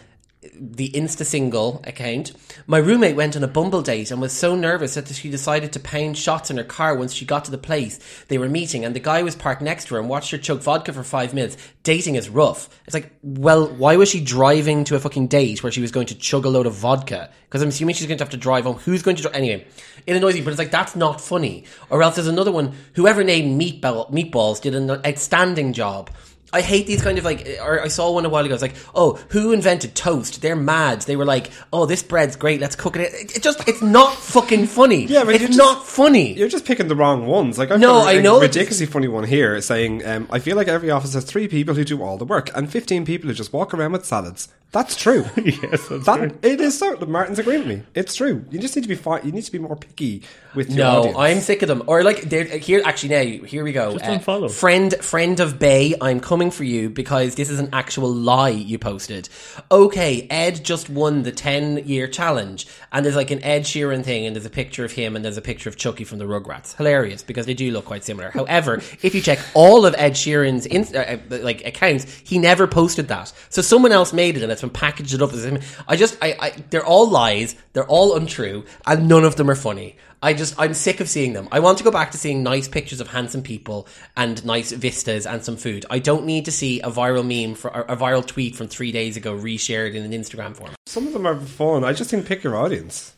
the 0.55 0.91
Insta 0.91 1.25
single 1.25 1.81
account. 1.85 2.33
My 2.67 2.79
roommate 2.79 3.17
went 3.17 3.37
on 3.37 3.45
a 3.45 3.49
Bumble 3.49 3.83
date 3.83 4.11
and 4.11 4.21
was 4.21 4.33
so 4.33 4.55
nervous 4.55 4.95
that 4.95 5.09
she 5.09 5.31
decided 5.31 5.73
to 5.73 5.81
pound 5.81 6.19
shots 6.19 6.51
in 6.51 6.57
her 6.57 6.65
car 6.65 6.97
once 6.97 7.13
she 7.13 7.25
got 7.25 7.45
to 7.47 7.51
the 7.51 7.59
place 7.59 7.99
they 8.29 8.39
were 8.39 8.49
meeting. 8.49 8.85
And 8.85 8.95
the 8.95 9.01
guy 9.01 9.23
was 9.23 9.35
parked 9.35 9.63
next 9.63 9.87
to 9.87 9.95
her 9.95 10.01
and 10.01 10.09
watched 10.09 10.31
her 10.31 10.39
chug 10.39 10.63
vodka 10.63 10.93
for 10.93 11.03
five 11.03 11.35
minutes. 11.35 11.57
Dating 11.83 12.17
is 12.17 12.29
rough. 12.29 12.69
It's 12.87 12.95
like, 12.95 13.13
well, 13.23 13.69
why 13.69 13.97
was 13.97 14.11
she 14.11 14.21
driving 14.21 14.85
to 14.85 14.97
a 14.97 15.01
fucking 15.01 15.29
date 15.29 15.63
where 15.63 15.73
she 15.73 15.81
was 15.81 15.93
going 15.93 16.07
to 16.09 16.15
chug 16.15 16.45
a 16.45 16.49
load 16.49 16.67
of 16.67 16.75
vodka? 16.75 17.31
Because 17.45 17.63
I'm 17.63 17.69
assuming 17.69 17.95
she's 17.95 18.07
going 18.07 18.19
to 18.19 18.25
have 18.25 18.31
to 18.31 18.37
drive 18.37 18.65
home. 18.65 18.77
Who's 18.77 19.03
going 19.03 19.17
to 19.17 19.23
drive? 19.23 19.35
Anyway, 19.35 19.67
it 20.07 20.17
annoys 20.17 20.35
me, 20.35 20.41
but 20.41 20.51
it's 20.51 20.59
like, 20.59 20.71
that's 20.71 20.97
not 20.97 21.21
funny. 21.21 21.65
Or 21.91 22.03
else 22.03 22.17
there's 22.17 22.27
another 22.27 22.53
one. 22.53 22.75
Whoever 22.95 23.23
named 23.25 23.61
Meatball, 23.61 24.11
Meatballs 24.13 24.61
did 24.61 24.75
an 24.75 24.91
outstanding 24.91 25.73
job. 25.73 26.11
I 26.53 26.61
hate 26.61 26.87
these 26.87 27.03
kind 27.03 27.19
of 27.19 27.25
like, 27.25 27.47
or 27.61 27.83
I 27.83 27.89
saw 27.89 28.13
one 28.13 28.25
a 28.25 28.29
while 28.29 28.45
ago. 28.45 28.55
It's 28.55 28.63
like, 28.63 28.77
oh, 28.95 29.15
who 29.31 29.53
invented 29.53 29.95
toast? 29.95 30.41
They're 30.43 30.57
mad. 30.57 31.03
They 31.03 31.17
were 31.17 31.25
like, 31.25 31.51
oh, 31.73 31.87
this 31.87 32.03
bread's 32.03 32.37
great. 32.37 32.61
Let's 32.61 32.77
cook 32.77 32.97
it. 32.97 33.13
It, 33.13 33.37
it 33.37 33.43
just, 33.43 33.69
it's 33.69 33.83
not 33.83 34.15
fucking 34.15 34.67
funny. 34.67 35.05
Yeah, 35.07 35.25
but 35.25 35.31
you're 35.35 35.35
it's 35.49 35.57
just- 35.57 35.59
not 35.59 35.85
funny. 35.87 36.33
You're 36.35 36.49
just 36.49 36.65
picking 36.65 36.89
the 36.89 36.97
wrong 36.97 37.27
ones. 37.27 37.59
Like 37.59 37.71
I've 37.73 37.81
No, 37.81 37.95
got 37.95 38.15
a, 38.15 38.19
I 38.19 38.21
know. 38.23 38.37
a 38.39 38.41
ridiculously 38.43 38.87
funny 38.87 39.09
one 39.09 39.25
here 39.25 39.61
saying, 39.61 40.07
um, 40.07 40.29
"I 40.31 40.39
feel 40.39 40.57
like 40.57 40.69
every 40.69 40.91
office 40.91 41.15
has 41.15 41.25
three 41.25 41.49
people 41.49 41.75
who 41.75 41.85
do 41.85 42.03
all 42.03 42.17
the 42.17 42.25
work 42.25 42.51
and 42.57 42.71
fifteen 42.71 43.05
people 43.05 43.29
who 43.29 43.35
just 43.35 43.53
walk 43.53 43.75
around 43.75 43.93
with 43.93 44.07
salads." 44.07 44.49
That's 44.73 44.97
true. 44.97 45.25
yes, 45.37 45.89
that's 45.89 46.05
that 46.07 46.17
true. 46.19 46.39
it 46.43 46.61
is 46.61 46.77
so. 46.79 46.97
Martin's 47.07 47.39
agreeing 47.39 47.61
with 47.61 47.69
me. 47.79 47.83
It's 47.95 48.15
true. 48.15 48.45
You 48.51 48.59
just 48.59 48.75
need 48.77 48.83
to 48.83 48.89
be 48.89 48.95
fi- 48.97 49.21
You 49.23 49.33
need 49.33 49.45
to 49.45 49.53
be 49.53 49.59
more 49.61 49.77
picky 49.77 50.23
with 50.55 50.69
your 50.71 50.79
No, 50.85 50.99
audience. 50.99 51.17
I'm 51.19 51.41
sick 51.41 51.63
of 51.63 51.69
them. 51.69 51.85
Or 51.87 52.03
like, 52.03 52.31
here, 52.31 52.83
actually, 52.85 53.09
now 53.41 53.47
here 53.47 53.63
we 53.65 53.73
go. 53.73 53.93
Just 53.97 54.05
unfollow. 54.05 54.51
friend, 54.51 54.93
friend 54.97 55.39
of 55.41 55.59
Bay, 55.61 55.95
I'm 56.01 56.19
coming 56.21 56.36
for 56.51 56.65
you 56.65 56.91
because 56.91 57.35
this 57.35 57.51
is 57.51 57.59
an 57.59 57.71
actual 57.73 58.13
lie 58.13 58.51
you 58.51 58.79
posted. 58.79 59.29
Okay, 59.71 60.27
Ed 60.31 60.65
just 60.65 60.91
won 60.91 61.23
the 61.23 61.33
10 61.33 61.89
year 61.89 62.07
challenge, 62.07 62.67
and 62.93 63.05
there's 63.05 63.17
like 63.17 63.31
an 63.31 63.43
Ed 63.43 63.63
Sheeran 63.63 64.05
thing, 64.05 64.27
and 64.27 64.37
there's 64.37 64.47
a 64.47 64.51
picture 64.51 64.85
of 64.85 64.93
him, 64.93 65.17
and 65.17 65.25
there's 65.25 65.37
a 65.37 65.43
picture 65.43 65.69
of 65.69 65.77
Chuckie 65.77 66.05
from 66.05 66.19
the 66.19 66.27
Rugrats. 66.27 66.77
Hilarious 66.77 67.23
because 67.23 67.47
they 67.47 67.55
do 67.55 67.71
look 67.71 67.85
quite 67.85 68.05
similar. 68.05 68.31
However, 68.31 68.77
if 69.03 69.15
you 69.15 69.21
check 69.21 69.39
all 69.55 69.87
of 69.87 69.95
Ed 69.97 70.13
Sheeran's 70.13 70.67
uh, 70.95 71.19
uh, 71.31 71.39
like 71.43 71.65
accounts, 71.67 72.05
he 72.25 72.39
never 72.39 72.67
posted 72.67 73.09
that. 73.09 73.33
So 73.49 73.63
someone 73.63 73.93
else 73.93 74.13
made 74.13 74.37
it, 74.37 74.43
and 74.43 74.53
it's 74.53 74.61
been 74.61 74.71
packaged 74.71 75.21
up 75.21 75.33
as 75.33 75.45
him. 75.45 75.59
I 75.89 75.97
just, 75.97 76.19
I, 76.23 76.37
I, 76.39 76.51
they're 76.71 76.85
all 76.85 77.09
lies. 77.09 77.57
They're 77.73 77.87
all 77.87 78.17
untrue, 78.17 78.65
and 78.87 79.09
none 79.09 79.25
of 79.25 79.37
them 79.37 79.51
are 79.51 79.55
funny. 79.55 79.97
I 80.27 80.35
just 80.35 80.59
I'm 80.59 80.75
sick 80.75 80.99
of 80.99 81.09
seeing 81.09 81.35
them. 81.35 81.47
I 81.53 81.61
want 81.61 81.79
to 81.79 81.85
go 81.85 81.93
back 81.93 82.11
to 82.11 82.19
seeing 82.19 82.43
nice 82.43 82.67
pictures 82.67 83.01
of 83.01 83.07
handsome 83.07 83.45
people 83.45 83.87
and 84.17 84.45
nice 84.45 84.73
vistas 84.73 85.25
and 85.25 85.45
some 85.45 85.57
food. 85.57 85.87
I 85.89 86.01
don't 86.01 86.27
need 86.27 86.47
to 86.47 86.51
see 86.51 86.81
a 86.81 86.91
viral 86.91 87.25
meme 87.25 87.55
for 87.55 87.73
or 87.73 87.83
a 87.83 87.97
viral 87.97 88.27
tweet 88.27 88.57
from 88.57 88.67
three 88.67 88.91
days 88.91 89.17
ago 89.17 89.39
reshared 89.39 89.95
in 89.95 90.03
an 90.03 90.11
Instagram 90.11 90.57
form. 90.57 90.73
Some 90.87 91.07
of 91.07 91.13
them 91.13 91.29
are 91.29 91.39
fun. 91.39 91.85
I 91.85 91.93
just 91.93 92.11
think 92.11 92.27
pick 92.27 92.43
your 92.43 92.57
audience. 92.57 93.15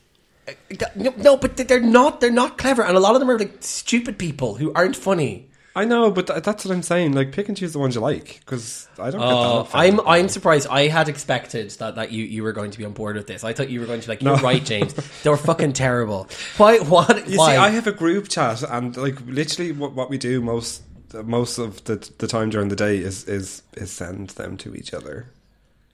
Uh, 0.46 0.52
no, 0.96 1.14
no, 1.16 1.36
but 1.38 1.56
they're 1.56 1.80
not. 1.80 2.20
They're 2.20 2.30
not 2.30 2.58
clever, 2.58 2.82
and 2.82 2.94
a 2.94 3.00
lot 3.00 3.14
of 3.14 3.20
them 3.20 3.30
are 3.30 3.38
like 3.38 3.56
stupid 3.60 4.18
people 4.18 4.56
who 4.56 4.70
aren't 4.74 4.94
funny. 4.94 5.47
I 5.78 5.84
know, 5.84 6.10
but 6.10 6.26
th- 6.26 6.42
that's 6.42 6.64
what 6.64 6.74
I'm 6.74 6.82
saying. 6.82 7.12
Like, 7.12 7.30
pick 7.32 7.48
and 7.48 7.56
choose 7.56 7.72
the 7.72 7.78
ones 7.78 7.94
you 7.94 8.00
like 8.00 8.40
because 8.40 8.88
I 8.98 9.10
don't. 9.10 9.20
Oh, 9.20 9.62
get 9.62 9.70
that 9.72 9.76
oh, 9.76 9.78
I'm. 9.78 10.00
I'm 10.00 10.28
surprised. 10.28 10.66
I 10.68 10.88
had 10.88 11.08
expected 11.08 11.70
that, 11.72 11.94
that 11.94 12.10
you, 12.10 12.24
you 12.24 12.42
were 12.42 12.52
going 12.52 12.72
to 12.72 12.78
be 12.78 12.84
on 12.84 12.92
board 12.92 13.16
with 13.16 13.26
this. 13.28 13.44
I 13.44 13.52
thought 13.52 13.70
you 13.70 13.80
were 13.80 13.86
going 13.86 14.00
to 14.00 14.06
be 14.06 14.12
like, 14.12 14.22
you're 14.22 14.36
right, 14.38 14.64
James. 14.64 14.92
They 15.22 15.30
were 15.30 15.36
fucking 15.36 15.74
terrible. 15.74 16.28
Why? 16.56 16.78
What? 16.78 17.28
You 17.28 17.38
why? 17.38 17.52
see, 17.52 17.56
I 17.56 17.68
have 17.70 17.86
a 17.86 17.92
group 17.92 18.28
chat, 18.28 18.62
and 18.62 18.96
like 18.96 19.20
literally, 19.26 19.72
what, 19.72 19.92
what 19.92 20.10
we 20.10 20.18
do 20.18 20.40
most 20.40 20.82
most 21.24 21.58
of 21.58 21.84
the 21.84 21.96
the 22.18 22.26
time 22.26 22.50
during 22.50 22.68
the 22.68 22.76
day 22.76 22.98
is 22.98 23.24
is 23.28 23.62
is 23.76 23.90
send 23.90 24.30
them 24.30 24.56
to 24.58 24.74
each 24.74 24.92
other. 24.92 25.30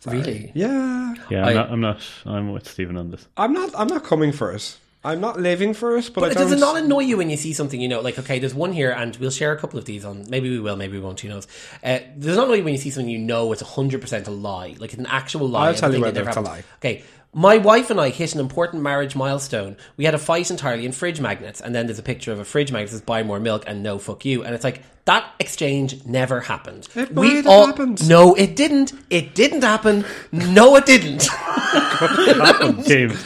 really. 0.06 0.50
Yeah, 0.54 1.14
Yeah, 1.30 1.46
I- 1.46 1.50
I'm, 1.50 1.54
not, 1.54 1.70
I'm 1.70 1.80
not. 1.80 2.00
I'm 2.24 2.52
with 2.52 2.68
Stephen 2.68 2.96
on 2.96 3.10
this. 3.10 3.26
I'm 3.36 3.52
not. 3.52 3.70
I'm 3.76 3.88
not 3.88 4.04
coming 4.04 4.32
for 4.32 4.52
it. 4.52 4.78
I'm 5.04 5.20
not 5.20 5.38
living 5.38 5.74
for 5.74 5.96
it. 5.98 6.10
But, 6.14 6.20
But 6.22 6.30
I 6.30 6.34
does 6.34 6.48
don't. 6.50 6.58
it 6.58 6.60
not 6.60 6.76
annoy 6.78 7.00
you 7.00 7.16
when 7.18 7.28
you 7.30 7.36
see 7.36 7.52
something, 7.52 7.80
you 7.80 7.88
know, 7.88 8.00
like, 8.00 8.18
okay, 8.18 8.38
there's 8.38 8.54
one 8.54 8.72
here, 8.72 8.90
and 8.90 9.14
we'll 9.16 9.30
share 9.30 9.52
a 9.52 9.58
couple 9.58 9.78
of 9.78 9.84
these 9.84 10.04
on, 10.04 10.24
maybe 10.30 10.48
we 10.50 10.58
will, 10.60 10.76
maybe 10.76 10.94
we 10.96 11.00
won't, 11.04 11.20
who 11.20 11.28
knows. 11.28 11.46
Uh, 11.82 11.98
does 12.18 12.34
it 12.34 12.36
not 12.36 12.44
annoy 12.46 12.54
you 12.54 12.64
when 12.64 12.72
you 12.74 12.78
see 12.80 12.90
something 12.90 13.10
you 13.10 13.18
know 13.18 13.52
it's 13.52 13.62
100% 13.62 14.26
a 14.26 14.30
lie, 14.30 14.74
like 14.78 14.92
it's 14.92 14.98
an 15.00 15.06
actual 15.06 15.48
lie? 15.48 15.68
I'll 15.68 15.74
tell 15.74 15.90
you 15.90 15.94
thing 15.96 16.02
whether 16.02 16.22
that 16.24 16.28
it's 16.28 16.36
a 16.36 16.40
never 16.40 16.48
lie. 16.50 16.56
happened? 16.56 16.74
Okay, 16.80 17.04
my 17.36 17.58
wife 17.58 17.90
and 17.90 18.00
I 18.00 18.10
hit 18.10 18.32
an 18.34 18.40
important 18.40 18.82
marriage 18.82 19.16
milestone. 19.16 19.76
We 19.96 20.04
had 20.04 20.14
a 20.14 20.18
fight 20.18 20.50
entirely 20.50 20.86
in 20.86 20.92
fridge 20.92 21.20
magnets, 21.20 21.60
and 21.60 21.74
then 21.74 21.86
there's 21.86 21.98
a 21.98 22.02
picture 22.02 22.32
of 22.32 22.38
a 22.38 22.44
fridge 22.44 22.70
magnet 22.72 22.90
that 22.90 22.96
says 22.96 23.02
buy 23.02 23.22
more 23.24 23.40
milk 23.40 23.64
and 23.66 23.82
no 23.82 23.98
fuck 23.98 24.24
you, 24.24 24.42
and 24.44 24.54
it's 24.54 24.64
like, 24.64 24.82
that 25.06 25.30
exchange 25.38 26.06
never 26.06 26.40
happened. 26.40 26.88
It 26.94 27.12
We 27.14 27.26
might 27.26 27.36
have 27.36 27.46
all- 27.46 27.66
happened. 27.66 28.08
No, 28.08 28.34
it 28.34 28.56
didn't. 28.56 28.94
It 29.10 29.34
didn't 29.34 29.62
happen. 29.62 30.06
No, 30.32 30.76
it 30.76 30.86
didn't. 30.86 31.28
James, 32.86 33.22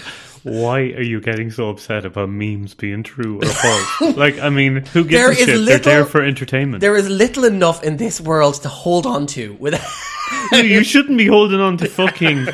why 0.51 0.81
are 0.81 1.03
you 1.03 1.21
getting 1.21 1.51
so 1.51 1.71
upset 1.71 2.05
about 2.05 2.29
memes 2.29 2.75
being 2.75 3.03
true 3.03 3.39
or 3.41 3.47
false? 3.47 4.17
like, 4.17 4.39
I 4.39 4.49
mean, 4.49 4.85
who 4.87 5.05
gives 5.05 5.11
There 5.11 5.31
a 5.31 5.35
shit? 5.35 5.67
They're 5.67 5.79
there 5.79 6.05
for 6.05 6.23
entertainment. 6.23 6.81
there 6.81 6.97
is 6.97 7.09
little 7.09 7.45
enough 7.45 7.83
in 7.83 7.97
this 7.97 8.21
world 8.21 8.55
to 8.63 8.69
hold 8.69 9.07
on 9.07 9.27
to 9.29 9.55
without. 9.55 9.81
you, 10.53 10.61
you 10.61 10.85
shouldn't 10.85 11.19
be 11.19 11.27
holding 11.27 11.61
on 11.61 11.77
to 11.79 11.89
fucking 11.89 12.49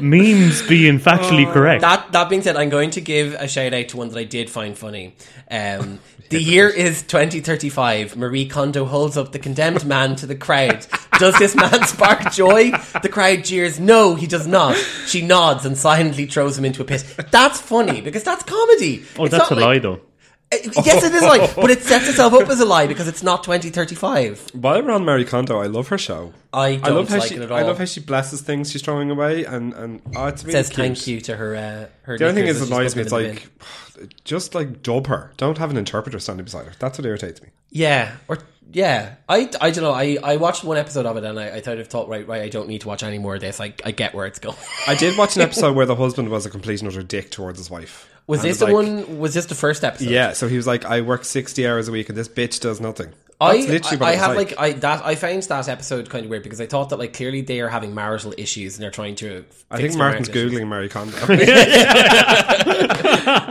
memes 0.00 0.62
being 0.62 0.98
factually 0.98 1.50
correct. 1.52 1.82
That 1.82 2.12
that 2.12 2.28
being 2.28 2.42
said, 2.42 2.56
I'm 2.56 2.68
going 2.68 2.90
to 2.90 3.00
give 3.00 3.34
a 3.34 3.48
shout 3.48 3.74
out 3.74 3.88
to 3.88 3.96
one 3.96 4.08
that 4.08 4.18
I 4.18 4.24
did 4.24 4.50
find 4.50 4.76
funny. 4.76 5.14
Um, 5.50 6.00
the 6.30 6.42
year 6.42 6.68
is 6.68 7.02
2035. 7.02 8.16
Marie 8.16 8.46
Kondo 8.46 8.84
holds 8.84 9.16
up 9.16 9.32
the 9.32 9.38
condemned 9.38 9.84
man 9.86 10.16
to 10.16 10.26
the 10.26 10.34
crowd. 10.34 10.86
Does 11.18 11.38
this 11.38 11.54
man 11.54 11.86
spark 11.86 12.32
joy? 12.32 12.70
The 13.02 13.08
crowd 13.10 13.44
jeers. 13.44 13.80
No, 13.80 14.14
he 14.14 14.26
does 14.26 14.46
not. 14.46 14.76
She 15.06 15.22
nods 15.22 15.64
and 15.64 15.76
silently 15.76 16.26
throws 16.26 16.58
him 16.58 16.64
into 16.64 16.82
a 16.82 16.84
pit. 16.84 17.04
That's 17.30 17.60
funny 17.60 18.00
because 18.00 18.22
that's 18.24 18.42
comedy. 18.42 19.04
oh, 19.18 19.24
It's 19.24 19.32
that's 19.36 19.50
a 19.50 19.54
like- 19.54 19.64
lie, 19.64 19.78
though. 19.78 19.94
Uh, 20.52 20.58
Yes, 20.84 21.02
it 21.02 21.12
is 21.12 21.22
a 21.22 21.26
lie, 21.26 21.52
but 21.56 21.70
it 21.70 21.82
sets 21.82 22.08
itself 22.08 22.32
up 22.32 22.48
as 22.48 22.60
a 22.60 22.64
lie 22.64 22.86
because 22.86 23.08
it's 23.08 23.20
not 23.24 23.42
2035. 23.42 24.50
While 24.54 24.80
we're 24.80 24.92
on 24.92 25.04
Marie 25.04 25.24
Kondo, 25.24 25.58
I 25.60 25.66
love 25.66 25.88
her 25.88 25.98
show. 25.98 26.32
I 26.52 26.76
don't 26.76 26.84
I 26.84 26.88
love 26.90 27.08
how 27.08 27.18
like 27.18 27.28
she. 27.30 27.34
it 27.34 27.42
at 27.42 27.50
all. 27.50 27.58
I 27.58 27.62
love 27.62 27.78
how 27.78 27.84
she 27.84 27.98
blesses 27.98 28.42
things 28.42 28.70
she's 28.70 28.80
throwing 28.82 29.10
away, 29.10 29.44
and 29.44 29.74
and 29.74 30.00
oh, 30.14 30.26
it's 30.26 30.44
really 30.44 30.52
says 30.52 30.68
cute. 30.68 30.76
thank 30.76 31.06
you 31.08 31.20
to 31.22 31.36
her. 31.36 31.56
Uh, 31.56 31.86
her 32.02 32.16
The 32.16 32.28
only 32.28 32.42
thing 32.42 32.48
is, 32.50 32.60
that 32.60 32.66
annoys 32.68 32.94
me. 32.94 33.02
It's 33.02 33.10
putting 33.10 33.30
in 33.30 33.34
the 33.34 33.40
bin. 33.40 33.50
like 34.02 34.14
just 34.24 34.54
like 34.54 34.82
dub 34.84 35.08
her. 35.08 35.32
Don't 35.36 35.58
have 35.58 35.72
an 35.72 35.76
interpreter 35.76 36.20
standing 36.20 36.44
beside 36.44 36.66
her. 36.66 36.72
That's 36.78 36.96
what 36.96 37.06
irritates 37.06 37.42
me. 37.42 37.48
Yeah, 37.70 38.12
or 38.28 38.38
yeah, 38.72 39.14
I, 39.28 39.50
I 39.60 39.70
don't 39.70 39.84
know. 39.84 39.92
I, 39.92 40.18
I 40.22 40.36
watched 40.36 40.64
one 40.64 40.76
episode 40.76 41.06
of 41.06 41.16
it 41.16 41.24
and 41.24 41.38
I, 41.38 41.56
I 41.56 41.60
thought, 41.60 41.78
thought 41.86 42.08
right, 42.08 42.26
right, 42.26 42.42
I 42.42 42.48
don't 42.48 42.68
need 42.68 42.82
to 42.82 42.88
watch 42.88 43.02
any 43.02 43.18
more 43.18 43.34
of 43.36 43.40
this. 43.40 43.60
I, 43.60 43.72
I 43.84 43.90
get 43.92 44.14
where 44.14 44.26
it's 44.26 44.38
going. 44.38 44.56
I 44.86 44.94
did 44.94 45.16
watch 45.16 45.36
an 45.36 45.42
episode 45.48 45.74
where 45.76 45.86
the 45.86 45.96
husband 45.96 46.28
was 46.28 46.46
a 46.46 46.50
complete 46.50 46.80
and 46.82 46.90
utter 46.90 47.02
dick 47.02 47.30
towards 47.30 47.58
his 47.58 47.70
wife. 47.70 48.08
Was 48.26 48.40
And 48.40 48.50
this 48.50 48.58
the 48.58 48.64
like- 48.66 48.74
one? 48.74 49.18
Was 49.18 49.34
this 49.34 49.46
the 49.46 49.54
first 49.54 49.84
episode? 49.84 50.08
Yeah, 50.10 50.32
so 50.32 50.48
he 50.48 50.56
was 50.56 50.66
like, 50.66 50.84
I 50.84 51.00
work 51.02 51.24
60 51.24 51.66
hours 51.66 51.88
a 51.88 51.92
week 51.92 52.08
and 52.08 52.18
this 52.18 52.28
bitch 52.28 52.60
does 52.60 52.80
nothing. 52.80 53.12
I, 53.38 53.56
literally 53.56 54.02
I, 54.02 54.10
I 54.10 54.14
have 54.14 54.34
like. 54.34 54.58
I 54.58 54.72
that 54.72 55.04
I 55.04 55.14
found 55.14 55.42
that 55.42 55.68
episode 55.68 56.08
kind 56.08 56.24
of 56.24 56.30
weird 56.30 56.42
because 56.42 56.58
I 56.60 56.66
thought 56.66 56.88
that 56.88 56.98
like 56.98 57.12
clearly 57.12 57.42
they 57.42 57.60
are 57.60 57.68
having 57.68 57.94
marital 57.94 58.32
issues 58.38 58.76
and 58.76 58.82
they're 58.82 58.90
trying 58.90 59.14
to. 59.16 59.44
I 59.70 59.76
think 59.76 59.94
Martin's 59.94 60.30
googling 60.30 60.66
Marie 60.68 60.88
Kondo. 60.88 61.16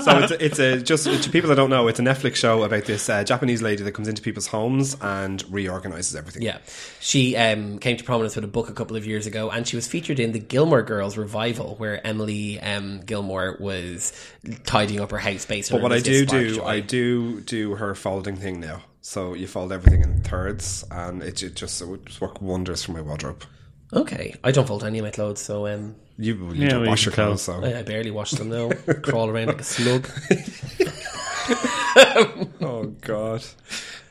so 0.02 0.17
it's 0.19 0.32
a, 0.32 0.43
it's 0.43 0.60
a 0.60 0.82
just 0.82 1.24
to 1.24 1.30
people 1.30 1.50
that 1.50 1.56
don't 1.56 1.69
know, 1.69 1.88
it's 1.88 2.00
a 2.00 2.02
Netflix 2.02 2.38
show 2.38 2.63
about 2.63 2.86
this 2.86 3.08
uh, 3.10 3.24
Japanese 3.24 3.62
lady 3.62 3.84
that 3.84 3.91
comes 3.91 4.08
into 4.08 4.24
people's 4.24 4.48
homes 4.48 4.98
and 5.02 5.43
reorganizes 5.54 6.15
everything. 6.15 6.41
Yeah, 6.41 6.58
she 7.00 7.36
um, 7.36 7.78
came 7.78 7.98
to 7.98 8.04
prominence 8.04 8.36
with 8.36 8.45
a 8.45 8.48
book 8.48 8.69
a 8.69 8.74
couple 8.74 8.98
of 8.98 9.06
years 9.06 9.28
ago, 9.28 9.52
and 9.52 9.67
she 9.67 9.76
was 9.76 9.86
featured 9.88 10.19
in 10.19 10.32
the 10.32 10.39
Gilmore 10.39 10.82
Girls 10.82 11.15
revival, 11.15 11.76
where 11.76 12.06
Emily 12.06 12.60
um, 12.60 13.02
Gilmore 13.02 13.58
was 13.60 14.13
tidying 14.63 15.00
up 15.00 15.12
her 15.12 15.19
house 15.19 15.45
based. 15.45 15.69
But 15.69 15.84
what 15.84 15.93
I 15.93 16.00
do 16.00 16.26
do, 16.26 16.56
Joy. 16.56 16.65
I 16.65 16.80
do 16.80 17.41
do 17.41 17.76
her 17.76 17.93
folding 17.93 18.38
thing 18.38 18.60
now. 18.60 18.82
So 19.08 19.36
you 19.36 19.46
fold 19.46 19.72
everything 19.72 20.02
in 20.02 20.24
thirds, 20.24 20.84
and 20.89 21.22
it, 21.22 21.44
it 21.44 21.56
just 21.56 21.80
it 21.80 21.88
would 21.88 22.20
work 22.20 22.41
wonders 22.41 22.84
for 22.84 22.91
my 22.91 23.02
wardrobe. 23.02 23.44
Okay, 23.94 24.34
I 24.44 24.52
don't 24.52 24.68
fold 24.68 24.84
any 24.84 24.98
of 24.98 25.06
my 25.06 25.12
clothes, 25.12 25.39
so 25.41 25.68
um, 25.68 25.96
You, 26.18 26.34
you 26.54 26.63
Yeah, 26.63 26.70
don't 26.70 26.88
wash 26.88 27.06
your 27.06 27.13
can 27.13 27.26
clothes, 27.26 27.44
so 27.44 27.63
I, 27.63 27.78
I 27.78 27.84
barely 27.84 28.10
wash 28.10 28.32
them 28.32 28.50
now. 28.50 28.70
Crawl 29.04 29.30
around 29.30 29.46
like 29.50 29.62
a 29.62 29.63
slug. 29.63 30.10
oh 32.62 32.96
god. 33.02 33.46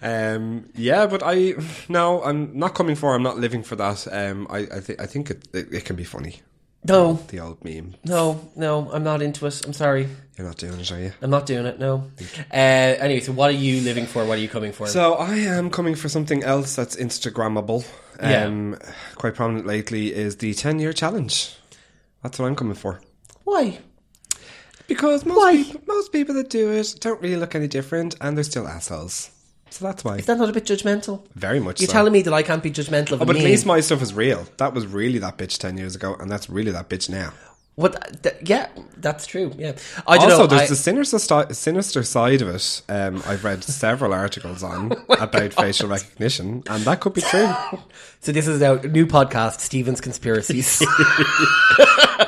Um, 0.01 0.69
yeah, 0.77 1.09
but 1.09 1.25
I 1.25 1.55
no, 1.89 2.23
I'm 2.23 2.57
not 2.57 2.77
coming 2.77 2.95
for. 2.95 3.17
I'm 3.17 3.23
not 3.25 3.37
living 3.37 3.65
for 3.65 3.75
that. 3.75 4.07
Um, 4.13 4.47
I 4.49 4.59
I, 4.59 4.79
th- 4.79 5.01
I 5.01 5.07
think 5.07 5.29
it, 5.29 5.49
it 5.53 5.75
it 5.75 5.85
can 5.85 5.97
be 5.97 6.05
funny. 6.05 6.43
No, 6.87 7.15
The 7.29 7.41
old 7.41 7.65
meme. 7.65 7.95
no, 8.05 8.51
no, 8.57 8.91
I'm 8.93 9.03
not 9.05 9.23
into 9.23 9.47
it. 9.47 9.65
I'm 9.65 9.73
sorry. 9.73 10.07
You're 10.37 10.47
not 10.47 10.57
doing 10.59 10.79
it, 10.81 10.93
are 10.93 11.01
you? 11.01 11.13
I'm 11.23 11.31
not 11.31 11.47
doing 11.47 11.65
it. 11.65 11.79
No. 11.79 12.11
Uh, 12.53 12.55
anyway, 12.55 13.21
so 13.21 13.33
what 13.33 13.49
are 13.51 13.57
you 13.57 13.81
living 13.81 14.05
for? 14.05 14.25
What 14.27 14.37
are 14.39 14.41
you 14.41 14.49
coming 14.49 14.73
for? 14.73 14.87
So 14.87 15.15
I 15.15 15.37
am 15.37 15.71
coming 15.71 15.95
for 15.95 16.09
something 16.11 16.43
else 16.43 16.75
that's 16.77 16.97
Instagrammable. 16.97 17.87
Um, 18.21 18.77
quite 19.15 19.35
prominent 19.35 19.67
lately 19.67 20.13
is 20.13 20.37
the 20.37 20.53
10 20.53 20.79
year 20.79 20.93
challenge. 20.93 21.57
That's 22.23 22.39
what 22.39 22.47
I'm 22.47 22.57
coming 22.57 22.75
for. 22.75 23.01
Why? 23.45 23.79
Because 24.87 25.25
most 25.25 25.39
Why? 25.39 25.57
people, 25.63 25.81
most 25.87 26.13
people 26.13 26.35
that 26.35 26.51
do 26.51 26.71
it 26.73 26.97
don't 27.01 27.21
really 27.23 27.37
look 27.37 27.55
any 27.55 27.69
different, 27.69 28.17
and 28.21 28.37
they're 28.37 28.45
still 28.45 28.69
assholes. 28.69 29.31
So 29.75 29.87
that's 29.87 30.05
why. 30.05 30.19
Is 30.19 30.27
that 30.27 30.39
not 30.39 30.49
a 30.49 30.53
bit 30.53 30.67
judgmental? 30.67 31.27
Very 31.35 31.59
much. 31.59 31.81
You're 31.81 31.89
so. 31.89 31.95
telling 31.95 32.13
me 32.13 32.23
that 32.23 32.33
I 32.33 32.45
can't 32.45 32.63
be 32.63 32.71
judgmental 32.71 33.13
of 33.15 33.21
Oh, 33.23 33.25
a 33.25 33.27
but 33.27 33.35
at 33.35 33.43
least 33.43 33.67
my 33.67 33.81
stuff 33.81 34.03
is 34.03 34.15
real. 34.15 34.47
That 34.59 34.73
was 34.73 34.87
really 34.87 35.19
that 35.19 35.37
bitch 35.37 35.59
ten 35.59 35.77
years 35.77 35.97
ago, 35.97 36.15
and 36.21 36.31
that's 36.31 36.49
really 36.49 36.71
that 36.71 36.89
bitch 36.89 37.11
now. 37.11 37.33
What? 37.75 38.23
th- 38.23 38.37
yeah, 38.45 38.69
that's 38.99 39.27
true. 39.27 39.53
Yeah, 39.59 39.73
I 40.07 40.17
don't 40.17 40.27
Also, 40.31 40.43
know. 40.43 40.47
there's 40.47 40.63
I- 40.63 40.67
the 40.69 40.77
sinister 40.77 41.19
sti- 41.19 41.51
sinister 41.51 42.05
side 42.05 42.41
of 42.41 42.49
it. 42.55 42.83
Um, 42.89 43.21
I've 43.27 43.43
read 43.43 43.65
several 43.65 44.13
articles 44.15 44.63
on 44.63 44.93
about 45.09 45.53
facial 45.55 45.89
recognition, 45.89 46.63
and 46.69 46.85
that 46.85 47.01
could 47.01 47.15
be 47.15 47.23
true. 47.23 47.53
so 48.21 48.31
this 48.31 48.47
is 48.47 48.63
our 48.63 48.81
new 48.87 49.07
podcast, 49.09 49.59
Stephen's 49.59 50.01
conspiracies. 50.01 50.81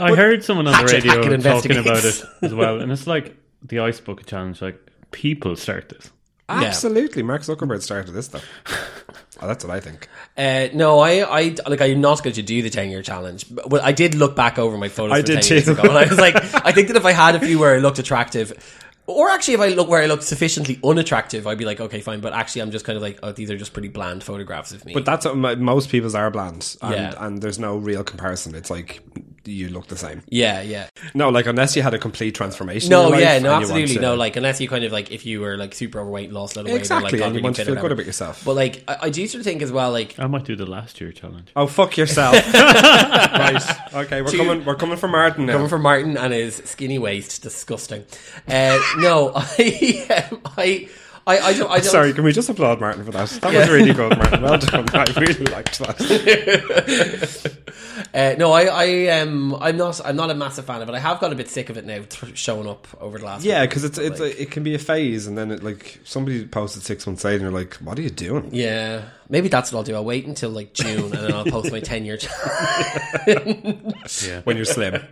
I 0.00 0.14
heard 0.16 0.42
someone 0.42 0.66
on 0.66 0.72
the 0.72 0.78
Hatchet 0.78 1.04
radio 1.04 1.37
talking 1.37 1.76
about 1.76 2.04
it 2.04 2.24
as 2.42 2.52
well, 2.52 2.80
and 2.80 2.90
it's 2.90 3.06
like 3.06 3.37
the 3.62 3.78
ice 3.78 4.00
bucket 4.00 4.26
challenge. 4.26 4.61
Like 4.61 4.80
people 5.12 5.54
start 5.54 5.90
this. 5.90 6.11
Absolutely, 6.48 7.22
Mark 7.22 7.42
Zuckerberg 7.42 7.82
started 7.82 8.12
this 8.12 8.26
stuff. 8.26 8.44
Oh, 9.38 9.46
that's 9.46 9.62
what 9.62 9.70
I 9.76 9.80
think. 9.80 10.09
uh, 10.38 10.68
no, 10.72 10.98
I, 10.98 11.20
I, 11.40 11.54
like, 11.68 11.82
I'm 11.82 12.00
not 12.00 12.22
going 12.22 12.32
to 12.37 12.42
do 12.42 12.62
the 12.62 12.70
ten 12.70 12.88
year 12.88 13.02
challenge. 13.02 13.44
But 13.54 13.68
well, 13.68 13.82
I 13.85 13.92
did 13.92 14.14
look 14.14 14.35
back 14.35 14.59
over 14.59 14.78
my 14.78 14.88
photos. 14.88 15.12
I 15.12 15.16
from 15.20 15.26
did 15.26 15.42
10 15.42 15.52
years 15.52 15.64
too. 15.66 15.72
ago, 15.72 15.82
and 15.82 15.92
I 15.92 16.06
was 16.06 16.16
like, 16.18 16.37
I 16.64 16.72
think 16.72 16.88
that 16.88 16.96
if 16.96 17.04
I 17.04 17.12
had 17.12 17.35
a 17.35 17.40
few 17.40 17.59
where 17.59 17.74
I 17.74 17.78
looked 17.78 17.98
attractive. 17.98 18.54
Or 19.06 19.28
actually, 19.28 19.52
if 19.52 19.61
I 19.61 19.68
look 19.68 19.88
where 19.90 20.02
I 20.02 20.06
look 20.06 20.22
sufficiently 20.22 20.80
unattractive, 20.82 21.46
I'd 21.46 21.59
be 21.59 21.66
like, 21.66 21.80
okay, 21.80 22.00
fine. 22.00 22.20
But 22.20 22.32
actually, 22.32 22.62
I'm 22.62 22.70
just 22.70 22.87
kind 22.87 22.96
of 22.96 23.02
like, 23.02 23.18
oh, 23.22 23.30
these 23.32 23.50
are 23.50 23.59
just 23.59 23.74
pretty 23.74 23.88
bland 23.88 24.24
photographs 24.24 24.72
of 24.72 24.87
me. 24.87 24.94
But 24.94 25.04
that's 25.04 25.26
what 25.26 25.37
mo- 25.37 25.56
most 25.56 25.90
people's 25.90 26.14
are 26.14 26.30
bland, 26.30 26.74
and, 26.80 26.94
Yeah. 26.94 27.14
and 27.18 27.42
there's 27.42 27.59
no 27.59 27.76
real 27.76 28.02
comparison. 28.04 28.54
It's 28.54 28.70
like 28.70 29.02
you 29.46 29.68
look 29.68 29.87
the 29.87 29.96
same. 29.96 30.22
yeah, 30.28 30.61
yeah. 30.62 30.88
No, 31.14 31.28
like 31.30 31.46
unless 31.46 31.76
you 31.76 31.82
had 31.82 31.94
a 31.94 31.98
complete 31.98 32.35
transformation. 32.35 32.87
in 32.87 32.90
No, 32.90 33.02
your 33.02 33.11
life 33.12 33.20
yeah, 33.20 33.38
no, 33.38 33.52
absolutely, 33.54 33.94
to- 33.96 34.00
no. 34.00 34.14
Like, 34.14 34.37
unless 34.37 34.61
you 34.61 34.68
kind 34.68 34.85
of 34.85 34.92
like, 34.92 35.11
if 35.11 35.24
you 35.26 35.40
were 35.40 35.56
like 35.56 35.74
super 35.74 36.00
overweight, 36.00 36.26
and 36.26 36.35
lost 36.35 36.56
a 36.56 36.61
lot 36.61 36.66
of 36.66 36.72
weight, 36.72 36.78
Exactly, 36.80 37.18
or, 37.18 37.20
like, 37.20 37.26
and 37.26 37.35
you 37.35 37.40
got 37.40 37.44
want 37.44 37.56
to 37.56 37.64
feel 37.64 37.74
good 37.76 37.92
about 37.92 38.06
yourself. 38.06 38.44
But 38.44 38.54
like, 38.56 38.82
I, 38.88 38.96
I 39.02 39.11
do 39.11 39.26
sort 39.26 39.40
of 39.40 39.44
think 39.44 39.62
as 39.62 39.70
well, 39.72 39.90
like, 39.92 40.18
I 40.18 40.26
might 40.26 40.44
do 40.44 40.56
the 40.56 40.66
last 40.66 41.00
year 41.00 41.12
challenge. 41.12 41.48
Oh 41.56 41.66
fuck 41.66 41.96
yourself! 41.96 42.35
right. 42.54 43.62
Okay, 43.94 44.22
we're 44.22 44.30
coming. 44.32 44.64
We're 44.64 44.74
coming 44.74 44.96
for 44.96 45.09
Martin 45.09 45.46
now. 45.46 45.54
coming 45.54 45.68
from 45.68 45.82
Martin 45.82 46.16
and 46.16 46.32
his 46.32 46.56
skinny 46.64 46.98
waist, 46.98 47.42
disgusting. 47.42 48.04
Uh, 48.48 48.78
no, 48.98 49.32
I, 49.37 50.26
um, 50.30 50.40
I, 50.56 50.88
I, 51.28 51.38
I 51.38 51.52
don't. 51.54 51.68
I 51.70 51.76
don't 51.78 51.84
Sorry, 51.84 52.12
can 52.12 52.22
we 52.24 52.32
just 52.32 52.48
applaud 52.48 52.78
Martin 52.80 53.04
for 53.04 53.10
that? 53.10 53.28
That 53.42 53.52
was 53.52 53.68
really 53.68 53.92
good, 53.92 54.16
Martin. 54.16 54.42
Well 54.42 54.58
done. 54.58 54.86
I 54.94 55.04
really 55.20 55.44
liked 55.46 55.78
that. 55.80 57.52
Uh, 58.12 58.34
no, 58.38 58.52
I, 58.52 58.64
I, 58.64 59.06
um, 59.20 59.54
I'm 59.54 59.76
not. 59.78 60.00
I'm 60.04 60.16
not 60.16 60.30
a 60.30 60.34
massive 60.34 60.66
fan 60.66 60.82
of 60.82 60.88
it. 60.88 60.94
I 60.94 60.98
have 60.98 61.18
got 61.18 61.32
a 61.32 61.34
bit 61.34 61.48
sick 61.48 61.70
of 61.70 61.76
it 61.78 61.86
now, 61.86 62.02
showing 62.34 62.68
up 62.68 62.86
over 63.00 63.18
the 63.18 63.24
last. 63.24 63.42
Yeah, 63.44 63.64
because 63.64 63.84
it's 63.84 63.96
it's 63.98 64.20
Like- 64.20 64.34
a, 64.34 64.42
it 64.42 64.50
can 64.50 64.62
be 64.62 64.74
a 64.74 64.78
phase, 64.78 65.26
and 65.26 65.36
then 65.36 65.50
it 65.50 65.62
like 65.62 66.00
somebody 66.04 66.46
posted 66.46 66.82
six 66.82 67.06
months 67.06 67.24
later, 67.24 67.36
and 67.36 67.42
you're 67.44 67.58
like, 67.58 67.74
"What 67.76 67.98
are 67.98 68.02
you 68.02 68.10
doing?" 68.10 68.50
Yeah, 68.52 69.04
maybe 69.30 69.48
that's 69.48 69.72
what 69.72 69.78
I'll 69.78 69.84
do. 69.84 69.94
I'll 69.94 70.04
wait 70.04 70.26
until 70.26 70.50
like 70.50 70.72
June 70.74 71.04
and 71.04 71.12
then 71.12 71.32
I'll 71.32 71.44
post 71.46 71.72
my 71.72 71.80
ten 71.90 72.04
year. 72.04 72.18
Yeah. 73.26 74.40
When 74.44 74.56
you're 74.56 74.64
slim, 74.66 75.02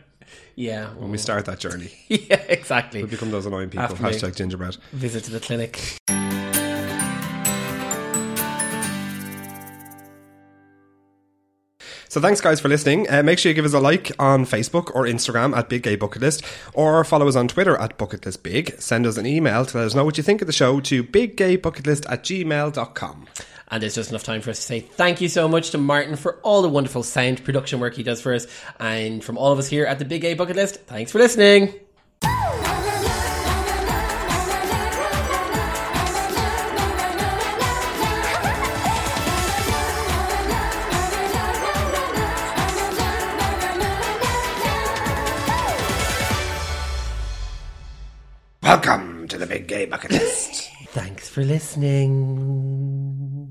yeah, 0.57 0.91
when 0.95 1.11
we 1.11 1.19
start 1.19 1.45
that 1.47 1.59
journey, 1.59 1.93
yeah, 2.09 2.43
exactly. 2.49 3.03
we 3.03 3.09
become 3.09 3.31
those 3.31 3.47
annoying 3.47 3.71
people. 3.71 3.85
After. 3.85 3.97
Hashtag 3.97 4.37
gingerbread. 4.37 4.77
Visit 4.93 5.25
to 5.25 5.31
the 5.31 5.41
clinic. 5.41 5.99
So 12.15 12.21
thanks, 12.21 12.41
guys, 12.41 12.61
for 12.61 12.69
listening. 12.69 13.11
Uh, 13.11 13.25
make 13.25 13.41
sure 13.41 13.51
you 13.51 13.55
give 13.55 13.65
us 13.65 13.73
a 13.73 13.81
like 13.81 14.13
on 14.21 14.45
Facebook 14.45 14.95
or 14.95 15.03
Instagram 15.03 15.57
at 15.57 15.69
Big 15.69 15.83
Gay 15.83 15.97
Bucket 15.97 16.23
List, 16.23 16.45
or 16.73 17.03
follow 17.03 17.27
us 17.27 17.35
on 17.35 17.49
Twitter 17.49 17.77
at 17.77 17.99
Bucket 17.99 18.25
List 18.25 18.45
Big. 18.45 18.81
Send 18.81 19.05
us 19.05 19.17
an 19.17 19.27
email 19.27 19.65
to 19.67 19.79
let 19.79 19.87
us 19.87 19.97
know 19.97 20.05
what 20.05 20.17
you 20.17 20.23
think 20.23 20.41
of 20.41 20.47
the 20.47 20.53
show 20.53 20.79
to 20.79 21.03
biggaybucketlist 21.03 22.07
at 22.09 22.23
gmail.com. 22.23 23.27
And 23.69 23.83
there's 23.83 23.95
just 23.95 24.11
enough 24.11 24.25
time 24.25 24.41
for 24.41 24.51
us 24.51 24.59
to 24.59 24.63
say 24.63 24.81
thank 24.81 25.21
you 25.21 25.29
so 25.29 25.49
much 25.49 25.71
to 25.71 25.79
Martin 25.79 26.17
for 26.17 26.37
all 26.43 26.63
the 26.63 26.69
wonderful 26.69 27.03
sound 27.03 27.45
production 27.45 27.81
work 27.81 27.95
he 27.95 28.03
does 28.03 28.21
for 28.21 28.35
us. 28.35 28.47
And 28.79 29.25
from 29.25 29.39
all 29.39 29.53
of 29.53 29.59
us 29.59 29.69
here 29.69 29.87
at 29.87 29.99
the 29.99 30.05
Big 30.05 30.23
Gay 30.23 30.35
Bucket 30.35 30.57
List, 30.57 30.77
thanks 30.87 31.13
for 31.13 31.19
listening. 31.19 31.73
Welcome 48.63 49.29
to 49.29 49.37
the 49.37 49.47
Big 49.47 49.69
Gay 49.69 49.85
Bucket 49.85 50.11
List. 50.11 50.71
Thanks 50.89 51.29
for 51.29 51.45
listening. 51.45 53.44